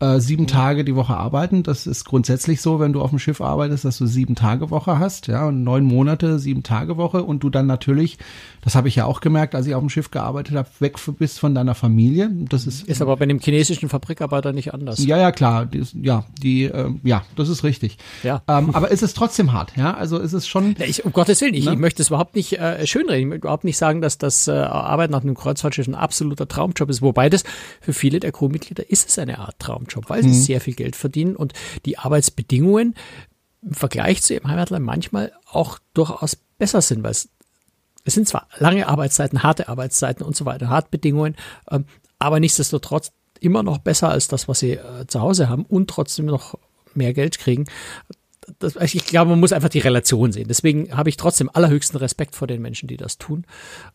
äh, 0.00 0.20
sieben 0.20 0.46
Tage 0.46 0.84
die 0.84 0.94
Woche 0.94 1.16
arbeiten. 1.16 1.62
Das 1.62 1.86
ist 1.86 2.04
grundsätzlich 2.04 2.60
so, 2.60 2.80
wenn 2.80 2.92
du 2.92 3.00
auf 3.00 3.10
dem 3.10 3.18
Schiff 3.18 3.40
arbeitest, 3.40 3.84
dass 3.84 3.98
du 3.98 4.06
sieben 4.06 4.34
Tage 4.34 4.70
Woche 4.70 4.98
hast, 4.98 5.26
ja, 5.26 5.46
und 5.46 5.64
neun 5.64 5.84
Monate, 5.84 6.38
sieben 6.38 6.62
Tage 6.62 6.96
Woche 6.96 7.22
und 7.22 7.42
du 7.42 7.50
dann 7.50 7.66
natürlich, 7.66 8.18
das 8.62 8.74
habe 8.74 8.88
ich 8.88 8.96
ja 8.96 9.06
auch 9.06 9.20
gemerkt, 9.20 9.54
als 9.54 9.66
ich 9.66 9.74
auf 9.74 9.80
dem 9.82 9.88
Schiff 9.88 10.10
gearbeitet 10.10 10.56
habe, 10.56 10.68
weg 10.80 10.96
bist 11.18 11.38
von 11.38 11.54
deiner 11.54 11.74
Familie. 11.74 12.30
Das 12.48 12.66
ist 12.66 12.82
Ist 12.86 13.00
aber 13.00 13.16
bei 13.16 13.22
einem 13.24 13.38
chinesischen 13.38 13.88
Fabrikarbeiter 13.88 14.52
nicht 14.52 14.74
anders. 14.74 15.04
ja, 15.04 15.16
ja, 15.18 15.32
klar, 15.32 15.66
die, 15.66 15.82
ja, 16.02 16.24
die, 16.42 16.64
äh, 16.64 16.90
ja, 17.02 17.22
das 17.36 17.48
ist 17.48 17.64
richtig. 17.64 17.96
Ja. 18.22 18.42
Ähm, 18.48 18.74
aber 18.74 18.90
es 18.92 19.02
ist 19.02 19.16
trotzdem 19.16 19.52
hart, 19.52 19.76
ja, 19.76 19.94
also 19.94 20.18
es 20.20 20.32
ist 20.32 20.46
schon, 20.46 20.74
Ja, 20.78 20.84
Ich, 20.88 21.04
um 21.04 21.12
Gottes 21.12 21.40
Willen, 21.40 21.54
ich, 21.54 21.64
Ne? 21.64 21.72
ich 21.72 21.78
möchte 21.78 22.02
es 22.02 22.08
überhaupt 22.08 22.36
nicht 22.36 22.52
äh, 22.58 22.86
schönreden. 22.86 23.20
Ich 23.22 23.26
möchte 23.26 23.46
überhaupt 23.46 23.64
nicht 23.64 23.76
sagen, 23.78 24.00
dass 24.00 24.18
das 24.18 24.46
äh, 24.46 24.52
Arbeiten 24.52 25.14
auf 25.14 25.22
einem 25.22 25.34
Kreuzfahrtschiff 25.34 25.86
ein 25.88 25.94
absoluter 25.94 26.46
Traumjob 26.46 26.88
ist. 26.90 27.02
Wobei 27.02 27.28
das 27.30 27.44
für 27.80 27.92
viele 27.92 28.20
der 28.20 28.32
Crewmitglieder 28.32 28.88
ist 28.90 29.08
es 29.08 29.18
eine 29.18 29.38
Art 29.38 29.58
Traumjob, 29.86 30.10
weil 30.10 30.22
sie 30.22 30.34
sehr 30.34 30.60
viel 30.60 30.74
Geld 30.74 30.96
verdienen 30.96 31.36
und 31.36 31.52
die 31.84 31.98
Arbeitsbedingungen 31.98 32.94
im 33.62 33.74
Vergleich 33.74 34.22
zu 34.22 34.34
ihrem 34.34 34.48
Heimatland 34.48 34.84
manchmal 34.84 35.32
auch 35.50 35.78
durchaus 35.94 36.36
besser 36.58 36.80
sind, 36.80 37.02
weil 37.02 37.12
es 37.12 37.28
es 38.06 38.14
sind 38.14 38.28
zwar 38.28 38.46
lange 38.58 38.86
Arbeitszeiten, 38.86 39.42
harte 39.42 39.68
Arbeitszeiten 39.68 40.24
und 40.24 40.36
so 40.36 40.44
weiter, 40.44 40.68
Hartbedingungen, 40.68 41.34
ähm, 41.68 41.86
aber 42.20 42.38
nichtsdestotrotz 42.38 43.10
immer 43.40 43.64
noch 43.64 43.78
besser 43.78 44.08
als 44.10 44.28
das, 44.28 44.46
was 44.46 44.60
sie 44.60 44.74
äh, 44.74 45.06
zu 45.08 45.20
Hause 45.20 45.48
haben 45.48 45.64
und 45.64 45.90
trotzdem 45.90 46.26
noch 46.26 46.56
mehr 46.94 47.12
Geld 47.12 47.38
kriegen. 47.38 47.64
Das, 48.58 48.76
ich 48.76 49.04
glaube, 49.06 49.30
man 49.30 49.40
muss 49.40 49.52
einfach 49.52 49.68
die 49.68 49.80
Relation 49.80 50.32
sehen. 50.32 50.46
Deswegen 50.48 50.96
habe 50.96 51.08
ich 51.08 51.16
trotzdem 51.16 51.50
allerhöchsten 51.52 51.98
Respekt 51.98 52.34
vor 52.34 52.46
den 52.46 52.62
Menschen, 52.62 52.86
die 52.86 52.96
das 52.96 53.18
tun 53.18 53.44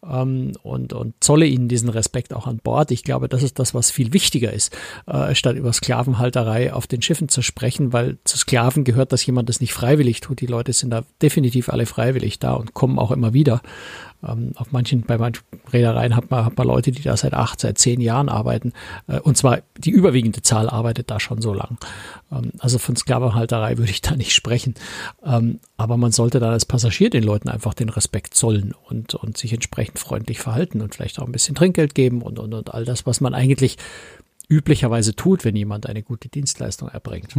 ähm, 0.04 0.54
und, 0.64 0.94
und 0.94 1.14
zolle 1.22 1.46
ihnen 1.46 1.68
diesen 1.68 1.90
Respekt 1.90 2.34
auch 2.34 2.48
an 2.48 2.58
Bord. 2.58 2.92
Ich 2.92 3.04
glaube, 3.04 3.30
das 3.30 3.44
ist 3.44 3.60
das, 3.60 3.74
was 3.74 3.92
viel 3.92 4.14
wichtiger 4.14 4.52
ist, 4.52 4.76
äh, 5.08 5.36
statt 5.36 5.56
über 5.56 5.72
Sklavenhalterei 5.72 6.74
auf 6.74 6.88
den 6.88 7.02
Schiffen 7.02 7.30
zu 7.30 7.42
sprechen, 7.42 7.94
weil 7.94 8.18
zu 8.26 8.38
Sklaven 8.38 8.84
gehört, 8.84 9.12
dass 9.12 9.26
jemand 9.26 9.50
das 9.50 9.62
nicht 9.62 9.74
freiwillig 9.74 10.22
tut. 10.22 10.42
Die 10.42 10.48
Leute 10.48 10.74
sind 10.74 10.90
da 10.90 11.04
definitiv 11.22 11.70
alle 11.70 11.86
freiwillig 11.86 12.40
da 12.40 12.54
und 12.54 12.74
kommen 12.74 13.00
auch 13.00 13.12
immer 13.12 13.34
wieder. 13.34 13.62
Ähm, 14.28 14.52
auf 14.56 14.72
manchen, 14.72 15.02
bei 15.02 15.18
manchen 15.18 15.44
Reedereien 15.72 16.16
hat 16.16 16.30
man, 16.30 16.46
hat 16.46 16.58
man 16.58 16.68
Leute, 16.68 16.92
die 16.92 17.02
da 17.02 17.18
seit 17.18 17.34
acht, 17.34 17.60
seit 17.60 17.78
zehn 17.78 18.02
Jahren 18.02 18.30
arbeiten. 18.30 18.74
Äh, 19.08 19.20
und 19.20 19.38
zwar 19.38 19.60
die 19.78 19.92
überwiegende 19.92 20.42
Zahl 20.42 20.70
arbeitet 20.70 21.10
da 21.10 21.20
schon 21.20 21.42
so 21.42 21.54
lang. 21.54 21.78
Ähm, 22.32 22.52
also 22.60 22.78
von 22.78 22.96
Sklavenhalterei 22.96 23.78
würde 23.78 23.92
ich 23.92 24.02
da 24.02 24.16
nicht 24.16 24.34
sprechen. 24.34 24.76
Ähm, 25.26 25.60
aber 25.78 25.98
man 25.98 26.12
sollte 26.12 26.40
da 26.40 26.52
als 26.52 26.66
Passagier 26.66 27.10
den 27.10 27.24
Leuten 27.24 27.50
einfach 27.50 27.74
den 27.74 27.90
Respekt 27.90 28.34
zollen 28.36 28.74
und, 28.90 29.16
und 29.16 29.38
sich 29.38 29.54
entsprechend 29.54 30.00
freundlich 30.00 30.40
verhalten 30.40 30.82
und 30.82 30.96
vielleicht 30.96 31.20
auch 31.20 31.26
ein 31.26 31.32
bisschen 31.32 31.56
Trinkgeld 31.56 31.96
geben 31.96 32.22
und, 32.22 32.40
und, 32.40 32.54
und 32.54 32.74
all 32.74 32.86
das, 32.86 33.06
was 33.06 33.22
man 33.22 33.34
eigentlich 33.34 33.78
üblicherweise 34.52 35.16
tut, 35.16 35.46
wenn 35.46 35.56
jemand 35.56 35.88
eine 35.88 36.04
gute 36.04 36.28
Dienstleistung 36.28 36.90
erbringt. 36.90 37.34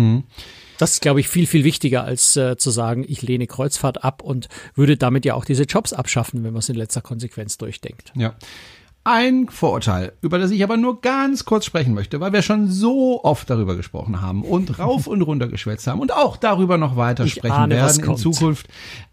Das 0.79 0.95
ist, 0.95 1.03
glaube 1.03 1.21
ich, 1.21 1.29
viel, 1.29 1.47
viel 1.47 1.63
wichtiger, 1.63 2.05
als 2.05 2.37
äh, 2.37 2.57
zu 2.57 2.71
sagen, 2.71 3.05
ich 3.07 3.21
lehne 3.21 3.47
Kreuzfahrt 3.47 4.03
ab 4.03 4.23
und 4.23 4.49
würde 4.75 4.97
damit 4.97 5.27
ja 5.27 5.35
auch 5.35 5.45
diese 5.45 5.65
Jobs 5.65 5.93
abschaffen, 5.93 6.43
wenn 6.43 6.55
man 6.55 6.61
es 6.61 6.71
in 6.71 6.75
letzter 6.75 7.03
Konsequenz 7.03 7.59
durchdenkt. 7.59 8.13
Ja. 8.17 8.35
Ein 9.05 9.49
Vorurteil, 9.49 10.13
über 10.23 10.39
das 10.39 10.53
ich 10.53 10.63
aber 10.63 10.77
nur 10.77 11.01
ganz 11.01 11.45
kurz 11.45 11.67
sprechen 11.67 11.93
möchte, 11.93 12.21
weil 12.21 12.33
wir 12.33 12.41
schon 12.41 12.71
so 12.71 13.23
oft 13.25 13.51
darüber 13.51 13.77
gesprochen 13.77 14.23
haben 14.23 14.43
und 14.43 14.79
rauf 14.79 15.07
und 15.07 15.21
runter 15.23 15.49
geschwätzt 15.49 15.87
haben 15.89 16.01
und 16.01 16.13
auch 16.13 16.37
darüber 16.37 16.79
noch 16.79 16.97
weiter 16.97 17.25
Ich 17.25 17.35
sprechen 17.35 17.53
ahne, 17.53 17.75
werden 17.75 17.99
in 17.99 18.07
kommt. 18.07 18.21
Zukunft. 18.21 18.69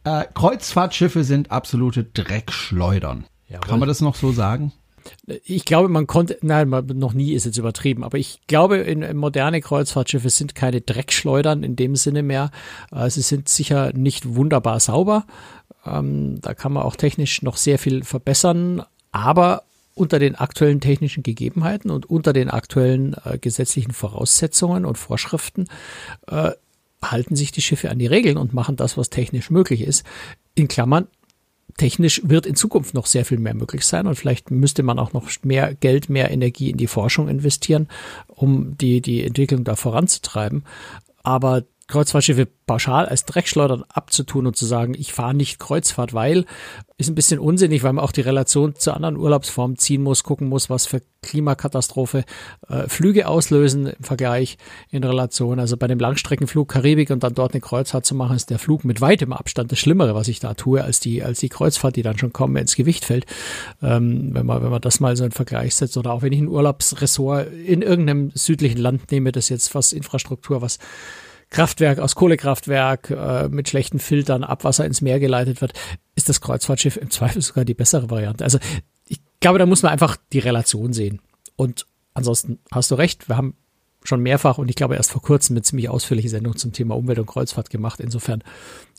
Äh, 0.05 0.25
Kreuzfahrtschiffe 0.33 1.23
sind 1.23 1.51
absolute 1.51 2.03
Dreckschleudern. 2.05 3.25
Jawohl. 3.49 3.67
Kann 3.67 3.79
man 3.79 3.88
das 3.89 3.99
noch 3.99 4.15
so 4.15 4.31
sagen? 4.31 4.71
Ich 5.43 5.65
glaube, 5.65 5.89
man 5.89 6.08
konnte, 6.08 6.38
nein, 6.41 6.69
noch 6.69 7.13
nie 7.13 7.34
ist 7.34 7.45
jetzt 7.45 7.58
übertrieben, 7.58 8.04
aber 8.04 8.17
ich 8.17 8.39
glaube, 8.48 8.78
in, 8.78 9.02
in 9.02 9.17
moderne 9.17 9.62
Kreuzfahrtschiffe 9.62 10.30
sind 10.30 10.56
keine 10.56 10.82
Dreckschleudern 10.82 11.63
in 11.63 11.76
dem 11.76 11.95
Sinne 11.95 12.24
mehr. 12.24 12.52
Äh, 12.91 13.10
Sie 13.10 13.22
sind 13.22 13.50
sicher 13.50 13.93
nicht 13.93 14.36
wunderbar 14.36 14.80
sauber. 14.80 15.26
Ähm, 15.86 16.39
da 16.41 16.54
kann 16.54 16.74
man 16.74 16.84
auch 16.84 16.95
technisch 16.95 17.41
noch 17.41 17.58
sehr 17.58 17.80
viel 17.80 18.04
verbessern, 18.04 18.84
aber 19.12 19.63
unter 19.95 20.19
den 20.19 20.36
aktuellen 20.36 20.80
technischen 20.80 21.24
Gegebenheiten 21.24 21.91
und 21.91 22.10
unter 22.10 22.34
den 22.34 22.50
aktuellen 22.50 23.15
äh, 23.26 23.38
gesetzlichen 23.38 23.91
Voraussetzungen 23.91 24.86
und 24.86 24.98
Vorschriften 24.98 25.67
äh, 26.28 26.52
halten 27.04 27.36
sich 27.36 27.52
die 27.52 27.62
Schiffe 27.62 27.89
an 27.89 28.00
die 28.00 28.08
Regeln 28.08 28.38
und 28.38 28.54
machen 28.54 28.76
das, 28.76 28.98
was 28.98 29.10
technisch 29.10 29.50
möglich 29.50 29.82
ist. 29.82 30.06
In 30.56 30.67
Klammern, 30.67 31.08
technisch 31.77 32.21
wird 32.23 32.45
in 32.45 32.55
Zukunft 32.55 32.93
noch 32.93 33.05
sehr 33.05 33.25
viel 33.25 33.39
mehr 33.39 33.53
möglich 33.53 33.86
sein 33.86 34.08
und 34.08 34.15
vielleicht 34.15 34.51
müsste 34.51 34.84
man 34.84 34.99
auch 34.99 35.13
noch 35.13 35.29
mehr 35.43 35.75
Geld, 35.75 36.10
mehr 36.10 36.32
Energie 36.32 36.69
in 36.69 36.77
die 36.77 36.88
Forschung 36.88 37.27
investieren, 37.27 37.88
um 38.27 38.77
die, 38.77 39.01
die 39.01 39.23
Entwicklung 39.23 39.63
da 39.63 39.75
voranzutreiben. 39.75 40.65
Aber 41.23 41.63
Kreuzfahrtschiffe 41.89 42.47
pauschal 42.67 43.08
als 43.08 43.25
Dreckschleudern 43.25 43.84
abzutun 43.89 44.45
und 44.45 44.56
zu 44.56 44.65
sagen, 44.65 44.93
ich 44.93 45.12
fahre 45.12 45.34
nicht 45.34 45.60
Kreuzfahrt, 45.60 46.13
weil, 46.13 46.45
ist 46.97 47.10
ein 47.10 47.15
bisschen 47.15 47.39
unsinnig, 47.39 47.82
weil 47.84 47.93
man 47.93 48.06
auch 48.06 48.12
die 48.12 48.21
Relation 48.21 48.75
zu 48.75 48.93
anderen 48.93 49.17
Urlaubsformen 49.17 49.78
ziehen 49.78 50.04
muss, 50.04 50.23
gucken 50.23 50.47
muss, 50.47 50.69
was 50.69 50.86
für 50.86 51.02
Klimakatastrophe 51.21 52.25
äh, 52.69 52.88
Flüge 52.88 53.28
auslösen 53.28 53.88
im 53.88 54.04
Vergleich 54.04 54.58
in 54.91 55.04
Relation. 55.04 55.60
Also 55.60 55.78
bei 55.78 55.88
dem 55.88 55.99
Langstreckenflug 55.99 56.69
Karibik 56.69 57.10
und 57.10 57.23
dann 57.23 57.34
dort 57.34 57.54
eine 57.54 57.62
Kreuzfahrt 57.62 58.06
zu 58.06 58.13
machen, 58.13 58.36
ist 58.36 58.52
der 58.52 58.60
Flug 58.60 58.86
mit 58.86 59.02
weitem 59.02 59.34
Abstand 59.34 59.71
das 59.71 59.80
Schlimmere, 59.80 60.13
was 60.13 60.28
ich 60.28 60.39
da 60.39 60.54
tue, 60.54 60.84
als 60.84 60.99
die, 60.99 61.23
als 61.23 61.39
die 61.39 61.49
Kreuzfahrt, 61.49 61.95
die 61.95 62.04
dann 62.04 62.19
schon 62.19 62.34
kommen, 62.34 62.56
ins 62.56 62.75
Gewicht 62.75 63.04
fällt. 63.04 63.25
Ähm, 63.82 64.30
wenn 64.34 64.45
man, 64.45 64.62
wenn 64.62 64.69
man 64.69 64.82
das 64.82 64.99
mal 64.99 65.17
so 65.17 65.25
in 65.25 65.32
Vergleich 65.32 65.73
setzt 65.73 65.97
oder 65.97 66.13
auch 66.13 66.21
wenn 66.21 66.34
ich 66.34 66.39
ein 66.39 66.47
Urlaubsressort 66.47 67.52
in 67.52 67.82
irgendeinem 67.82 68.32
südlichen 68.36 68.80
Land 68.80 69.12
nehme, 69.12 69.32
das 69.32 69.49
jetzt 69.49 69.73
was 69.73 69.91
Infrastruktur, 69.91 70.62
was 70.62 70.78
Kraftwerk 71.49 71.99
aus 71.99 72.15
Kohlekraftwerk 72.15 73.09
äh, 73.09 73.49
mit 73.49 73.69
schlechten 73.69 73.99
Filtern 73.99 74.43
Abwasser 74.43 74.85
ins 74.85 75.01
Meer 75.01 75.19
geleitet 75.19 75.62
wird, 75.62 75.73
ist 76.15 76.29
das 76.29 76.41
Kreuzfahrtschiff 76.41 76.97
im 76.97 77.09
Zweifel 77.09 77.41
sogar 77.41 77.65
die 77.65 77.73
bessere 77.73 78.09
Variante. 78.09 78.43
Also 78.43 78.59
ich 79.07 79.19
glaube, 79.39 79.59
da 79.59 79.65
muss 79.65 79.81
man 79.81 79.91
einfach 79.91 80.17
die 80.31 80.39
Relation 80.39 80.93
sehen. 80.93 81.21
Und 81.55 81.88
ansonsten 82.13 82.59
hast 82.71 82.91
du 82.91 82.95
recht, 82.95 83.29
wir 83.29 83.38
haben 83.38 83.55
schon 84.03 84.21
mehrfach 84.21 84.57
und 84.57 84.69
ich 84.69 84.75
glaube 84.75 84.95
erst 84.95 85.12
vor 85.12 85.21
kurzem 85.21 85.55
eine 85.55 85.62
ziemlich 85.62 85.89
ausführliche 85.89 86.29
Sendung 86.29 86.55
zum 86.55 86.71
Thema 86.71 86.95
Umwelt 86.95 87.19
und 87.19 87.25
Kreuzfahrt 87.25 87.69
gemacht. 87.69 87.99
Insofern 87.99 88.43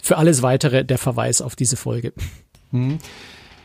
für 0.03 0.19
alles 0.19 0.43
weitere 0.43 0.85
der 0.85 0.99
Verweis 0.99 1.41
auf 1.41 1.57
diese 1.57 1.77
Folge. 1.77 2.13
Hm. 2.71 2.99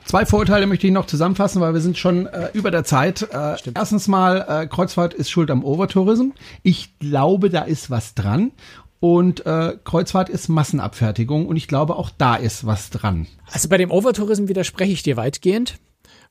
Zwei 0.05 0.25
Vorurteile 0.25 0.67
möchte 0.67 0.85
ich 0.85 0.93
noch 0.93 1.07
zusammenfassen, 1.07 1.61
weil 1.61 1.73
wir 1.73 1.81
sind 1.81 1.97
schon 1.97 2.27
äh, 2.27 2.49
über 2.53 2.69
der 2.69 2.83
Zeit. 2.83 3.23
Äh, 3.23 3.55
erstens 3.73 4.07
mal, 4.07 4.45
äh, 4.47 4.67
Kreuzfahrt 4.67 5.15
ist 5.15 5.31
schuld 5.31 5.49
am 5.49 5.63
Overtourism. 5.63 6.29
Ich 6.61 6.99
glaube, 6.99 7.49
da 7.49 7.63
ist 7.63 7.89
was 7.89 8.13
dran. 8.13 8.51
Und 8.99 9.45
äh, 9.45 9.77
Kreuzfahrt 9.83 10.29
ist 10.29 10.47
Massenabfertigung 10.47 11.47
und 11.47 11.57
ich 11.57 11.67
glaube, 11.67 11.95
auch 11.95 12.09
da 12.17 12.35
ist 12.35 12.65
was 12.65 12.89
dran. 12.91 13.27
Also 13.51 13.67
bei 13.67 13.77
dem 13.77 13.91
Overtourism 13.91 14.47
widerspreche 14.47 14.93
ich 14.93 15.03
dir 15.03 15.17
weitgehend, 15.17 15.79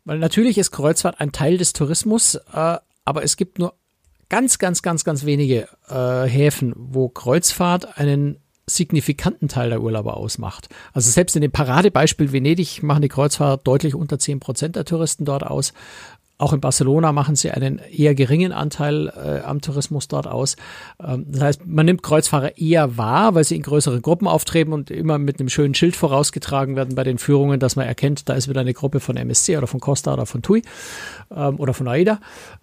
weil 0.04 0.18
natürlich 0.18 0.56
ist 0.56 0.70
Kreuzfahrt 0.70 1.20
ein 1.20 1.32
Teil 1.32 1.58
des 1.58 1.72
Tourismus, 1.72 2.36
äh, 2.36 2.78
aber 3.04 3.22
es 3.22 3.36
gibt 3.36 3.58
nur 3.58 3.74
ganz, 4.28 4.58
ganz, 4.58 4.82
ganz, 4.82 5.04
ganz 5.04 5.24
wenige 5.24 5.68
äh, 5.88 6.24
Häfen, 6.24 6.72
wo 6.76 7.08
Kreuzfahrt 7.08 7.98
einen 7.98 8.38
signifikanten 8.66 9.48
Teil 9.48 9.70
der 9.70 9.82
Urlauber 9.82 10.16
ausmacht. 10.16 10.68
Also 10.92 11.10
selbst 11.10 11.36
in 11.36 11.42
dem 11.42 11.52
Paradebeispiel 11.52 12.32
Venedig 12.32 12.82
machen 12.82 13.02
die 13.02 13.08
Kreuzfahrer 13.08 13.58
deutlich 13.58 13.94
unter 13.94 14.18
10 14.18 14.40
Prozent 14.40 14.76
der 14.76 14.84
Touristen 14.84 15.24
dort 15.24 15.44
aus. 15.44 15.72
Auch 16.36 16.52
in 16.52 16.60
Barcelona 16.60 17.12
machen 17.12 17.36
sie 17.36 17.52
einen 17.52 17.78
eher 17.78 18.16
geringen 18.16 18.50
Anteil 18.50 19.06
äh, 19.08 19.46
am 19.46 19.60
Tourismus 19.60 20.08
dort 20.08 20.26
aus. 20.26 20.56
Ähm, 21.00 21.26
das 21.28 21.42
heißt, 21.42 21.66
man 21.66 21.86
nimmt 21.86 22.02
Kreuzfahrer 22.02 22.58
eher 22.58 22.96
wahr, 22.96 23.36
weil 23.36 23.44
sie 23.44 23.54
in 23.54 23.62
größeren 23.62 24.02
Gruppen 24.02 24.26
auftreten 24.26 24.72
und 24.72 24.90
immer 24.90 25.18
mit 25.18 25.38
einem 25.38 25.48
schönen 25.48 25.74
Schild 25.74 25.94
vorausgetragen 25.94 26.74
werden 26.74 26.96
bei 26.96 27.04
den 27.04 27.18
Führungen, 27.18 27.60
dass 27.60 27.76
man 27.76 27.86
erkennt, 27.86 28.28
da 28.28 28.34
ist 28.34 28.48
wieder 28.48 28.62
eine 28.62 28.74
Gruppe 28.74 28.98
von 28.98 29.16
MSC 29.16 29.56
oder 29.56 29.68
von 29.68 29.78
Costa 29.78 30.12
oder 30.12 30.26
von 30.26 30.42
TUI 30.42 30.62
ähm, 31.34 31.60
oder 31.60 31.72
von 31.72 31.86
AIDA. 31.86 32.18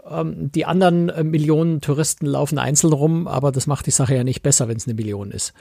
Ähm, 0.05 0.51
die 0.51 0.65
anderen 0.65 1.07
äh, 1.07 1.23
Millionen 1.23 1.79
Touristen 1.79 2.25
laufen 2.25 2.57
einzeln 2.57 2.91
rum, 2.91 3.25
aber 3.25 3.53
das 3.53 3.67
macht 3.67 3.85
die 3.85 3.91
Sache 3.91 4.15
ja 4.15 4.25
nicht 4.25 4.41
besser, 4.41 4.67
wenn 4.67 4.75
es 4.75 4.85
eine 4.85 4.95
Million 4.95 5.31
ist. 5.31 5.53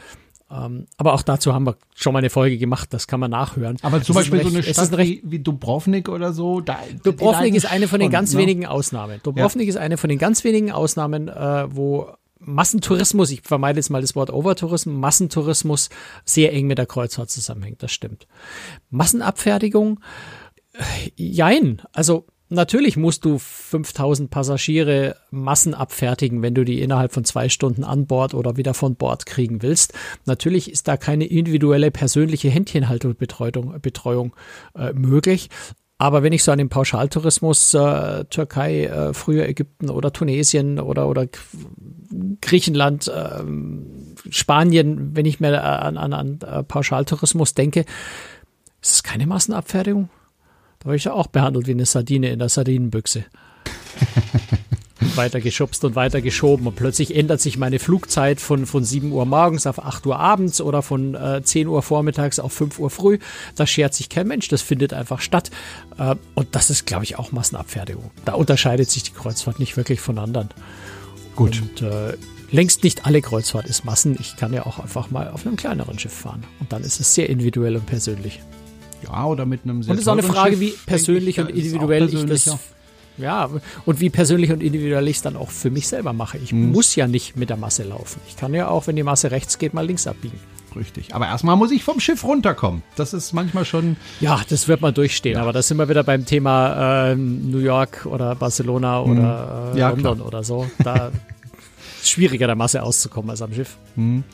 Ähm, 0.50 0.86
aber 0.96 1.12
auch 1.12 1.22
dazu 1.22 1.54
haben 1.54 1.64
wir 1.64 1.76
schon 1.94 2.12
mal 2.12 2.18
eine 2.18 2.30
Folge 2.30 2.58
gemacht, 2.58 2.92
das 2.92 3.06
kann 3.06 3.20
man 3.20 3.30
nachhören. 3.30 3.76
Aber 3.82 4.02
zum 4.02 4.16
Beispiel 4.16 4.40
recht, 4.40 4.50
so 4.50 4.56
eine 4.56 4.62
Stadt 4.64 4.98
wie, 4.98 5.22
wie 5.24 5.38
Dubrovnik 5.38 6.08
oder 6.08 6.32
so. 6.32 6.60
Da, 6.60 6.78
Dubrovnik 7.04 7.54
ist 7.54 7.70
eine 7.70 7.86
von 7.86 8.00
den 8.00 8.10
ganz 8.10 8.34
ne? 8.34 8.40
wenigen 8.40 8.66
Ausnahmen. 8.66 9.20
Dubrovnik 9.22 9.66
ja. 9.66 9.70
ist 9.70 9.76
eine 9.76 9.96
von 9.96 10.10
den 10.10 10.18
ganz 10.18 10.42
wenigen 10.42 10.72
Ausnahmen, 10.72 11.28
äh, 11.28 11.66
wo 11.74 12.08
Massentourismus, 12.40 13.30
ich 13.30 13.42
vermeide 13.42 13.78
jetzt 13.78 13.90
mal 13.90 14.00
das 14.00 14.16
Wort 14.16 14.30
Overtourismus, 14.30 14.96
Massentourismus 14.96 15.90
sehr 16.24 16.52
eng 16.52 16.66
mit 16.66 16.78
der 16.78 16.86
Kreuzfahrt 16.86 17.30
zusammenhängt, 17.30 17.82
das 17.82 17.92
stimmt. 17.92 18.26
Massenabfertigung, 18.90 20.00
äh, 20.72 21.10
jein, 21.16 21.82
also 21.92 22.26
Natürlich 22.52 22.96
musst 22.96 23.24
du 23.24 23.38
5000 23.38 24.28
Passagiere 24.28 25.14
Massen 25.30 25.72
abfertigen, 25.72 26.42
wenn 26.42 26.54
du 26.54 26.64
die 26.64 26.82
innerhalb 26.82 27.12
von 27.12 27.24
zwei 27.24 27.48
Stunden 27.48 27.84
an 27.84 28.06
Bord 28.06 28.34
oder 28.34 28.56
wieder 28.56 28.74
von 28.74 28.96
Bord 28.96 29.24
kriegen 29.24 29.62
willst. 29.62 29.94
Natürlich 30.26 30.68
ist 30.70 30.88
da 30.88 30.96
keine 30.96 31.26
individuelle 31.26 31.92
persönliche 31.92 32.50
Händchenhalterbetreuung 32.50 33.80
Betreuung, 33.80 34.34
äh, 34.74 34.92
möglich. 34.92 35.48
Aber 35.96 36.24
wenn 36.24 36.32
ich 36.32 36.42
so 36.42 36.50
an 36.50 36.58
den 36.58 36.70
Pauschaltourismus 36.70 37.72
äh, 37.74 38.24
Türkei, 38.24 38.86
äh, 38.86 39.14
früher 39.14 39.46
Ägypten 39.46 39.88
oder 39.88 40.12
Tunesien 40.12 40.80
oder, 40.80 41.08
oder 41.08 41.28
Griechenland, 42.40 43.06
äh, 43.06 43.44
Spanien, 44.30 45.14
wenn 45.14 45.26
ich 45.26 45.38
mir 45.38 45.62
an, 45.62 45.96
an, 45.96 46.12
an 46.12 46.38
äh, 46.40 46.62
Pauschaltourismus 46.64 47.54
denke, 47.54 47.84
ist 48.80 48.94
es 48.94 49.02
keine 49.04 49.26
Massenabfertigung? 49.26 50.08
Da 50.80 50.88
war 50.88 50.94
ich 50.94 51.04
ja 51.04 51.12
auch 51.12 51.26
behandelt 51.26 51.66
wie 51.66 51.72
eine 51.72 51.86
Sardine 51.86 52.30
in 52.30 52.38
der 52.38 52.48
Sardinenbüchse. 52.48 53.24
weiter 55.16 55.40
geschubst 55.40 55.84
und 55.84 55.94
weiter 55.94 56.22
geschoben. 56.22 56.66
Und 56.66 56.76
plötzlich 56.76 57.14
ändert 57.14 57.40
sich 57.40 57.58
meine 57.58 57.78
Flugzeit 57.78 58.40
von, 58.40 58.64
von 58.64 58.82
7 58.82 59.12
Uhr 59.12 59.26
morgens 59.26 59.66
auf 59.66 59.84
8 59.84 60.06
Uhr 60.06 60.18
abends 60.18 60.60
oder 60.60 60.82
von 60.82 61.14
äh, 61.14 61.42
10 61.42 61.68
Uhr 61.68 61.82
vormittags 61.82 62.38
auf 62.38 62.52
5 62.52 62.78
Uhr 62.78 62.88
früh. 62.88 63.18
Da 63.56 63.66
schert 63.66 63.92
sich 63.92 64.08
kein 64.08 64.26
Mensch, 64.26 64.48
das 64.48 64.62
findet 64.62 64.94
einfach 64.94 65.20
statt. 65.20 65.50
Äh, 65.98 66.16
und 66.34 66.54
das 66.54 66.70
ist, 66.70 66.86
glaube 66.86 67.04
ich, 67.04 67.18
auch 67.18 67.32
Massenabfertigung. 67.32 68.10
Da 68.24 68.32
unterscheidet 68.32 68.90
sich 68.90 69.02
die 69.02 69.12
Kreuzfahrt 69.12 69.58
nicht 69.58 69.76
wirklich 69.76 70.00
von 70.00 70.18
anderen. 70.18 70.48
Gut. 71.36 71.60
Und 71.60 71.82
äh, 71.82 72.16
längst 72.50 72.84
nicht 72.84 73.04
alle 73.04 73.20
Kreuzfahrt 73.20 73.66
ist 73.66 73.84
Massen. 73.84 74.16
Ich 74.18 74.36
kann 74.36 74.54
ja 74.54 74.64
auch 74.64 74.78
einfach 74.78 75.10
mal 75.10 75.28
auf 75.28 75.46
einem 75.46 75.56
kleineren 75.56 75.98
Schiff 75.98 76.14
fahren. 76.14 76.44
Und 76.60 76.72
dann 76.72 76.82
ist 76.84 77.00
es 77.00 77.14
sehr 77.14 77.28
individuell 77.28 77.76
und 77.76 77.86
persönlich. 77.86 78.40
Ja, 79.04 79.26
oder 79.26 79.46
mit 79.46 79.64
einem 79.64 79.82
sehr 79.82 79.92
Und 79.92 79.96
es 79.96 80.02
ist 80.02 80.08
auch 80.08 80.12
eine 80.12 80.22
Frage, 80.22 80.56
Schiff, 80.56 80.60
wie 80.60 80.86
persönlich 80.86 81.38
ich, 81.38 81.44
und 81.44 81.50
individuell 81.50 82.12
ich 82.12 82.26
das. 82.26 82.58
Ja, 83.18 83.50
und 83.84 84.00
wie 84.00 84.08
persönlich 84.08 84.50
und 84.50 84.62
individuell 84.62 85.06
ich 85.08 85.16
es 85.16 85.22
dann 85.22 85.36
auch 85.36 85.50
für 85.50 85.70
mich 85.70 85.88
selber 85.88 86.12
mache. 86.12 86.38
Ich 86.38 86.52
hm. 86.52 86.72
muss 86.72 86.96
ja 86.96 87.06
nicht 87.06 87.36
mit 87.36 87.50
der 87.50 87.56
Masse 87.56 87.82
laufen. 87.82 88.20
Ich 88.28 88.36
kann 88.36 88.54
ja 88.54 88.68
auch, 88.68 88.86
wenn 88.86 88.96
die 88.96 89.02
Masse 89.02 89.30
rechts 89.30 89.58
geht, 89.58 89.74
mal 89.74 89.86
links 89.86 90.06
abbiegen. 90.06 90.38
Richtig. 90.76 91.14
Aber 91.14 91.26
erstmal 91.26 91.56
muss 91.56 91.70
ich 91.72 91.82
vom 91.82 92.00
Schiff 92.00 92.24
runterkommen. 92.24 92.82
Das 92.96 93.12
ist 93.12 93.32
manchmal 93.32 93.64
schon. 93.64 93.96
Ja, 94.20 94.40
das 94.48 94.68
wird 94.68 94.80
man 94.80 94.94
durchstehen. 94.94 95.34
Ja. 95.34 95.42
Aber 95.42 95.52
da 95.52 95.62
sind 95.62 95.76
wir 95.78 95.88
wieder 95.88 96.04
beim 96.04 96.24
Thema 96.24 97.10
äh, 97.10 97.16
New 97.16 97.58
York 97.58 98.06
oder 98.06 98.34
Barcelona 98.36 99.04
hm. 99.04 99.10
oder 99.10 99.72
äh, 99.74 99.78
ja, 99.78 99.90
London 99.90 100.16
klar. 100.16 100.26
oder 100.26 100.44
so. 100.44 100.70
Da 100.82 101.10
ist 102.00 102.10
schwieriger, 102.10 102.46
der 102.46 102.56
Masse 102.56 102.82
auszukommen 102.82 103.30
als 103.30 103.42
am 103.42 103.52
Schiff. 103.52 103.76
Hm. 103.96 104.24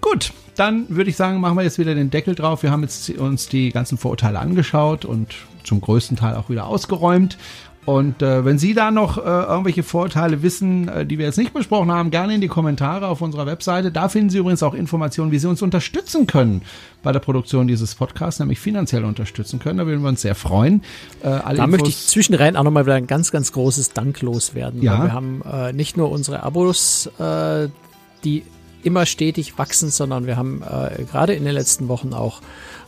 Gut, 0.00 0.32
dann 0.56 0.86
würde 0.88 1.10
ich 1.10 1.16
sagen, 1.16 1.40
machen 1.40 1.56
wir 1.56 1.64
jetzt 1.64 1.78
wieder 1.78 1.94
den 1.94 2.10
Deckel 2.10 2.34
drauf. 2.34 2.62
Wir 2.62 2.70
haben 2.70 2.82
jetzt 2.82 3.10
uns 3.10 3.48
die 3.48 3.70
ganzen 3.70 3.98
Vorurteile 3.98 4.38
angeschaut 4.38 5.04
und 5.04 5.34
zum 5.64 5.80
größten 5.80 6.16
Teil 6.16 6.36
auch 6.36 6.48
wieder 6.48 6.66
ausgeräumt. 6.66 7.36
Und 7.86 8.20
äh, 8.20 8.44
wenn 8.44 8.58
Sie 8.58 8.74
da 8.74 8.90
noch 8.90 9.16
äh, 9.16 9.20
irgendwelche 9.20 9.84
Vorurteile 9.84 10.42
wissen, 10.42 10.88
äh, 10.88 11.06
die 11.06 11.18
wir 11.18 11.26
jetzt 11.26 11.38
nicht 11.38 11.54
besprochen 11.54 11.92
haben, 11.92 12.10
gerne 12.10 12.34
in 12.34 12.40
die 12.40 12.48
Kommentare 12.48 13.06
auf 13.06 13.22
unserer 13.22 13.46
Webseite. 13.46 13.92
Da 13.92 14.08
finden 14.08 14.28
Sie 14.28 14.38
übrigens 14.38 14.64
auch 14.64 14.74
Informationen, 14.74 15.30
wie 15.30 15.38
Sie 15.38 15.48
uns 15.48 15.62
unterstützen 15.62 16.26
können 16.26 16.62
bei 17.04 17.12
der 17.12 17.20
Produktion 17.20 17.68
dieses 17.68 17.94
Podcasts, 17.94 18.40
nämlich 18.40 18.58
finanziell 18.58 19.04
unterstützen 19.04 19.60
können. 19.60 19.78
Da 19.78 19.86
würden 19.86 20.02
wir 20.02 20.08
uns 20.08 20.22
sehr 20.22 20.34
freuen. 20.34 20.82
Äh, 21.20 21.30
da 21.30 21.50
Infos 21.50 21.68
möchte 21.68 21.88
ich 21.88 22.06
zwischenrein 22.08 22.56
auch 22.56 22.64
nochmal 22.64 22.86
wieder 22.86 22.96
ein 22.96 23.06
ganz, 23.06 23.30
ganz 23.30 23.52
großes 23.52 23.92
Dank 23.92 24.20
loswerden. 24.20 24.82
Ja. 24.82 25.04
wir 25.04 25.12
haben 25.12 25.42
äh, 25.42 25.72
nicht 25.72 25.96
nur 25.96 26.10
unsere 26.10 26.42
Abos, 26.42 27.08
äh, 27.20 27.68
die 28.24 28.42
immer 28.86 29.04
stetig 29.04 29.58
wachsen, 29.58 29.90
sondern 29.90 30.26
wir 30.26 30.36
haben 30.36 30.62
äh, 30.62 31.02
gerade 31.04 31.34
in 31.34 31.44
den 31.44 31.54
letzten 31.54 31.88
Wochen 31.88 32.14
auch 32.14 32.40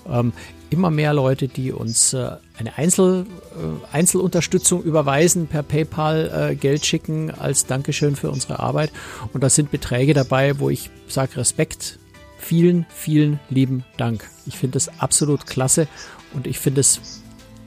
ähm, 0.08 0.32
immer 0.70 0.90
mehr 0.90 1.12
Leute, 1.12 1.48
die 1.48 1.72
uns 1.72 2.12
äh, 2.12 2.30
eine 2.56 2.78
Einzel, 2.78 3.26
äh, 3.56 3.94
Einzelunterstützung 3.96 4.82
überweisen, 4.82 5.48
per 5.48 5.64
PayPal 5.64 6.50
äh, 6.52 6.54
Geld 6.54 6.86
schicken 6.86 7.32
als 7.32 7.66
Dankeschön 7.66 8.14
für 8.14 8.30
unsere 8.30 8.60
Arbeit. 8.60 8.92
Und 9.32 9.42
da 9.42 9.50
sind 9.50 9.72
Beträge 9.72 10.14
dabei, 10.14 10.60
wo 10.60 10.70
ich 10.70 10.90
sage 11.08 11.36
Respekt. 11.36 11.98
Vielen, 12.38 12.86
vielen 12.94 13.40
lieben 13.50 13.84
Dank. 13.96 14.30
Ich 14.46 14.56
finde 14.56 14.78
es 14.78 14.88
absolut 15.00 15.46
klasse 15.46 15.88
und 16.32 16.46
ich 16.46 16.60
finde 16.60 16.80
es 16.80 17.00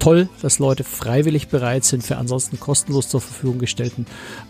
toll, 0.01 0.29
dass 0.41 0.59
Leute 0.59 0.83
freiwillig 0.83 1.47
bereit 1.47 1.83
sind, 1.83 2.03
für 2.03 2.17
ansonsten 2.17 2.59
kostenlos 2.59 3.07
zur 3.07 3.21
Verfügung 3.21 3.59
gestellten 3.59 4.05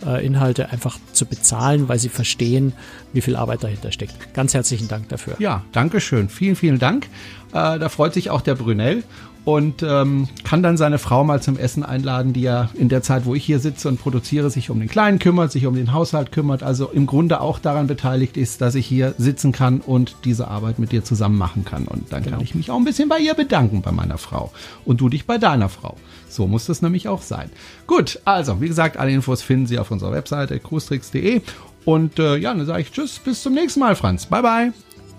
äh, 0.05 0.25
Inhalte 0.25 0.69
einfach 0.69 0.97
zu 1.11 1.25
bezahlen, 1.25 1.89
weil 1.89 1.99
sie 1.99 2.09
verstehen, 2.09 2.73
wie 3.13 3.21
viel 3.21 3.35
Arbeit 3.35 3.63
dahinter 3.63 3.91
steckt. 3.91 4.33
Ganz 4.33 4.53
herzlichen 4.53 4.87
Dank 4.87 5.09
dafür. 5.09 5.35
Ja, 5.39 5.63
danke 5.73 5.99
schön. 5.99 6.29
Vielen, 6.29 6.55
vielen 6.55 6.79
Dank. 6.79 7.07
Äh, 7.49 7.79
da 7.79 7.89
freut 7.89 8.13
sich 8.13 8.29
auch 8.29 8.41
der 8.41 8.55
Brunel. 8.55 9.03
Und 9.43 9.81
ähm, 9.81 10.27
kann 10.43 10.61
dann 10.61 10.77
seine 10.77 10.99
Frau 10.99 11.23
mal 11.23 11.41
zum 11.41 11.57
Essen 11.57 11.83
einladen, 11.83 12.33
die 12.33 12.41
ja 12.41 12.69
in 12.75 12.89
der 12.89 13.01
Zeit, 13.01 13.25
wo 13.25 13.33
ich 13.33 13.43
hier 13.43 13.59
sitze 13.59 13.87
und 13.87 13.99
produziere, 13.99 14.51
sich 14.51 14.69
um 14.69 14.79
den 14.79 14.87
Kleinen 14.87 15.17
kümmert, 15.17 15.51
sich 15.51 15.65
um 15.65 15.75
den 15.75 15.93
Haushalt 15.93 16.31
kümmert, 16.31 16.61
also 16.61 16.89
im 16.89 17.07
Grunde 17.07 17.41
auch 17.41 17.57
daran 17.57 17.87
beteiligt 17.87 18.37
ist, 18.37 18.61
dass 18.61 18.75
ich 18.75 18.85
hier 18.85 19.15
sitzen 19.17 19.51
kann 19.51 19.81
und 19.81 20.15
diese 20.25 20.47
Arbeit 20.47 20.77
mit 20.77 20.91
dir 20.91 21.03
zusammen 21.03 21.37
machen 21.37 21.65
kann. 21.65 21.85
Und 21.85 22.11
dann 22.11 22.23
genau. 22.23 22.37
kann 22.37 22.43
ich 22.43 22.53
mich 22.53 22.69
auch 22.69 22.77
ein 22.77 22.85
bisschen 22.85 23.09
bei 23.09 23.19
ihr 23.19 23.33
bedanken, 23.33 23.81
bei 23.81 23.91
meiner 23.91 24.19
Frau. 24.19 24.51
Und 24.85 25.01
du 25.01 25.09
dich 25.09 25.25
bei 25.25 25.39
deiner 25.39 25.69
Frau. 25.69 25.97
So 26.29 26.47
muss 26.47 26.67
das 26.67 26.81
nämlich 26.81 27.07
auch 27.07 27.23
sein. 27.23 27.49
Gut, 27.87 28.19
also 28.25 28.61
wie 28.61 28.67
gesagt, 28.67 28.97
alle 28.97 29.11
Infos 29.11 29.41
finden 29.41 29.65
Sie 29.65 29.79
auf 29.79 29.89
unserer 29.89 30.11
Webseite 30.11 30.59
cruestricks.de. 30.59 31.41
Und 31.83 32.19
äh, 32.19 32.37
ja, 32.37 32.53
dann 32.53 32.65
sage 32.65 32.81
ich 32.81 32.91
Tschüss, 32.91 33.19
bis 33.19 33.41
zum 33.41 33.53
nächsten 33.53 33.79
Mal, 33.79 33.95
Franz. 33.95 34.27
Bye, 34.27 34.43
bye. 34.43 34.73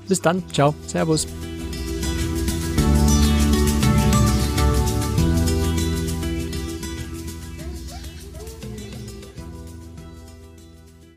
Bis 0.07 0.21
dann. 0.21 0.43
Ciao. 0.53 0.75
Servus. 0.87 1.27